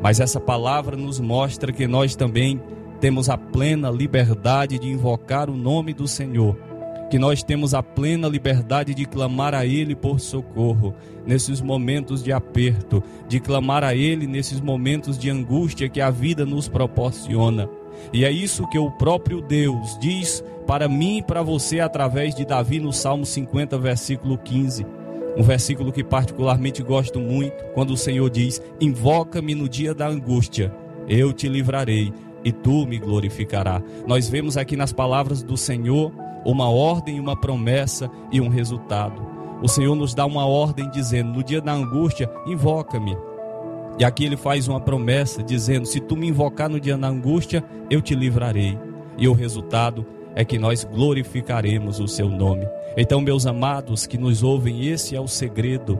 Mas 0.00 0.20
essa 0.20 0.38
palavra 0.38 0.96
nos 0.96 1.18
mostra 1.18 1.72
que 1.72 1.86
nós 1.86 2.14
também 2.14 2.60
temos 3.00 3.28
a 3.28 3.36
plena 3.36 3.90
liberdade 3.90 4.78
de 4.78 4.88
invocar 4.88 5.48
o 5.48 5.56
nome 5.56 5.92
do 5.92 6.06
Senhor, 6.06 6.56
que 7.10 7.18
nós 7.18 7.42
temos 7.42 7.74
a 7.74 7.82
plena 7.82 8.28
liberdade 8.28 8.94
de 8.94 9.06
clamar 9.06 9.54
a 9.54 9.64
Ele 9.64 9.94
por 9.94 10.20
socorro 10.20 10.94
nesses 11.26 11.60
momentos 11.60 12.22
de 12.22 12.32
aperto, 12.32 13.02
de 13.26 13.40
clamar 13.40 13.82
a 13.82 13.94
Ele 13.94 14.26
nesses 14.26 14.60
momentos 14.60 15.18
de 15.18 15.30
angústia 15.30 15.88
que 15.88 16.00
a 16.00 16.10
vida 16.10 16.44
nos 16.44 16.68
proporciona. 16.68 17.68
E 18.12 18.24
é 18.24 18.30
isso 18.30 18.66
que 18.68 18.78
o 18.78 18.90
próprio 18.90 19.40
Deus 19.40 19.98
diz 19.98 20.42
para 20.66 20.88
mim 20.88 21.18
e 21.18 21.22
para 21.22 21.42
você 21.42 21.80
através 21.80 22.34
de 22.34 22.44
Davi 22.44 22.78
no 22.78 22.92
Salmo 22.92 23.24
50, 23.24 23.78
versículo 23.78 24.36
15. 24.36 24.86
Um 25.36 25.42
versículo 25.42 25.92
que 25.92 26.02
particularmente 26.02 26.82
gosto 26.82 27.20
muito, 27.20 27.64
quando 27.74 27.90
o 27.90 27.96
Senhor 27.96 28.28
diz: 28.28 28.60
Invoca-me 28.80 29.54
no 29.54 29.68
dia 29.68 29.94
da 29.94 30.08
angústia, 30.08 30.74
eu 31.08 31.32
te 31.32 31.48
livrarei 31.48 32.12
e 32.44 32.52
tu 32.52 32.86
me 32.86 32.98
glorificará. 32.98 33.82
Nós 34.06 34.28
vemos 34.28 34.56
aqui 34.56 34.76
nas 34.76 34.92
palavras 34.92 35.42
do 35.42 35.56
Senhor 35.56 36.12
uma 36.44 36.68
ordem, 36.68 37.20
uma 37.20 37.38
promessa 37.38 38.10
e 38.32 38.40
um 38.40 38.48
resultado. 38.48 39.26
O 39.62 39.68
Senhor 39.68 39.94
nos 39.94 40.14
dá 40.14 40.24
uma 40.24 40.46
ordem 40.46 40.90
dizendo: 40.90 41.32
No 41.32 41.42
dia 41.42 41.60
da 41.60 41.72
angústia, 41.72 42.30
invoca-me. 42.46 43.16
E 43.98 44.04
aqui 44.04 44.24
ele 44.24 44.36
faz 44.36 44.68
uma 44.68 44.80
promessa 44.80 45.42
dizendo: 45.42 45.86
Se 45.86 46.00
tu 46.00 46.16
me 46.16 46.28
invocar 46.28 46.68
no 46.68 46.80
dia 46.80 46.96
da 46.96 47.08
angústia, 47.08 47.64
eu 47.90 48.00
te 48.00 48.14
livrarei. 48.14 48.78
E 49.16 49.26
o 49.26 49.32
resultado 49.32 50.06
é 50.36 50.44
que 50.44 50.58
nós 50.58 50.84
glorificaremos 50.84 51.98
o 51.98 52.06
seu 52.06 52.28
nome. 52.28 52.66
Então, 52.96 53.20
meus 53.20 53.44
amados 53.44 54.06
que 54.06 54.16
nos 54.16 54.42
ouvem, 54.42 54.86
esse 54.86 55.16
é 55.16 55.20
o 55.20 55.26
segredo: 55.26 55.98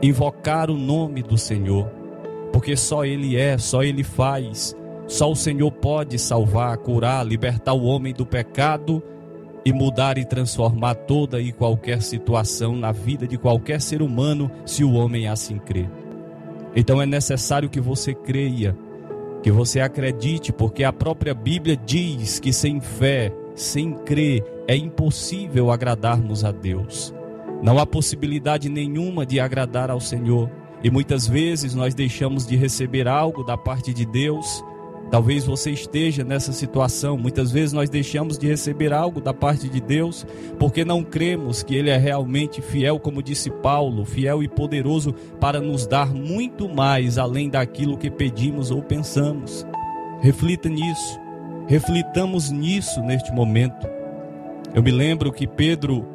invocar 0.00 0.70
o 0.70 0.76
nome 0.76 1.20
do 1.20 1.36
Senhor, 1.36 1.90
porque 2.52 2.76
só 2.76 3.04
Ele 3.04 3.36
é, 3.36 3.58
só 3.58 3.82
Ele 3.82 4.04
faz, 4.04 4.76
só 5.08 5.30
o 5.30 5.36
Senhor 5.36 5.72
pode 5.72 6.20
salvar, 6.20 6.76
curar, 6.78 7.26
libertar 7.26 7.72
o 7.72 7.84
homem 7.84 8.12
do 8.12 8.24
pecado 8.24 9.02
e 9.64 9.72
mudar 9.72 10.16
e 10.16 10.24
transformar 10.24 10.94
toda 10.94 11.40
e 11.40 11.52
qualquer 11.52 12.02
situação 12.02 12.76
na 12.76 12.92
vida 12.92 13.26
de 13.26 13.36
qualquer 13.36 13.80
ser 13.80 14.00
humano, 14.00 14.50
se 14.64 14.84
o 14.84 14.92
homem 14.92 15.26
assim 15.26 15.58
crer. 15.58 16.01
Então 16.74 17.00
é 17.00 17.06
necessário 17.06 17.68
que 17.68 17.80
você 17.80 18.14
creia, 18.14 18.76
que 19.42 19.50
você 19.50 19.80
acredite, 19.80 20.52
porque 20.52 20.84
a 20.84 20.92
própria 20.92 21.34
Bíblia 21.34 21.76
diz 21.76 22.38
que 22.40 22.52
sem 22.52 22.80
fé 22.80 23.32
sem 23.54 23.92
crer, 23.92 24.44
é 24.66 24.76
impossível 24.76 25.70
agradarmos 25.70 26.44
a 26.44 26.50
Deus. 26.50 27.14
Não 27.62 27.78
há 27.78 27.86
possibilidade 27.86 28.68
nenhuma 28.68 29.24
de 29.24 29.38
agradar 29.38 29.90
ao 29.90 30.00
Senhor. 30.00 30.50
E 30.82 30.90
muitas 30.90 31.28
vezes 31.28 31.74
nós 31.74 31.94
deixamos 31.94 32.46
de 32.46 32.56
receber 32.56 33.06
algo 33.06 33.44
da 33.44 33.56
parte 33.56 33.94
de 33.94 34.04
Deus. 34.04 34.64
Talvez 35.12 35.44
você 35.44 35.70
esteja 35.70 36.24
nessa 36.24 36.54
situação. 36.54 37.18
Muitas 37.18 37.52
vezes 37.52 37.74
nós 37.74 37.90
deixamos 37.90 38.38
de 38.38 38.46
receber 38.46 38.94
algo 38.94 39.20
da 39.20 39.34
parte 39.34 39.68
de 39.68 39.78
Deus 39.78 40.26
porque 40.58 40.86
não 40.86 41.04
cremos 41.04 41.62
que 41.62 41.74
Ele 41.74 41.90
é 41.90 41.98
realmente 41.98 42.62
fiel, 42.62 42.98
como 42.98 43.22
disse 43.22 43.50
Paulo, 43.50 44.06
fiel 44.06 44.42
e 44.42 44.48
poderoso 44.48 45.12
para 45.38 45.60
nos 45.60 45.86
dar 45.86 46.14
muito 46.14 46.66
mais 46.66 47.18
além 47.18 47.50
daquilo 47.50 47.98
que 47.98 48.10
pedimos 48.10 48.70
ou 48.70 48.80
pensamos. 48.82 49.66
Reflita 50.22 50.70
nisso. 50.70 51.20
Reflitamos 51.66 52.50
nisso 52.50 53.02
neste 53.02 53.30
momento. 53.32 53.86
Eu 54.74 54.82
me 54.82 54.90
lembro 54.90 55.30
que 55.30 55.46
Pedro, 55.46 56.08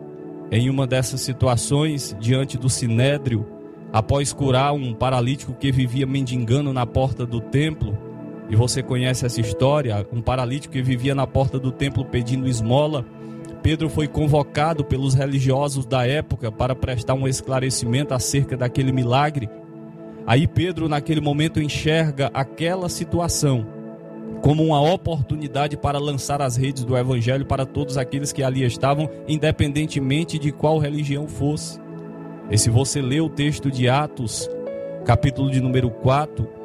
em 0.50 0.72
uma 0.72 0.88
dessas 0.88 1.22
situações, 1.22 2.18
diante 2.20 2.58
do 2.58 2.68
sinédrio, 2.68 3.46
após 3.94 4.34
curar 4.34 4.74
um 4.74 4.92
paralítico 4.92 5.54
que 5.54 5.72
vivia 5.72 6.08
mendigando 6.08 6.74
na 6.74 6.88
porta 6.88 7.28
do 7.28 7.40
templo, 7.40 8.07
e 8.50 8.56
você 8.56 8.82
conhece 8.82 9.26
essa 9.26 9.42
história, 9.42 10.08
um 10.12 10.22
paralítico 10.22 10.74
que 10.74 10.82
vivia 10.82 11.14
na 11.14 11.28
porta 11.28 11.60
do 11.60 11.72
templo 11.72 12.06
pedindo 12.06 12.48
esmola, 12.48 13.06
Pedro 13.62 13.90
foi 13.90 14.08
convocado 14.08 14.86
pelos 14.86 15.14
religiosos 15.14 15.86
da 15.86 16.08
época 16.08 16.52
para 16.52 16.74
prestar 16.74 17.16
um 17.16 17.28
esclarecimento 17.28 18.14
acerca 18.14 18.56
daquele 18.56 18.92
milagre. 18.92 19.50
Aí 20.26 20.48
Pedro, 20.48 20.88
naquele 20.88 21.20
momento, 21.20 21.62
enxerga 21.62 22.32
aquela 22.34 22.88
situação 22.88 23.68
como 24.42 24.64
uma 24.64 24.82
oportunidade 24.82 25.76
para 25.76 26.00
lançar 26.00 26.42
as 26.42 26.56
redes 26.56 26.86
do 26.86 26.98
Evangelho 26.98 27.46
para 27.46 27.66
todos 27.66 27.98
aqueles 27.98 28.32
que 28.32 28.44
ali 28.44 28.64
estavam, 28.64 29.10
independentemente 29.28 30.38
de 30.38 30.52
qual 30.52 30.78
religião 30.78 31.28
fosse. 31.28 31.80
E 32.50 32.58
se 32.58 32.70
você 32.70 33.02
lê 33.02 33.20
o 33.20 33.30
texto 33.30 33.70
de 33.70 33.90
Atos, 33.90 34.50
capítulo 35.04 35.50
de 35.52 35.60
número 35.60 35.90
4, 35.90 36.57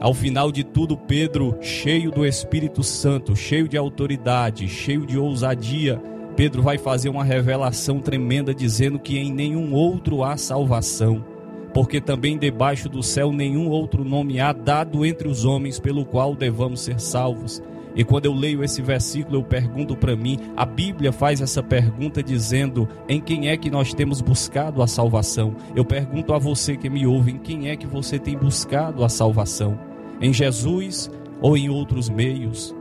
ao 0.00 0.12
final 0.14 0.52
de 0.52 0.62
tudo, 0.62 0.96
Pedro, 0.96 1.56
cheio 1.60 2.10
do 2.10 2.26
Espírito 2.26 2.82
Santo, 2.82 3.34
cheio 3.34 3.68
de 3.68 3.76
autoridade, 3.76 4.68
cheio 4.68 5.06
de 5.06 5.18
ousadia, 5.18 6.00
Pedro 6.36 6.62
vai 6.62 6.78
fazer 6.78 7.08
uma 7.08 7.24
revelação 7.24 7.98
tremenda 8.00 8.54
dizendo 8.54 8.98
que 8.98 9.18
em 9.18 9.32
nenhum 9.32 9.72
outro 9.72 10.22
há 10.22 10.36
salvação 10.36 11.24
porque 11.76 12.00
também 12.00 12.38
debaixo 12.38 12.88
do 12.88 13.02
céu 13.02 13.30
nenhum 13.30 13.68
outro 13.68 14.02
nome 14.02 14.40
há 14.40 14.50
dado 14.50 15.04
entre 15.04 15.28
os 15.28 15.44
homens 15.44 15.78
pelo 15.78 16.06
qual 16.06 16.34
devamos 16.34 16.80
ser 16.80 16.98
salvos. 16.98 17.62
E 17.96 18.04
quando 18.04 18.26
eu 18.26 18.34
leio 18.34 18.62
esse 18.62 18.82
versículo, 18.82 19.38
eu 19.38 19.42
pergunto 19.42 19.96
para 19.96 20.14
mim, 20.14 20.38
a 20.54 20.66
Bíblia 20.66 21.10
faz 21.10 21.40
essa 21.40 21.62
pergunta 21.62 22.22
dizendo: 22.22 22.86
em 23.08 23.20
quem 23.20 23.48
é 23.48 23.56
que 23.56 23.70
nós 23.70 23.94
temos 23.94 24.20
buscado 24.20 24.82
a 24.82 24.86
salvação? 24.86 25.56
Eu 25.74 25.84
pergunto 25.84 26.34
a 26.34 26.38
você 26.38 26.76
que 26.76 26.90
me 26.90 27.06
ouve, 27.06 27.32
em 27.32 27.38
quem 27.38 27.70
é 27.70 27.76
que 27.76 27.86
você 27.86 28.18
tem 28.18 28.36
buscado 28.36 29.02
a 29.02 29.08
salvação? 29.08 29.78
Em 30.20 30.32
Jesus 30.32 31.10
ou 31.40 31.56
em 31.56 31.70
outros 31.70 32.10
meios? 32.10 32.75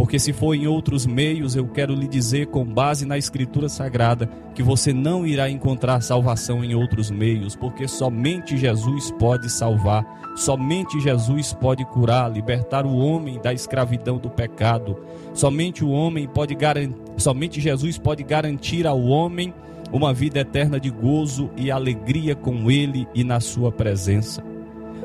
Porque 0.00 0.18
se 0.18 0.32
for 0.32 0.54
em 0.54 0.66
outros 0.66 1.04
meios, 1.04 1.54
eu 1.54 1.68
quero 1.68 1.94
lhe 1.94 2.08
dizer, 2.08 2.46
com 2.46 2.64
base 2.64 3.04
na 3.04 3.18
Escritura 3.18 3.68
Sagrada, 3.68 4.26
que 4.54 4.62
você 4.62 4.94
não 4.94 5.26
irá 5.26 5.50
encontrar 5.50 6.00
salvação 6.00 6.64
em 6.64 6.74
outros 6.74 7.10
meios, 7.10 7.54
porque 7.54 7.86
somente 7.86 8.56
Jesus 8.56 9.10
pode 9.18 9.50
salvar, 9.50 10.02
somente 10.34 10.98
Jesus 11.00 11.52
pode 11.52 11.84
curar, 11.84 12.32
libertar 12.32 12.86
o 12.86 12.96
homem 12.96 13.38
da 13.42 13.52
escravidão 13.52 14.16
do 14.16 14.30
pecado. 14.30 14.96
Somente 15.34 15.84
o 15.84 15.90
homem 15.90 16.26
pode 16.26 16.54
garantir, 16.54 16.96
somente 17.18 17.60
Jesus 17.60 17.98
pode 17.98 18.22
garantir 18.22 18.86
ao 18.86 19.02
homem 19.02 19.52
uma 19.92 20.14
vida 20.14 20.40
eterna 20.40 20.80
de 20.80 20.88
gozo 20.88 21.50
e 21.58 21.70
alegria 21.70 22.34
com 22.34 22.70
ele 22.70 23.06
e 23.14 23.22
na 23.22 23.38
sua 23.38 23.70
presença. 23.70 24.42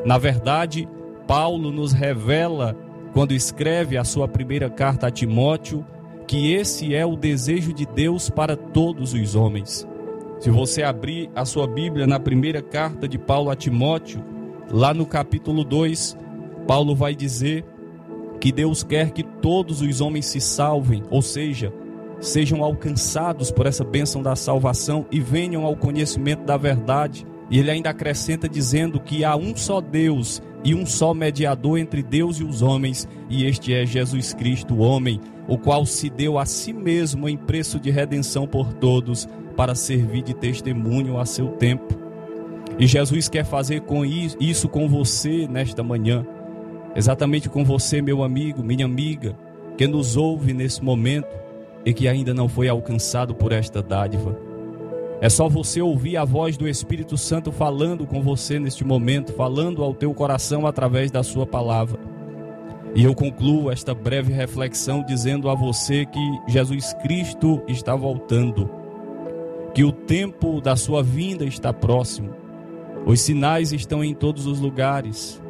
Na 0.06 0.18
verdade, 0.18 0.88
Paulo 1.28 1.70
nos 1.70 1.92
revela 1.92 2.85
quando 3.16 3.32
escreve 3.32 3.98
a 3.98 4.04
sua 4.04 4.28
primeira 4.28 4.70
carta 4.70 5.08
a 5.08 5.10
Timóteo, 5.10 5.86
que 6.28 6.52
esse 6.52 6.94
é 6.94 7.06
o 7.06 7.16
desejo 7.16 7.72
de 7.72 7.86
Deus 7.86 8.30
para 8.30 8.58
todos 8.58 9.14
os 9.14 9.36
homens. 9.36 9.88
Se 10.38 10.50
você 10.50 10.84
abrir 10.84 11.32
a 11.34 11.46
sua 11.46 11.66
Bíblia 11.66 12.06
na 12.06 12.20
primeira 12.20 12.62
carta 12.62 13.08
de 13.08 13.18
Paulo 13.18 13.50
a 13.50 13.56
Timóteo, 13.56 14.22
lá 14.70 14.94
no 14.94 15.06
capítulo 15.06 15.64
2, 15.64 16.18
Paulo 16.68 16.94
vai 16.94 17.16
dizer 17.16 17.64
que 18.42 18.52
Deus 18.52 18.84
quer 18.84 19.12
que 19.12 19.24
todos 19.24 19.82
os 19.82 20.02
homens 20.02 20.26
se 20.26 20.42
salvem, 20.42 21.02
ou 21.10 21.22
seja, 21.22 21.72
sejam 22.20 22.66
alcançados 22.66 23.50
por 23.50 23.66
essa 23.66 23.86
bênção 23.86 24.22
da 24.22 24.36
salvação 24.36 25.06
e 25.10 25.22
venham 25.22 25.64
ao 25.64 25.78
conhecimento 25.78 26.44
da 26.44 26.58
verdade. 26.58 27.26
E 27.50 27.60
ele 27.60 27.72
ainda 27.72 27.92
acrescenta 27.92 28.50
dizendo 28.50 29.00
que 29.00 29.24
há 29.24 29.38
um 29.38 29.56
só 29.56 29.80
Deus 29.80 30.42
e 30.66 30.74
um 30.74 30.84
só 30.84 31.14
mediador 31.14 31.78
entre 31.78 32.02
Deus 32.02 32.40
e 32.40 32.44
os 32.44 32.64
homens, 32.64 33.08
e 33.30 33.46
este 33.46 33.72
é 33.72 33.86
Jesus 33.86 34.34
Cristo, 34.34 34.74
o 34.74 34.80
homem, 34.80 35.22
o 35.48 35.60
qual 35.60 35.86
se 35.86 36.10
deu 36.10 36.40
a 36.40 36.46
si 36.46 36.74
mesmo 36.74 37.30
em 37.30 37.38
preço 37.38 37.80
de 37.80 37.92
redenção 37.92 38.48
por 38.48 38.74
todos, 38.74 39.30
para 39.56 39.76
servir 39.76 40.24
de 40.24 40.34
testemunho 40.34 41.20
a 41.20 41.26
seu 41.26 41.50
tempo. 41.50 41.96
E 42.80 42.88
Jesus 42.88 43.30
quer 43.30 43.46
fazer 43.46 43.82
com 43.82 44.04
isso 44.04 44.68
com 44.68 44.90
você 44.90 45.48
nesta 45.48 45.84
manhã, 45.84 46.26
exatamente 46.96 47.48
com 47.48 47.64
você, 47.64 48.02
meu 48.02 48.24
amigo, 48.24 48.64
minha 48.64 48.86
amiga, 48.86 49.38
que 49.78 49.86
nos 49.88 50.18
ouve 50.18 50.52
nesse 50.52 50.84
momento 50.84 51.38
e 51.86 51.94
que 51.94 52.08
ainda 52.08 52.34
não 52.34 52.50
foi 52.50 52.68
alcançado 52.68 53.36
por 53.36 53.52
esta 53.52 53.84
dádiva. 53.84 54.55
É 55.22 55.30
só 55.30 55.48
você 55.48 55.82
ouvir 55.82 56.18
a 56.18 56.26
voz 56.26 56.58
do 56.58 56.68
Espírito 56.68 57.18
Santo 57.18 57.52
falando 57.52 58.06
com 58.06 58.22
você 58.22 58.60
neste 58.60 58.84
momento, 58.84 59.32
falando 59.34 59.84
ao 59.84 59.94
teu 59.94 60.14
coração 60.14 60.68
através 60.68 61.10
da 61.10 61.24
sua 61.24 61.46
palavra. 61.46 62.00
E 62.94 63.04
eu 63.04 63.16
concluo 63.16 63.72
esta 63.72 63.94
breve 63.94 64.34
reflexão 64.34 65.04
dizendo 65.04 65.50
a 65.50 65.56
você 65.56 66.06
que 66.06 66.20
Jesus 66.48 66.94
Cristo 67.02 67.62
está 67.68 67.96
voltando, 67.96 68.70
que 69.74 69.84
o 69.84 69.92
tempo 69.92 70.62
da 70.62 70.76
sua 70.76 71.02
vinda 71.02 71.46
está 71.46 71.74
próximo, 71.74 72.34
os 73.06 73.20
sinais 73.20 73.74
estão 73.74 74.04
em 74.04 74.14
todos 74.14 74.48
os 74.48 74.60
lugares, 74.60 75.42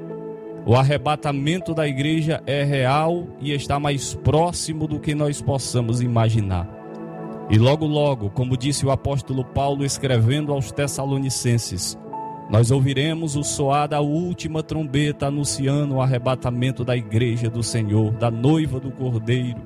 o 0.65 0.75
arrebatamento 0.75 1.75
da 1.75 1.87
igreja 1.87 2.41
é 2.47 2.63
real 2.63 3.27
e 3.39 3.51
está 3.51 3.79
mais 3.79 4.15
próximo 4.15 4.87
do 4.87 4.99
que 4.99 5.13
nós 5.13 5.39
possamos 5.39 6.01
imaginar. 6.01 6.74
E 7.49 7.59
logo, 7.59 7.85
logo, 7.85 8.29
como 8.31 8.57
disse 8.57 8.85
o 8.85 8.91
apóstolo 8.91 9.45
Paulo 9.45 9.85
escrevendo 9.85 10.51
aos 10.51 10.71
Tessalonicenses, 10.71 11.97
nós 12.49 12.71
ouviremos 12.71 13.35
o 13.35 13.43
soar 13.43 13.87
da 13.87 14.01
última 14.01 14.63
trombeta 14.63 15.27
anunciando 15.27 15.95
o 15.95 16.01
arrebatamento 16.01 16.83
da 16.83 16.95
igreja 16.95 17.49
do 17.49 17.61
Senhor, 17.61 18.11
da 18.13 18.31
noiva 18.31 18.79
do 18.79 18.91
Cordeiro. 18.91 19.61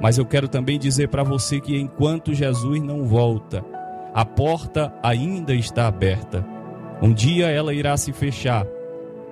Mas 0.00 0.18
eu 0.18 0.24
quero 0.24 0.48
também 0.48 0.78
dizer 0.78 1.08
para 1.08 1.22
você 1.22 1.60
que 1.60 1.76
enquanto 1.76 2.34
Jesus 2.34 2.82
não 2.82 3.04
volta, 3.04 3.64
a 4.14 4.24
porta 4.24 4.92
ainda 5.02 5.54
está 5.54 5.86
aberta. 5.86 6.46
Um 7.02 7.12
dia 7.12 7.48
ela 7.48 7.74
irá 7.74 7.96
se 7.96 8.12
fechar, 8.12 8.66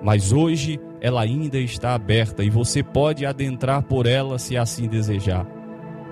mas 0.01 0.31
hoje 0.31 0.79
ela 1.01 1.21
ainda 1.21 1.57
está 1.57 1.93
aberta 1.93 2.43
e 2.43 2.49
você 2.49 2.83
pode 2.83 3.25
adentrar 3.25 3.83
por 3.83 4.05
ela 4.05 4.39
se 4.39 4.57
assim 4.57 4.87
desejar. 4.87 5.54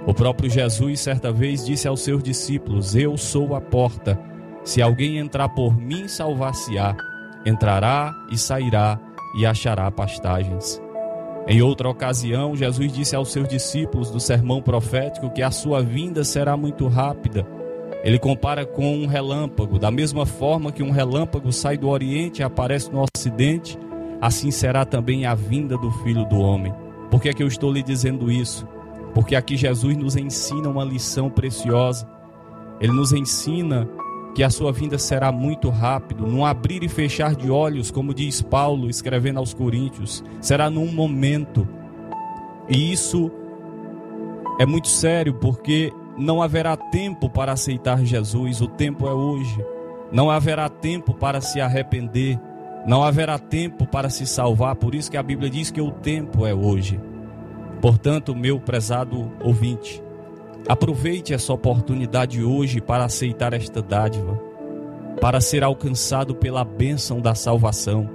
O 0.06 0.14
próprio 0.14 0.50
Jesus 0.50 1.00
certa 1.00 1.32
vez 1.32 1.66
disse 1.66 1.88
aos 1.88 2.02
seus 2.02 2.22
discípulos: 2.22 2.96
Eu 2.96 3.18
sou 3.18 3.56
a 3.56 3.62
porta. 3.62 4.20
Se 4.64 4.82
alguém 4.82 5.18
entrar 5.18 5.50
por 5.50 5.78
mim, 5.78 6.08
salvar-se-á. 6.08 6.96
Entrará 7.46 8.14
e 8.32 8.38
sairá 8.38 9.00
e 9.38 9.46
achará 9.46 9.90
pastagens. 9.92 10.82
Em 11.48 11.62
outra 11.62 11.90
ocasião, 11.90 12.56
Jesus 12.56 12.92
disse 12.92 13.16
aos 13.16 13.32
seus 13.32 13.48
discípulos 13.48 14.10
do 14.10 14.20
sermão 14.20 14.62
profético 14.62 15.30
que 15.30 15.42
a 15.42 15.52
sua 15.52 15.82
vinda 15.82 16.24
será 16.24 16.56
muito 16.56 16.88
rápida. 16.88 17.46
Ele 18.04 18.20
compara 18.20 18.66
com 18.66 18.98
um 18.98 19.08
relâmpago, 19.08 19.80
da 19.80 19.92
mesma 19.92 20.26
forma 20.26 20.72
que 20.72 20.84
um 20.84 20.92
relâmpago 20.92 21.52
sai 21.52 21.78
do 21.78 21.90
Oriente 21.90 22.42
e 22.42 22.44
aparece 22.44 22.92
no 22.92 23.04
Ocidente, 23.04 23.78
assim 24.22 24.52
será 24.52 24.86
também 24.86 25.26
a 25.26 25.36
vinda 25.36 25.78
do 25.78 25.92
Filho 25.92 26.26
do 26.26 26.40
Homem. 26.40 26.74
Por 27.10 27.22
que 27.22 27.30
é 27.30 27.34
que 27.34 27.44
eu 27.44 27.48
estou 27.48 27.72
lhe 27.72 27.84
dizendo 27.84 28.32
isso? 28.32 28.68
Porque 29.14 29.36
aqui 29.36 29.56
Jesus 29.56 29.96
nos 29.96 30.16
ensina 30.16 30.68
uma 30.70 30.84
lição 30.84 31.30
preciosa. 31.30 32.08
Ele 32.80 32.92
nos 32.92 33.14
ensina 33.14 33.88
que 34.34 34.44
a 34.44 34.50
sua 34.50 34.72
vinda 34.72 34.98
será 34.98 35.32
muito 35.32 35.70
rápido, 35.70 36.26
num 36.26 36.46
abrir 36.46 36.84
e 36.84 36.90
fechar 36.90 37.36
de 37.36 37.52
olhos, 37.52 37.92
como 37.92 38.14
diz 38.14 38.42
Paulo 38.42 38.90
escrevendo 38.90 39.38
aos 39.38 39.54
Coríntios, 39.54 40.24
será 40.42 40.70
num 40.70 40.92
momento. 40.92 41.68
E 42.68 42.92
isso 42.92 43.32
é 44.60 44.66
muito 44.66 44.88
sério 44.88 45.36
porque 45.36 45.94
não 46.18 46.42
haverá 46.42 46.76
tempo 46.76 47.30
para 47.30 47.52
aceitar 47.52 48.04
Jesus, 48.04 48.62
o 48.62 48.68
tempo 48.68 49.08
é 49.08 49.14
hoje. 49.14 49.64
Não 50.12 50.30
haverá 50.30 50.70
tempo 50.70 51.14
para 51.14 51.42
se 51.42 51.60
arrepender, 51.60 52.40
não 52.86 53.04
haverá 53.04 53.38
tempo 53.40 53.86
para 53.86 54.10
se 54.10 54.26
salvar, 54.26 54.76
por 54.76 54.94
isso 54.94 55.10
que 55.10 55.18
a 55.18 55.24
Bíblia 55.24 55.50
diz 55.50 55.72
que 55.72 55.82
o 55.82 55.92
tempo 55.92 56.46
é 56.46 56.54
hoje. 56.54 57.00
Portanto, 57.84 58.34
meu 58.34 58.60
prezado 58.60 59.32
ouvinte, 59.44 60.02
Aproveite 60.68 61.34
essa 61.34 61.52
oportunidade 61.52 62.42
hoje 62.42 62.80
para 62.80 63.04
aceitar 63.04 63.52
esta 63.52 63.82
dádiva, 63.82 64.40
para 65.20 65.42
ser 65.42 65.62
alcançado 65.62 66.34
pela 66.34 66.64
bênção 66.64 67.20
da 67.20 67.36
salvação. 67.36 68.10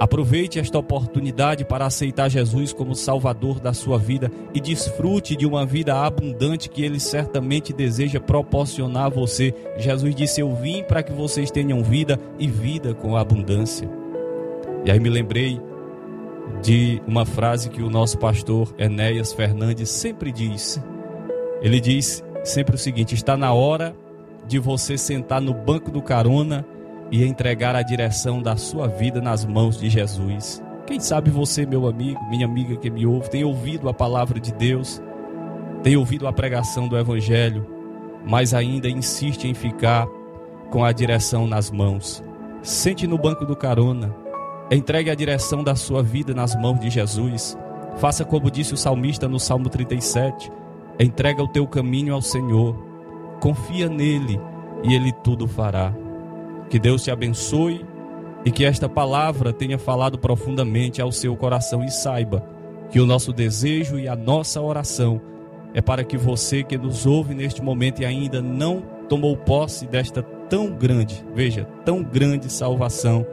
Aproveite 0.00 0.58
esta 0.58 0.78
oportunidade 0.78 1.64
para 1.64 1.86
aceitar 1.86 2.30
Jesus 2.30 2.72
como 2.72 2.94
Salvador 2.94 3.60
da 3.60 3.72
sua 3.74 3.98
vida 3.98 4.30
e 4.54 4.60
desfrute 4.60 5.36
de 5.36 5.46
uma 5.46 5.66
vida 5.66 5.94
abundante 6.02 6.68
que 6.68 6.82
Ele 6.82 7.00
certamente 7.00 7.72
deseja 7.72 8.20
proporcionar 8.20 9.06
a 9.06 9.10
você. 9.10 9.54
Jesus 9.76 10.14
disse: 10.14 10.40
Eu 10.40 10.54
vim 10.54 10.82
para 10.82 11.02
que 11.02 11.12
vocês 11.12 11.50
tenham 11.50 11.82
vida 11.82 12.18
e 12.38 12.46
vida 12.46 12.94
com 12.94 13.16
abundância. 13.16 13.88
E 14.84 14.90
aí 14.90 15.00
me 15.00 15.10
lembrei 15.10 15.60
de 16.62 17.02
uma 17.06 17.24
frase 17.24 17.68
que 17.70 17.82
o 17.82 17.90
nosso 17.90 18.18
pastor 18.18 18.74
Enéas 18.78 19.32
Fernandes 19.32 19.88
sempre 19.90 20.32
diz 20.32 20.80
ele 21.60 21.80
diz 21.80 22.22
sempre 22.44 22.74
o 22.74 22.78
seguinte: 22.78 23.14
está 23.14 23.36
na 23.36 23.52
hora 23.52 23.96
de 24.46 24.58
você 24.58 24.96
sentar 24.96 25.40
no 25.40 25.54
banco 25.54 25.90
do 25.90 26.02
carona 26.02 26.64
e 27.10 27.24
entregar 27.24 27.74
a 27.74 27.82
direção 27.82 28.42
da 28.42 28.56
sua 28.56 28.86
vida 28.86 29.20
nas 29.20 29.44
mãos 29.44 29.78
de 29.78 29.88
Jesus. 29.88 30.62
Quem 30.86 31.00
sabe 31.00 31.30
você, 31.30 31.66
meu 31.66 31.86
amigo, 31.88 32.20
minha 32.28 32.46
amiga 32.46 32.76
que 32.76 32.90
me 32.90 33.06
ouve, 33.06 33.30
tem 33.30 33.44
ouvido 33.44 33.88
a 33.88 33.94
palavra 33.94 34.38
de 34.38 34.52
Deus, 34.52 35.02
tem 35.82 35.96
ouvido 35.96 36.28
a 36.28 36.32
pregação 36.32 36.86
do 36.86 36.96
Evangelho, 36.96 37.66
mas 38.24 38.54
ainda 38.54 38.88
insiste 38.88 39.48
em 39.48 39.54
ficar 39.54 40.06
com 40.70 40.84
a 40.84 40.92
direção 40.92 41.46
nas 41.46 41.70
mãos. 41.70 42.22
Sente 42.62 43.06
no 43.06 43.18
banco 43.18 43.44
do 43.44 43.56
carona, 43.56 44.14
entregue 44.70 45.10
a 45.10 45.14
direção 45.14 45.62
da 45.62 45.74
sua 45.74 46.02
vida 46.02 46.34
nas 46.34 46.54
mãos 46.56 46.80
de 46.80 46.90
Jesus. 46.90 47.56
Faça 47.96 48.24
como 48.24 48.50
disse 48.50 48.74
o 48.74 48.76
salmista 48.76 49.28
no 49.28 49.38
Salmo 49.38 49.68
37. 49.68 50.50
Entrega 50.98 51.42
o 51.42 51.48
teu 51.48 51.66
caminho 51.66 52.14
ao 52.14 52.22
Senhor, 52.22 52.74
confia 53.40 53.88
nele 53.88 54.40
e 54.82 54.94
ele 54.94 55.12
tudo 55.12 55.46
fará. 55.46 55.94
Que 56.68 56.78
Deus 56.78 57.02
te 57.02 57.10
abençoe 57.10 57.84
e 58.44 58.50
que 58.50 58.64
esta 58.64 58.88
palavra 58.88 59.52
tenha 59.52 59.78
falado 59.78 60.18
profundamente 60.18 61.00
ao 61.00 61.12
seu 61.12 61.36
coração 61.36 61.84
e 61.84 61.90
saiba 61.90 62.42
que 62.90 63.00
o 63.00 63.06
nosso 63.06 63.32
desejo 63.32 63.98
e 63.98 64.08
a 64.08 64.16
nossa 64.16 64.60
oração 64.60 65.20
é 65.74 65.82
para 65.82 66.04
que 66.04 66.16
você 66.16 66.62
que 66.62 66.78
nos 66.78 67.04
ouve 67.06 67.34
neste 67.34 67.62
momento 67.62 68.00
e 68.00 68.06
ainda 68.06 68.40
não 68.40 68.82
tomou 69.08 69.36
posse 69.36 69.86
desta 69.86 70.22
tão 70.22 70.70
grande, 70.70 71.24
veja, 71.34 71.64
tão 71.84 72.02
grande 72.02 72.50
salvação, 72.50 73.26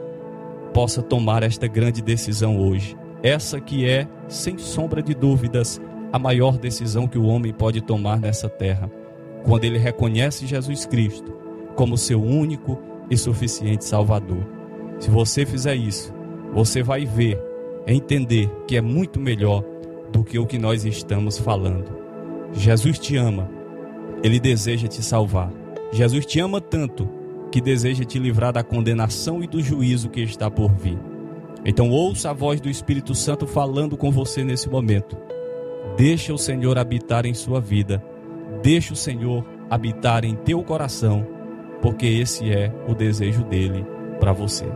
possa 0.74 1.00
tomar 1.00 1.44
esta 1.44 1.68
grande 1.68 2.02
decisão 2.02 2.58
hoje. 2.58 2.96
Essa 3.22 3.60
que 3.60 3.88
é, 3.88 4.06
sem 4.28 4.58
sombra 4.58 5.00
de 5.00 5.14
dúvidas, 5.14 5.80
a 6.12 6.18
maior 6.18 6.58
decisão 6.58 7.06
que 7.06 7.16
o 7.16 7.26
homem 7.26 7.52
pode 7.52 7.80
tomar 7.80 8.20
nessa 8.20 8.48
terra, 8.48 8.90
quando 9.44 9.64
ele 9.64 9.78
reconhece 9.78 10.46
Jesus 10.46 10.84
Cristo 10.84 11.32
como 11.76 11.96
seu 11.96 12.22
único 12.22 12.78
e 13.10 13.16
suficiente 13.16 13.84
Salvador. 13.84 14.46
Se 14.98 15.10
você 15.10 15.46
fizer 15.46 15.74
isso, 15.74 16.12
você 16.52 16.82
vai 16.82 17.04
ver, 17.04 17.40
entender 17.86 18.50
que 18.66 18.76
é 18.76 18.80
muito 18.80 19.20
melhor 19.20 19.64
do 20.12 20.22
que 20.22 20.38
o 20.38 20.46
que 20.46 20.58
nós 20.58 20.84
estamos 20.84 21.38
falando. 21.38 21.96
Jesus 22.52 22.98
te 22.98 23.16
ama, 23.16 23.50
ele 24.22 24.38
deseja 24.38 24.88
te 24.88 25.02
salvar. 25.02 25.52
Jesus 25.92 26.26
te 26.26 26.40
ama 26.40 26.60
tanto 26.60 27.08
que 27.54 27.60
deseja 27.60 28.02
te 28.04 28.18
livrar 28.18 28.52
da 28.52 28.64
condenação 28.64 29.40
e 29.40 29.46
do 29.46 29.62
juízo 29.62 30.10
que 30.10 30.20
está 30.20 30.50
por 30.50 30.72
vir. 30.72 30.98
Então 31.64 31.88
ouça 31.88 32.30
a 32.30 32.32
voz 32.32 32.60
do 32.60 32.68
Espírito 32.68 33.14
Santo 33.14 33.46
falando 33.46 33.96
com 33.96 34.10
você 34.10 34.42
nesse 34.42 34.68
momento. 34.68 35.16
Deixa 35.96 36.34
o 36.34 36.36
Senhor 36.36 36.76
habitar 36.76 37.24
em 37.24 37.32
sua 37.32 37.60
vida. 37.60 38.04
Deixa 38.60 38.92
o 38.92 38.96
Senhor 38.96 39.46
habitar 39.70 40.24
em 40.24 40.34
teu 40.34 40.64
coração, 40.64 41.24
porque 41.80 42.06
esse 42.06 42.50
é 42.50 42.74
o 42.88 42.92
desejo 42.92 43.44
dele 43.44 43.86
para 44.18 44.32
você. 44.32 44.66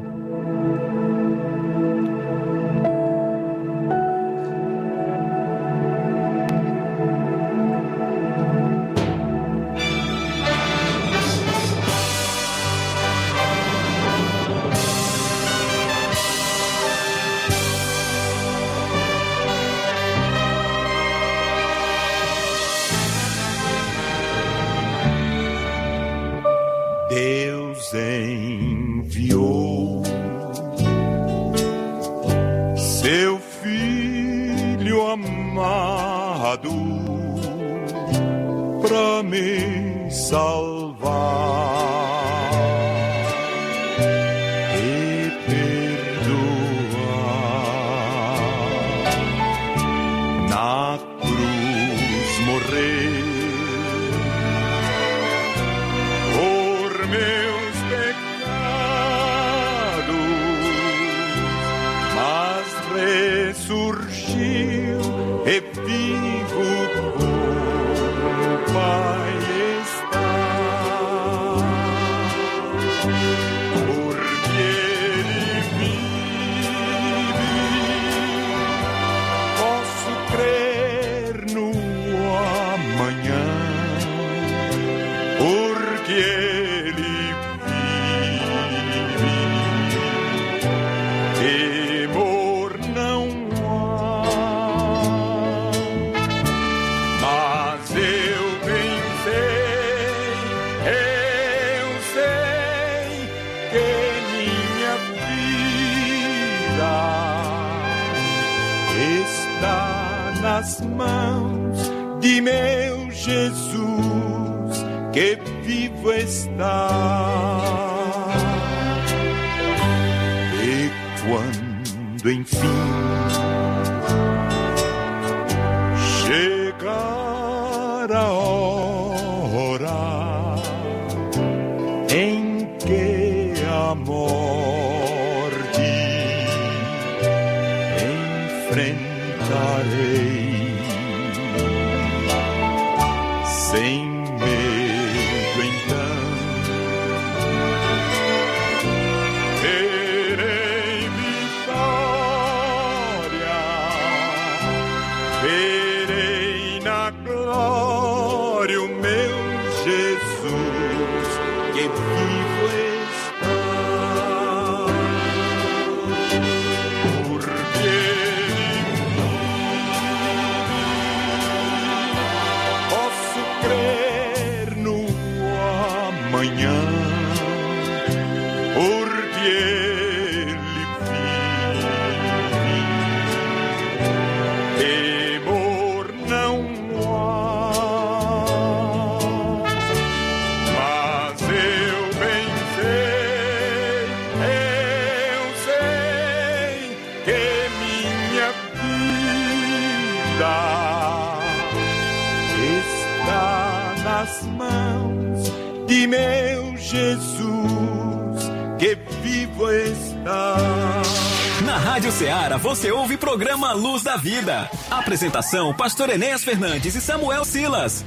Vida. 214.19 214.71
Apresentação: 214.91 215.73
Pastor 215.75 216.11
Enéas 216.11 216.45
Fernandes 216.45 216.95
e 216.95 217.01
Samuel 217.01 217.45
Silas. 217.45 218.05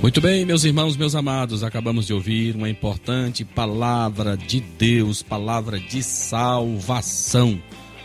Muito 0.00 0.20
bem, 0.20 0.44
meus 0.44 0.62
irmãos, 0.62 0.96
meus 0.96 1.14
amados, 1.14 1.64
acabamos 1.64 2.06
de 2.06 2.12
ouvir 2.12 2.54
uma 2.54 2.68
importante 2.68 3.44
palavra 3.44 4.36
de 4.36 4.60
Deus, 4.60 5.22
palavra 5.22 5.78
de 5.78 6.02
salvação. 6.02 7.60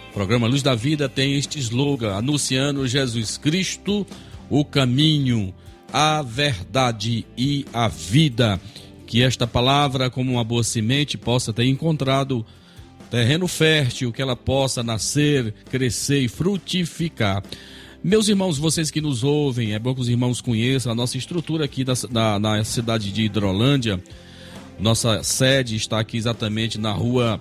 O 0.09 0.13
programa 0.13 0.47
Luz 0.47 0.63
da 0.63 0.73
Vida 0.73 1.07
tem 1.07 1.37
este 1.37 1.59
slogan, 1.59 2.15
anunciando 2.15 2.87
Jesus 2.87 3.37
Cristo, 3.37 4.07
o 4.49 4.65
caminho, 4.65 5.53
a 5.91 6.21
verdade 6.23 7.25
e 7.37 7.65
a 7.71 7.87
vida. 7.87 8.59
Que 9.05 9.21
esta 9.21 9.45
palavra, 9.45 10.09
como 10.09 10.31
uma 10.31 10.43
boa 10.43 10.63
semente, 10.63 11.17
possa 11.17 11.53
ter 11.53 11.65
encontrado 11.65 12.43
terreno 13.13 13.47
fértil, 13.47 14.11
que 14.11 14.23
ela 14.23 14.35
possa 14.35 14.81
nascer, 14.81 15.53
crescer 15.69 16.21
e 16.21 16.27
frutificar. 16.27 17.43
Meus 18.03 18.27
irmãos, 18.27 18.57
vocês 18.57 18.89
que 18.89 18.99
nos 18.99 19.23
ouvem, 19.23 19.73
é 19.73 19.77
bom 19.77 19.93
que 19.93 20.01
os 20.01 20.09
irmãos 20.09 20.41
conheçam 20.41 20.91
a 20.91 20.95
nossa 20.95 21.15
estrutura 21.15 21.63
aqui 21.65 21.83
da, 21.83 21.93
da- 22.09 22.39
na 22.39 22.63
cidade 22.63 23.11
de 23.11 23.21
Hidrolândia. 23.21 24.01
Nossa 24.79 25.21
sede 25.21 25.75
está 25.75 25.99
aqui 25.99 26.17
exatamente 26.17 26.79
na 26.79 26.91
rua 26.91 27.39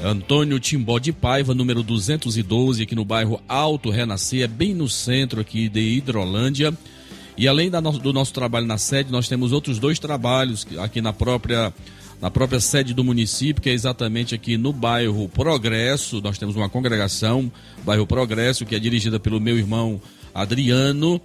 Antônio 0.00 0.60
Timbó 0.60 1.00
de 1.00 1.12
Paiva, 1.12 1.52
número 1.52 1.82
212, 1.82 2.84
aqui 2.84 2.94
no 2.94 3.04
bairro 3.04 3.42
Alto 3.48 3.90
Renascer, 3.90 4.42
é 4.44 4.46
bem 4.46 4.72
no 4.72 4.88
centro 4.88 5.40
aqui 5.40 5.68
de 5.68 5.80
Hidrolândia. 5.80 6.72
E 7.36 7.48
além 7.48 7.70
no- 7.70 7.98
do 7.98 8.12
nosso 8.12 8.32
trabalho 8.32 8.66
na 8.68 8.78
sede, 8.78 9.10
nós 9.10 9.26
temos 9.28 9.50
outros 9.50 9.80
dois 9.80 9.98
trabalhos 9.98 10.64
aqui 10.78 11.00
na 11.00 11.12
própria, 11.12 11.74
na 12.22 12.30
própria 12.30 12.60
sede 12.60 12.94
do 12.94 13.02
município, 13.02 13.60
que 13.60 13.68
é 13.68 13.72
exatamente 13.72 14.32
aqui 14.32 14.56
no 14.56 14.72
bairro 14.72 15.28
Progresso. 15.28 16.20
Nós 16.20 16.38
temos 16.38 16.54
uma 16.54 16.68
congregação, 16.68 17.50
bairro 17.84 18.06
Progresso, 18.06 18.64
que 18.64 18.76
é 18.76 18.78
dirigida 18.78 19.18
pelo 19.18 19.40
meu 19.40 19.58
irmão 19.58 20.00
Adriano. 20.32 21.20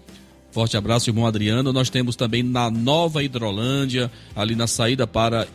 Forte 0.50 0.76
abraço, 0.76 1.08
irmão 1.08 1.28
Adriano. 1.28 1.72
Nós 1.72 1.92
temos 1.92 2.16
também 2.16 2.42
na 2.42 2.72
Nova 2.72 3.24
Hidrolândia, 3.24 4.12
ali 4.36 4.56
na 4.56 4.66
saída 4.66 5.06
para 5.06 5.48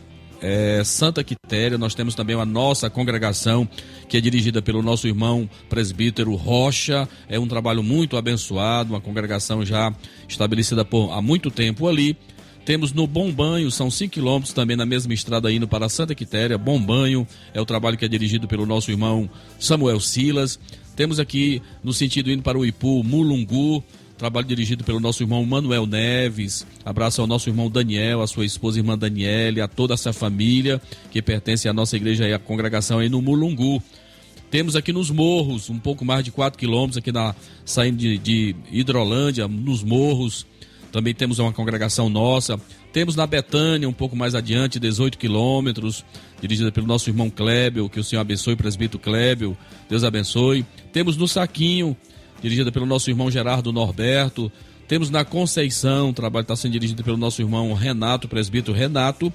é, 0.43 0.81
Santa 0.83 1.23
Quitéria, 1.23 1.77
nós 1.77 1.95
temos 1.95 2.15
também 2.15 2.37
a 2.37 2.45
nossa 2.45 2.89
congregação, 2.89 3.67
que 4.09 4.17
é 4.17 4.21
dirigida 4.21 4.61
pelo 4.61 4.81
nosso 4.81 5.07
irmão 5.07 5.49
presbítero 5.69 6.35
Rocha. 6.35 7.07
É 7.29 7.39
um 7.39 7.47
trabalho 7.47 7.81
muito 7.81 8.17
abençoado, 8.17 8.93
uma 8.93 9.01
congregação 9.01 9.65
já 9.65 9.93
estabelecida 10.27 10.83
por, 10.83 11.11
há 11.11 11.21
muito 11.21 11.49
tempo 11.49 11.87
ali. 11.87 12.17
Temos 12.65 12.93
no 12.93 13.05
Bom 13.05 13.31
Banho, 13.31 13.69
são 13.69 13.91
5 13.91 14.13
quilômetros 14.13 14.53
também 14.53 14.77
na 14.77 14.85
mesma 14.85 15.13
estrada 15.13 15.51
indo 15.51 15.67
para 15.67 15.89
Santa 15.89 16.15
Quitéria. 16.15 16.57
Bom 16.57 16.79
Banho 16.79 17.27
é 17.53 17.59
o 17.59 17.65
trabalho 17.65 17.97
que 17.97 18.05
é 18.05 18.07
dirigido 18.07 18.47
pelo 18.47 18.65
nosso 18.65 18.89
irmão 18.89 19.29
Samuel 19.59 19.99
Silas. 19.99 20.57
Temos 20.95 21.19
aqui 21.19 21.61
no 21.83 21.91
sentido 21.91 22.31
indo 22.31 22.41
para 22.41 22.57
o 22.57 22.65
Ipu, 22.65 23.03
Mulungu, 23.03 23.83
Trabalho 24.17 24.47
dirigido 24.47 24.83
pelo 24.83 25.01
nosso 25.01 25.23
irmão 25.23 25.43
Manuel 25.43 25.85
Neves. 25.85 26.65
Abraço 26.85 27.19
ao 27.19 27.27
nosso 27.27 27.49
irmão 27.49 27.69
Daniel, 27.69 28.21
a 28.21 28.27
sua 28.27 28.45
esposa 28.45 28.79
irmã 28.79 28.97
Daniele, 28.97 29.59
a 29.59 29.67
toda 29.67 29.95
essa 29.95 30.13
família 30.13 30.81
que 31.11 31.21
pertence 31.21 31.67
à 31.67 31.73
nossa 31.73 31.97
igreja 31.97 32.25
e 32.25 32.33
à 32.33 32.39
congregação 32.39 32.99
aí 32.99 33.09
no 33.09 33.21
Mulungu. 33.21 33.83
Temos 34.51 34.75
aqui 34.75 34.93
nos 34.93 35.09
morros, 35.09 35.69
um 35.69 35.79
pouco 35.79 36.05
mais 36.05 36.23
de 36.23 36.31
4 36.31 36.59
quilômetros, 36.59 36.97
aqui 36.97 37.11
na, 37.11 37.35
saindo 37.65 37.97
de, 37.97 38.17
de 38.17 38.55
Hidrolândia, 38.71 39.47
nos 39.47 39.83
morros. 39.83 40.45
Também 40.93 41.11
temos 41.11 41.39
uma 41.39 41.51
congregação 41.51 42.07
nossa. 42.07 42.61
Temos 42.93 43.15
na 43.15 43.25
Betânia, 43.25 43.89
um 43.89 43.93
pouco 43.93 44.15
mais 44.15 44.35
adiante, 44.35 44.79
18 44.79 45.17
quilômetros, 45.17 46.05
dirigida 46.39 46.71
pelo 46.71 46.85
nosso 46.85 47.09
irmão 47.09 47.31
Klebel, 47.31 47.89
que 47.89 47.99
o 47.99 48.03
Senhor 48.03 48.21
abençoe, 48.21 48.55
presbítero 48.55 48.99
Klebel, 48.99 49.57
Deus 49.89 50.03
abençoe. 50.03 50.63
Temos 50.91 51.17
no 51.17 51.27
Saquinho, 51.27 51.97
dirigida 52.43 52.71
pelo 52.71 52.85
nosso 52.85 53.09
irmão 53.09 53.31
Gerardo 53.31 53.73
Norberto. 53.73 54.51
Temos 54.87 55.09
na 55.09 55.25
Conceição, 55.25 56.11
o 56.11 56.13
trabalho 56.13 56.43
está 56.43 56.55
sendo 56.55 56.73
dirigido 56.73 57.03
pelo 57.03 57.17
nosso 57.17 57.41
irmão 57.41 57.73
Renato, 57.73 58.27
presbítero 58.27 58.77
Renato. 58.77 59.33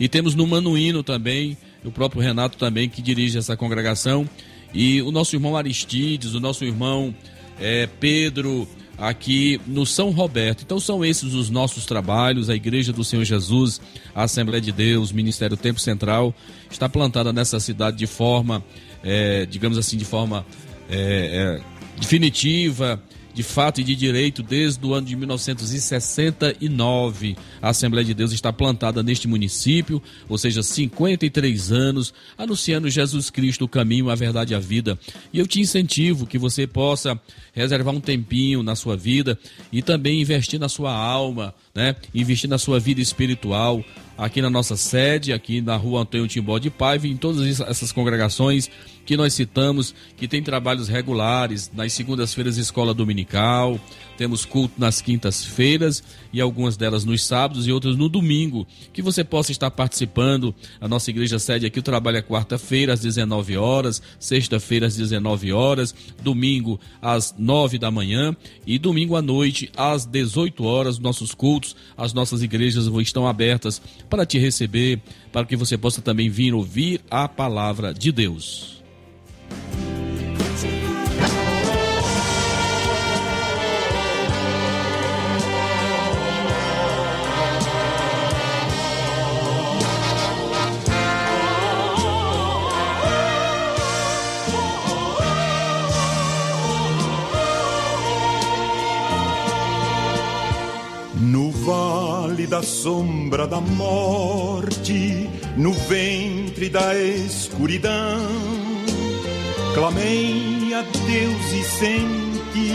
E 0.00 0.08
temos 0.08 0.34
no 0.34 0.46
Manuíno 0.46 1.02
também, 1.02 1.54
o 1.84 1.92
próprio 1.92 2.22
Renato 2.22 2.56
também, 2.56 2.88
que 2.88 3.02
dirige 3.02 3.36
essa 3.36 3.58
congregação. 3.58 4.26
E 4.72 5.02
o 5.02 5.12
nosso 5.12 5.36
irmão 5.36 5.54
Aristides, 5.54 6.32
o 6.32 6.40
nosso 6.40 6.64
irmão 6.64 7.14
eh, 7.60 7.90
Pedro, 8.00 8.66
aqui 8.98 9.60
no 9.66 9.84
São 9.84 10.10
Roberto. 10.10 10.62
Então 10.62 10.78
são 10.78 11.04
esses 11.04 11.34
os 11.34 11.50
nossos 11.50 11.86
trabalhos. 11.86 12.48
A 12.48 12.54
Igreja 12.54 12.92
do 12.92 13.04
Senhor 13.04 13.24
Jesus, 13.24 13.80
a 14.14 14.24
Assembleia 14.24 14.60
de 14.60 14.72
Deus, 14.72 15.12
Ministério 15.12 15.56
Tempo 15.56 15.80
Central, 15.80 16.34
está 16.70 16.88
plantada 16.88 17.32
nessa 17.32 17.58
cidade 17.60 17.96
de 17.96 18.06
forma, 18.06 18.64
eh, 19.02 19.46
digamos 19.50 19.78
assim, 19.78 19.96
de 19.96 20.04
forma 20.04 20.46
eh, 20.88 21.60
eh, 21.60 22.00
definitiva, 22.00 23.02
de 23.34 23.42
fato 23.42 23.80
e 23.80 23.84
de 23.84 23.96
direito, 23.96 24.42
desde 24.42 24.86
o 24.86 24.94
ano 24.94 25.06
de 25.06 25.16
1969. 25.16 27.36
A 27.60 27.70
Assembleia 27.70 28.04
de 28.04 28.14
Deus 28.14 28.30
está 28.32 28.52
plantada 28.52 29.02
neste 29.02 29.26
município, 29.26 30.00
ou 30.28 30.38
seja, 30.38 30.62
53 30.62 31.72
anos, 31.72 32.14
anunciando 32.38 32.88
Jesus 32.88 33.30
Cristo, 33.30 33.64
o 33.64 33.68
caminho, 33.68 34.08
a 34.08 34.14
verdade 34.14 34.52
e 34.52 34.56
a 34.56 34.60
vida. 34.60 34.96
E 35.32 35.40
eu 35.40 35.46
te 35.46 35.60
incentivo 35.60 36.26
que 36.26 36.38
você 36.38 36.66
possa 36.66 37.18
reservar 37.52 37.94
um 37.94 38.00
tempinho 38.00 38.62
na 38.62 38.74
sua 38.76 38.96
vida 38.96 39.38
e 39.72 39.82
também 39.82 40.20
investir 40.20 40.60
na 40.60 40.68
sua 40.68 40.94
alma, 40.94 41.54
né? 41.74 41.96
Investir 42.14 42.48
na 42.48 42.58
sua 42.58 42.78
vida 42.78 43.00
espiritual. 43.00 43.84
aqui 44.16 44.40
na 44.40 44.48
nossa 44.48 44.76
sede, 44.76 45.32
aqui 45.32 45.60
na 45.60 45.74
rua 45.76 46.02
Antônio 46.02 46.28
Timbó 46.28 46.56
de 46.58 46.70
Paiva, 46.70 47.08
em 47.08 47.16
todas 47.16 47.60
essas 47.60 47.90
congregações 47.90 48.70
que 49.04 49.16
nós 49.16 49.34
citamos, 49.34 49.92
que 50.16 50.28
tem 50.28 50.40
trabalhos 50.40 50.88
regulares, 50.88 51.70
nas 51.74 51.92
segundas-feiras 51.92 52.56
escola 52.56 52.94
dominical, 52.94 53.78
temos 54.16 54.44
culto 54.44 54.74
nas 54.78 55.00
quintas-feiras 55.00 56.02
e 56.32 56.40
algumas 56.40 56.76
delas 56.76 57.04
nos 57.04 57.24
sábados 57.24 57.66
e 57.66 57.72
outras 57.72 57.96
no 57.96 58.08
domingo, 58.08 58.66
que 58.92 59.02
você 59.02 59.22
possa 59.22 59.52
estar 59.52 59.70
participando. 59.70 60.54
A 60.80 60.88
nossa 60.88 61.10
igreja 61.10 61.38
sede 61.38 61.66
aqui, 61.66 61.78
o 61.78 61.82
trabalho 61.82 62.18
é 62.18 62.22
quarta-feira 62.22 62.92
às 62.92 63.00
19 63.00 63.56
horas, 63.56 64.02
sexta-feira 64.18 64.86
às 64.86 64.96
19 64.96 65.52
horas, 65.52 65.94
domingo 66.22 66.80
às 67.00 67.34
9 67.38 67.78
da 67.78 67.90
manhã 67.90 68.36
e 68.66 68.78
domingo 68.78 69.16
à 69.16 69.22
noite 69.22 69.70
às 69.76 70.04
18 70.04 70.64
horas, 70.64 70.98
nossos 70.98 71.34
cultos, 71.34 71.76
as 71.96 72.12
nossas 72.12 72.42
igrejas 72.42 72.86
estão 72.86 73.26
abertas 73.26 73.80
para 74.08 74.26
te 74.26 74.38
receber, 74.38 75.00
para 75.32 75.46
que 75.46 75.56
você 75.56 75.76
possa 75.76 76.00
também 76.00 76.28
vir 76.28 76.54
ouvir 76.54 77.00
a 77.10 77.28
palavra 77.28 77.92
de 77.92 78.12
Deus. 78.12 78.82
Vale 101.64 102.46
da 102.46 102.62
sombra 102.62 103.46
da 103.46 103.60
morte, 103.60 105.28
no 105.56 105.72
ventre 105.72 106.68
da 106.68 106.94
escuridão, 106.94 108.20
clamei 109.72 110.74
a 110.74 110.82
Deus 110.82 111.52
e 111.52 111.64
senti 111.64 112.72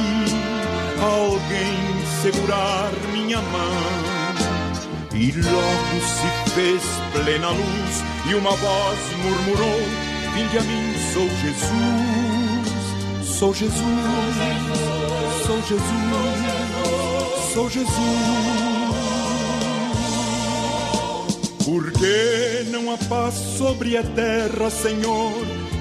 alguém 1.01 1.77
segurar 2.21 2.91
minha 3.13 3.39
mão. 3.41 4.09
E 5.13 5.31
logo 5.33 6.01
se 6.01 6.51
fez 6.51 6.81
plena 7.13 7.49
luz 7.49 8.03
e 8.29 8.33
uma 8.35 8.51
voz 8.51 8.99
murmurou: 9.23 9.81
Vinde 10.33 10.57
a 10.57 10.61
mim, 10.61 10.93
sou 11.13 11.29
Jesus, 11.41 11.77
sou 13.37 13.53
Jesus, 13.53 13.83
sou 15.45 15.61
Jesus, 15.61 16.49
sou 17.53 17.69
Jesus. 17.69 18.68
Por 21.69 21.91
que 21.91 22.65
não 22.71 22.91
há 22.91 22.97
paz 22.97 23.35
sobre 23.35 23.95
a 23.95 24.01
terra, 24.01 24.71
Senhor? 24.71 25.31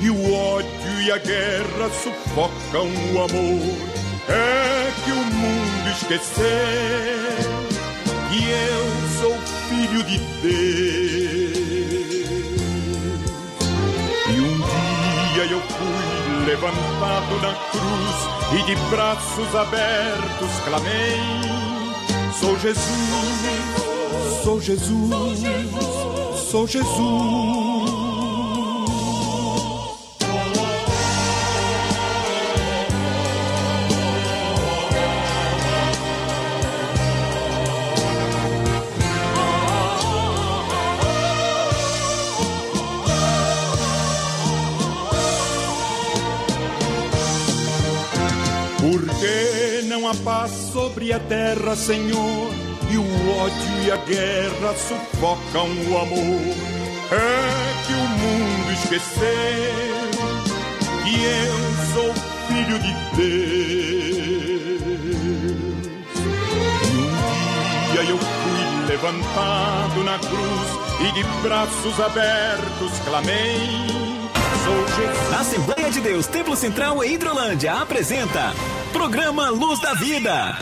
E 0.02 0.10
o 0.10 0.34
ódio 0.34 1.00
e 1.00 1.10
a 1.10 1.16
guerra 1.16 1.88
sufocam 2.02 2.88
o 3.14 3.18
amor. 3.18 3.88
É 4.28 4.92
que 5.02 5.10
o 5.10 5.14
mundo 5.14 5.88
esqueceu 5.90 6.44
que 8.28 8.50
eu 8.50 8.84
sou 9.18 9.34
filho 9.70 10.02
de 10.02 10.18
Deus. 10.42 11.56
E 14.28 14.40
um 14.40 14.56
dia 14.58 15.44
eu 15.50 15.62
fui 15.62 16.44
levantado 16.44 17.40
na 17.40 17.54
cruz 17.70 18.60
e 18.60 18.62
de 18.66 18.76
braços 18.90 19.54
abertos 19.54 20.50
clamei: 20.66 21.16
Sou 22.38 22.58
Jesus, 22.58 23.87
sou 24.48 24.60
Jesus, 24.62 25.40
sou 26.50 26.66
Jesus. 26.66 26.88
Por 48.80 49.02
que 49.20 49.82
não 49.88 50.08
há 50.08 50.14
paz 50.24 50.50
sobre 50.72 51.12
a 51.12 51.20
terra, 51.20 51.76
Senhor? 51.76 52.50
E 52.90 52.96
o 52.96 53.02
ódio 53.42 53.67
a 53.90 53.96
guerra 53.96 54.74
sufocam 54.74 55.68
o 55.90 55.98
amor. 55.98 56.54
É 57.10 57.84
que 57.86 57.92
o 57.92 58.08
mundo 58.08 58.72
esqueceu 58.72 59.88
que 61.04 61.24
eu 61.24 61.56
sou 61.94 62.14
filho 62.48 62.78
de 62.78 62.92
Deus. 63.16 63.48
E 66.84 66.96
um 66.96 67.10
dia 67.92 68.02
eu 68.10 68.18
fui 68.18 68.86
levantado 68.88 70.04
na 70.04 70.18
cruz 70.18 70.68
e 71.00 71.12
de 71.12 71.24
braços 71.42 72.00
abertos 72.00 72.98
clamei. 73.04 73.88
Jesus. 74.98 75.32
Assembleia 75.40 75.90
de 75.90 76.00
Deus, 76.00 76.26
Templo 76.26 76.56
Central 76.56 77.02
e 77.02 77.14
Hidrolândia 77.14 77.74
apresenta 77.74 78.52
Programa 78.92 79.48
Luz 79.48 79.80
da 79.80 79.94
Vida. 79.94 80.58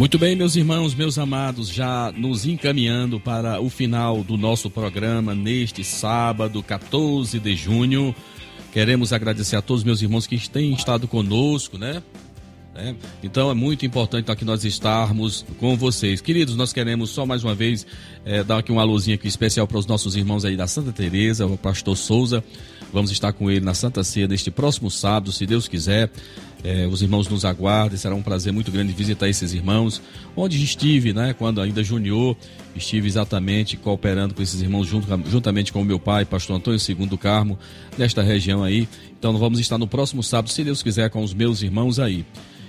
Muito 0.00 0.18
bem, 0.18 0.34
meus 0.34 0.56
irmãos, 0.56 0.94
meus 0.94 1.18
amados, 1.18 1.68
já 1.68 2.10
nos 2.16 2.46
encaminhando 2.46 3.20
para 3.20 3.60
o 3.60 3.68
final 3.68 4.24
do 4.24 4.38
nosso 4.38 4.70
programa 4.70 5.34
neste 5.34 5.84
sábado, 5.84 6.62
14 6.62 7.38
de 7.38 7.54
junho. 7.54 8.14
Queremos 8.72 9.12
agradecer 9.12 9.56
a 9.56 9.60
todos 9.60 9.84
meus 9.84 10.00
irmãos 10.00 10.26
que 10.26 10.38
têm 10.48 10.72
estado 10.72 11.06
conosco, 11.06 11.76
né? 11.76 12.02
né? 12.74 12.96
Então 13.22 13.50
é 13.50 13.54
muito 13.54 13.84
importante 13.84 14.30
aqui 14.30 14.42
nós 14.42 14.64
estarmos 14.64 15.44
com 15.58 15.76
vocês. 15.76 16.22
Queridos, 16.22 16.56
nós 16.56 16.72
queremos 16.72 17.10
só 17.10 17.26
mais 17.26 17.44
uma 17.44 17.54
vez 17.54 17.86
eh, 18.24 18.42
dar 18.42 18.60
aqui 18.60 18.72
uma 18.72 18.84
luzinha 18.84 19.16
aqui 19.16 19.28
especial 19.28 19.66
para 19.66 19.76
os 19.76 19.86
nossos 19.86 20.16
irmãos 20.16 20.46
aí 20.46 20.56
da 20.56 20.66
Santa 20.66 20.92
Teresa, 20.92 21.44
o 21.44 21.58
pastor 21.58 21.94
Souza. 21.94 22.42
Vamos 22.92 23.10
estar 23.10 23.32
com 23.32 23.50
ele 23.50 23.64
na 23.64 23.74
Santa 23.74 24.02
Ceia 24.02 24.26
neste 24.26 24.50
próximo 24.50 24.90
sábado, 24.90 25.32
se 25.32 25.46
Deus 25.46 25.68
quiser. 25.68 26.10
Eh, 26.62 26.86
os 26.86 27.00
irmãos 27.00 27.26
nos 27.28 27.44
aguardem, 27.44 27.96
será 27.96 28.14
um 28.14 28.22
prazer 28.22 28.52
muito 28.52 28.70
grande 28.70 28.92
visitar 28.92 29.28
esses 29.28 29.54
irmãos. 29.54 30.02
Onde 30.36 30.62
estive, 30.62 31.12
né, 31.12 31.32
quando 31.32 31.60
ainda 31.60 31.82
junior, 31.82 32.36
estive 32.76 33.06
exatamente 33.06 33.76
cooperando 33.76 34.34
com 34.34 34.42
esses 34.42 34.60
irmãos 34.60 34.86
junto, 34.86 35.06
juntamente 35.30 35.72
com 35.72 35.80
o 35.80 35.84
meu 35.84 35.98
pai, 35.98 36.24
pastor 36.24 36.56
Antônio 36.56 36.78
Segundo 36.78 37.16
Carmo, 37.16 37.58
nesta 37.96 38.22
região 38.22 38.62
aí. 38.62 38.88
Então 39.18 39.36
vamos 39.38 39.58
estar 39.58 39.78
no 39.78 39.86
próximo 39.86 40.22
sábado, 40.22 40.50
se 40.50 40.62
Deus 40.62 40.82
quiser, 40.82 41.08
com 41.10 41.22
os 41.22 41.32
meus 41.32 41.62
irmãos 41.62 41.98
aí. 41.98 42.26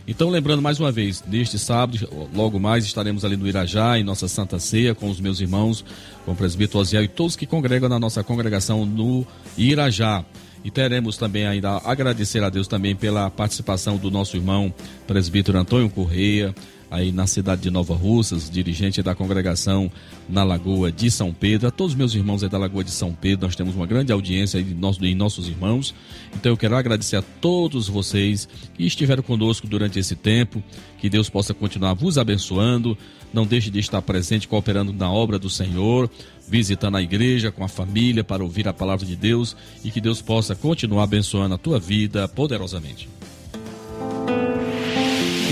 Então, 0.07 0.29
lembrando 0.29 0.61
mais 0.61 0.79
uma 0.79 0.91
vez, 0.91 1.23
neste 1.27 1.59
sábado, 1.59 1.97
logo 2.33 2.59
mais 2.59 2.85
estaremos 2.85 3.23
ali 3.23 3.37
no 3.37 3.47
Irajá, 3.47 3.99
em 3.99 4.03
nossa 4.03 4.27
Santa 4.27 4.59
Ceia, 4.59 4.95
com 4.95 5.09
os 5.09 5.19
meus 5.19 5.39
irmãos, 5.39 5.85
com 6.25 6.31
o 6.31 6.35
presbítero 6.35 6.79
Osiel 6.79 7.03
e 7.03 7.07
todos 7.07 7.35
que 7.35 7.45
congregam 7.45 7.87
na 7.87 7.99
nossa 7.99 8.23
congregação 8.23 8.85
no 8.85 9.25
Irajá. 9.57 10.25
E 10.63 10.69
teremos 10.69 11.17
também 11.17 11.47
ainda 11.47 11.77
agradecer 11.85 12.43
a 12.43 12.49
Deus 12.49 12.67
também 12.67 12.95
pela 12.95 13.29
participação 13.29 13.97
do 13.97 14.11
nosso 14.11 14.37
irmão 14.37 14.73
presbítero 15.07 15.57
Antônio 15.57 15.89
Correia, 15.89 16.53
aí 16.91 17.09
na 17.13 17.25
cidade 17.25 17.61
de 17.61 17.71
Nova 17.71 17.95
Russas, 17.95 18.49
dirigente 18.49 19.01
da 19.01 19.15
congregação 19.15 19.89
na 20.27 20.43
Lagoa 20.43 20.91
de 20.91 21.09
São 21.09 21.33
Pedro. 21.33 21.69
A 21.69 21.71
todos 21.71 21.93
os 21.93 21.97
meus 21.97 22.13
irmãos 22.13 22.43
aí 22.43 22.49
da 22.49 22.57
Lagoa 22.57 22.83
de 22.83 22.91
São 22.91 23.13
Pedro, 23.13 23.47
nós 23.47 23.55
temos 23.55 23.73
uma 23.73 23.87
grande 23.87 24.11
audiência 24.11 24.57
aí 24.57 24.63
de 24.63 24.73
nosso, 24.73 25.03
em 25.05 25.15
nossos 25.15 25.47
irmãos. 25.47 25.95
Então 26.35 26.51
eu 26.51 26.57
quero 26.57 26.75
agradecer 26.75 27.15
a 27.15 27.21
todos 27.21 27.87
vocês 27.87 28.47
que 28.73 28.85
estiveram 28.85 29.23
conosco 29.23 29.65
durante 29.65 29.97
esse 29.97 30.17
tempo. 30.17 30.61
Que 30.99 31.09
Deus 31.09 31.29
possa 31.29 31.53
continuar 31.53 31.93
vos 31.93 32.17
abençoando. 32.17 32.97
Não 33.33 33.45
deixe 33.45 33.71
de 33.71 33.79
estar 33.79 34.01
presente, 34.01 34.45
cooperando 34.45 34.91
na 34.91 35.09
obra 35.09 35.39
do 35.39 35.49
Senhor, 35.49 36.09
visitando 36.45 36.97
a 36.97 37.01
igreja 37.01 37.51
com 37.51 37.63
a 37.63 37.69
família 37.69 38.23
para 38.23 38.43
ouvir 38.43 38.67
a 38.67 38.73
palavra 38.73 39.05
de 39.05 39.15
Deus 39.15 39.55
e 39.83 39.89
que 39.89 40.01
Deus 40.01 40.21
possa 40.21 40.53
continuar 40.53 41.03
abençoando 41.03 41.55
a 41.55 41.57
tua 41.57 41.79
vida 41.79 42.27
poderosamente. 42.27 43.07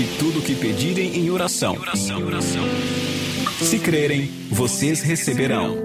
E 0.00 0.04
tudo 0.18 0.40
que 0.40 0.54
pedirem 0.54 1.14
em 1.14 1.28
oração. 1.28 1.76
Se 3.60 3.78
crerem, 3.78 4.30
vocês 4.50 5.02
receberão. 5.02 5.76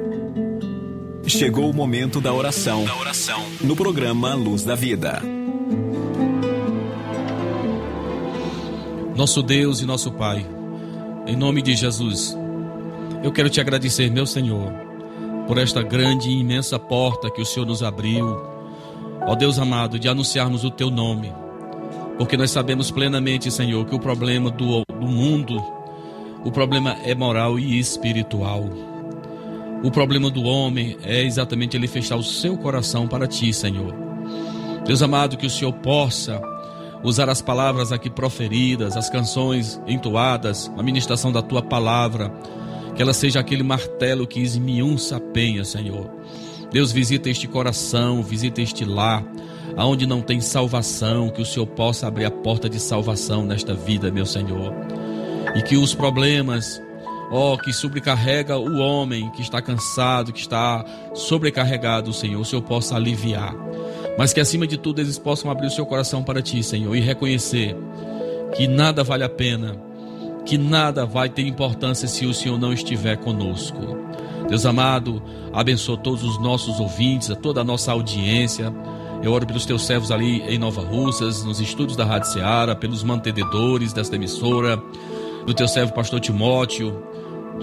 Chegou 1.27 1.69
o 1.69 1.73
momento 1.73 2.21
da 2.21 2.33
oração. 2.33 2.85
No 3.59 3.75
programa 3.75 4.33
Luz 4.33 4.63
da 4.63 4.73
Vida. 4.73 5.21
Nosso 9.17 9.43
Deus 9.43 9.81
e 9.81 9.85
nosso 9.85 10.09
Pai, 10.13 10.45
em 11.27 11.35
nome 11.35 11.61
de 11.61 11.75
Jesus, 11.75 12.37
eu 13.21 13.33
quero 13.33 13.49
te 13.49 13.59
agradecer, 13.59 14.09
meu 14.09 14.25
Senhor, 14.25 14.71
por 15.45 15.57
esta 15.57 15.83
grande 15.83 16.29
e 16.29 16.39
imensa 16.39 16.79
porta 16.79 17.29
que 17.29 17.41
o 17.41 17.45
Senhor 17.45 17.65
nos 17.65 17.83
abriu. 17.83 18.25
Ó 19.27 19.35
Deus 19.35 19.59
amado, 19.59 19.99
de 19.99 20.07
anunciarmos 20.07 20.63
o 20.63 20.71
teu 20.71 20.89
nome, 20.89 21.33
porque 22.17 22.37
nós 22.37 22.51
sabemos 22.51 22.91
plenamente, 22.91 23.51
Senhor, 23.51 23.85
que 23.85 23.95
o 23.95 23.99
problema 23.99 24.49
do, 24.49 24.83
do 24.85 25.07
mundo 25.07 25.61
O 26.45 26.51
problema 26.51 26.95
é 27.03 27.15
moral 27.15 27.57
e 27.57 27.79
espiritual. 27.79 28.69
O 29.83 29.89
problema 29.89 30.29
do 30.29 30.43
homem 30.43 30.95
é 31.03 31.23
exatamente 31.23 31.75
ele 31.75 31.87
fechar 31.87 32.15
o 32.15 32.23
seu 32.23 32.55
coração 32.55 33.07
para 33.07 33.27
ti, 33.27 33.51
Senhor. 33.51 33.95
Deus 34.85 35.01
amado, 35.01 35.37
que 35.37 35.47
o 35.47 35.49
Senhor 35.49 35.73
possa 35.73 36.39
usar 37.03 37.29
as 37.29 37.41
palavras 37.41 37.91
aqui 37.91 38.11
proferidas, 38.11 38.95
as 38.95 39.09
canções 39.09 39.81
entoadas, 39.87 40.71
a 40.77 40.83
ministração 40.83 41.31
da 41.31 41.41
tua 41.41 41.63
palavra, 41.63 42.31
que 42.95 43.01
ela 43.01 43.13
seja 43.13 43.39
aquele 43.39 43.63
martelo 43.63 44.27
que 44.27 44.39
esmiunça 44.39 45.17
a 45.17 45.19
penha, 45.19 45.65
Senhor. 45.65 46.09
Deus 46.71 46.91
visita 46.91 47.27
este 47.27 47.47
coração, 47.47 48.21
visita 48.21 48.61
este 48.61 48.85
lar, 48.85 49.25
aonde 49.77 50.05
não 50.05 50.21
tem 50.21 50.39
salvação, 50.41 51.29
que 51.29 51.41
o 51.41 51.45
Senhor 51.45 51.67
possa 51.67 52.07
abrir 52.07 52.25
a 52.25 52.31
porta 52.31 52.69
de 52.69 52.79
salvação 52.79 53.45
nesta 53.45 53.73
vida, 53.73 54.11
meu 54.11 54.25
Senhor. 54.25 54.73
E 55.55 55.61
que 55.61 55.77
os 55.77 55.93
problemas, 55.93 56.81
ó, 57.31 57.57
que 57.57 57.73
sobrecarrega 57.73 58.57
o 58.57 58.77
homem 58.77 59.29
que 59.31 59.41
está 59.41 59.61
cansado, 59.61 60.33
que 60.33 60.39
está 60.39 60.83
sobrecarregado, 61.13 62.13
Senhor, 62.13 62.41
o 62.41 62.45
Senhor 62.45 62.61
possa 62.61 62.95
aliviar 62.95 63.55
mas 64.17 64.31
que 64.31 64.39
acima 64.39 64.65
de 64.65 64.77
tudo 64.77 65.01
eles 65.01 65.17
possam 65.17 65.51
abrir 65.51 65.67
o 65.67 65.71
seu 65.71 65.85
coração 65.85 66.23
para 66.23 66.41
ti, 66.41 66.63
Senhor, 66.63 66.95
e 66.95 66.99
reconhecer 66.99 67.75
que 68.55 68.67
nada 68.67 69.03
vale 69.03 69.23
a 69.23 69.29
pena, 69.29 69.75
que 70.45 70.57
nada 70.57 71.05
vai 71.05 71.27
ter 71.27 71.45
importância 71.45 72.07
se 72.07 72.25
o 72.25 72.33
Senhor 72.33 72.57
não 72.57 72.71
estiver 72.71 73.17
conosco. 73.17 73.77
Deus 74.47 74.65
amado, 74.65 75.21
abençoa 75.51 75.97
todos 75.97 76.23
os 76.23 76.39
nossos 76.39 76.79
ouvintes, 76.79 77.31
a 77.31 77.35
toda 77.35 77.61
a 77.61 77.63
nossa 77.63 77.91
audiência. 77.91 78.71
Eu 79.25 79.31
oro 79.31 79.47
pelos 79.47 79.65
teus 79.65 79.83
servos 79.87 80.11
ali 80.11 80.43
em 80.43 80.59
Nova 80.59 80.81
Russas, 80.81 81.43
nos 81.43 81.59
estúdios 81.59 81.97
da 81.97 82.05
Rádio 82.05 82.31
Ceará, 82.31 82.75
pelos 82.75 83.01
mantenedores 83.01 83.91
desta 83.91 84.15
emissora, 84.15 84.77
do 85.47 85.51
teu 85.51 85.67
servo 85.67 85.93
pastor 85.93 86.19
Timóteo, 86.19 87.03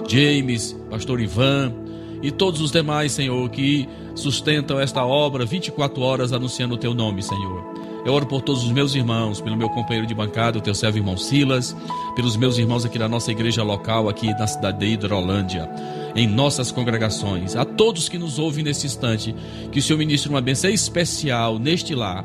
James, 0.09 0.77
pastor 0.91 1.21
Ivan, 1.21 1.73
e 2.21 2.33
todos 2.33 2.61
os 2.61 2.73
demais, 2.73 3.13
Senhor, 3.13 3.49
que 3.49 3.89
sustentam 4.13 4.81
esta 4.81 5.05
obra 5.07 5.47
24 5.47 6.03
horas 6.03 6.33
anunciando 6.33 6.75
o 6.75 6.79
teu 6.79 6.95
nome, 6.95 7.23
Senhor. 7.23 7.72
Eu 8.05 8.12
oro 8.12 8.26
por 8.26 8.42
todos 8.42 8.64
os 8.64 8.72
meus 8.72 8.94
irmãos, 8.94 9.40
pelo 9.40 9.57
meu 9.57 9.68
companheiro 9.68 10.07
de 10.07 10.14
bancada, 10.14 10.59
o 10.59 10.61
teu 10.61 10.74
servo 10.74 10.98
irmão 10.98 11.16
Silas, 11.16 11.76
pelos 12.16 12.36
meus 12.36 12.59
irmãos 12.59 12.84
aqui 12.84 12.98
da 12.98 13.09
nossa 13.09 13.30
igreja 13.30 13.62
local, 13.62 14.09
aqui 14.09 14.28
na 14.32 14.46
cidade 14.46 14.78
de 14.78 14.86
Hidrolândia, 14.86 15.70
em 16.16 16.26
nossas 16.26 16.72
congregações, 16.72 17.55
a 17.55 17.64
todos 17.64 18.09
que 18.09 18.18
nos 18.18 18.40
ouvem 18.40 18.64
nesse 18.64 18.86
instante, 18.86 19.34
que 19.70 19.78
o 19.78 19.82
Senhor 19.82 19.98
ministre 19.98 20.28
uma 20.28 20.40
bênção 20.40 20.68
especial 20.68 21.61
neste 21.61 21.94
lar, 21.94 22.24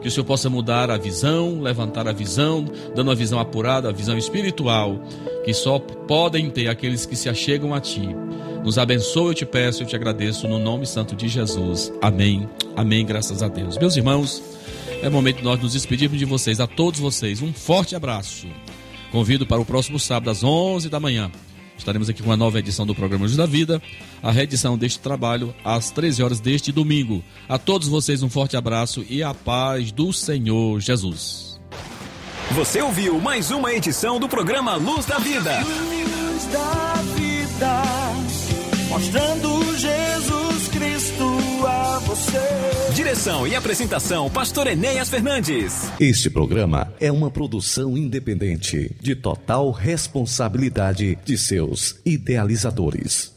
que 0.00 0.08
o 0.08 0.10
Senhor 0.10 0.24
possa 0.24 0.48
mudar 0.48 0.90
a 0.90 0.96
visão, 0.96 1.60
levantar 1.60 2.08
a 2.08 2.12
visão, 2.12 2.64
dando 2.94 3.10
a 3.10 3.14
visão 3.14 3.38
apurada, 3.38 3.90
a 3.90 3.92
visão 3.92 4.16
espiritual, 4.16 4.98
que 5.44 5.52
só 5.52 5.78
podem 5.78 6.48
ter 6.48 6.68
aqueles 6.68 7.04
que 7.04 7.16
se 7.16 7.28
achegam 7.28 7.74
a 7.74 7.80
Ti. 7.80 8.08
Nos 8.64 8.78
abençoe, 8.78 9.28
eu 9.28 9.34
te 9.34 9.46
peço, 9.46 9.82
eu 9.82 9.86
te 9.86 9.94
agradeço 9.94 10.48
no 10.48 10.58
nome 10.58 10.86
santo 10.86 11.14
de 11.14 11.28
Jesus. 11.28 11.92
Amém. 12.00 12.48
Amém, 12.76 13.04
graças 13.04 13.42
a 13.42 13.48
Deus. 13.48 13.78
Meus 13.78 13.96
irmãos, 13.96 14.42
é 15.02 15.08
momento 15.08 15.38
de 15.38 15.44
nós 15.44 15.60
nos 15.60 15.72
despedirmos 15.72 16.18
de 16.18 16.24
vocês, 16.24 16.60
a 16.60 16.66
todos 16.66 17.00
vocês. 17.00 17.42
Um 17.42 17.52
forte 17.52 17.94
abraço. 17.94 18.46
Convido 19.10 19.46
para 19.46 19.60
o 19.60 19.64
próximo 19.64 19.98
sábado, 19.98 20.30
às 20.30 20.42
11 20.42 20.88
da 20.88 21.00
manhã. 21.00 21.30
Estaremos 21.76 22.08
aqui 22.08 22.22
com 22.22 22.28
uma 22.28 22.36
nova 22.36 22.58
edição 22.58 22.84
do 22.84 22.94
programa 22.94 23.24
Luz 23.24 23.36
da 23.36 23.46
Vida, 23.46 23.80
a 24.22 24.32
reedição 24.32 24.76
deste 24.76 24.98
trabalho 24.98 25.54
às 25.64 25.90
13 25.90 26.22
horas 26.22 26.40
deste 26.40 26.72
domingo. 26.72 27.22
A 27.48 27.56
todos 27.56 27.86
vocês 27.86 28.22
um 28.22 28.28
forte 28.28 28.56
abraço 28.56 29.04
e 29.08 29.22
a 29.22 29.32
paz 29.32 29.92
do 29.92 30.12
Senhor 30.12 30.80
Jesus. 30.80 31.58
Você 32.52 32.82
ouviu 32.82 33.20
mais 33.20 33.50
uma 33.50 33.72
edição 33.72 34.18
do 34.18 34.28
programa 34.28 34.74
Luz 34.74 35.06
da 35.06 35.18
Vida. 35.18 35.60
Luz 35.60 36.44
da 36.46 36.94
vida, 37.14 37.82
mostrando 38.90 39.78
Jesus 39.78 40.68
Cristo 40.68 41.47
a 41.66 41.98
você. 42.00 42.38
Direção 42.94 43.46
e 43.46 43.54
apresentação, 43.54 44.30
Pastor 44.30 44.66
Enéas 44.66 45.08
Fernandes. 45.08 45.90
Este 46.00 46.30
programa 46.30 46.92
é 47.00 47.10
uma 47.10 47.30
produção 47.30 47.96
independente, 47.96 48.94
de 49.00 49.14
total 49.14 49.70
responsabilidade 49.70 51.18
de 51.24 51.36
seus 51.38 52.00
idealizadores. 52.04 53.32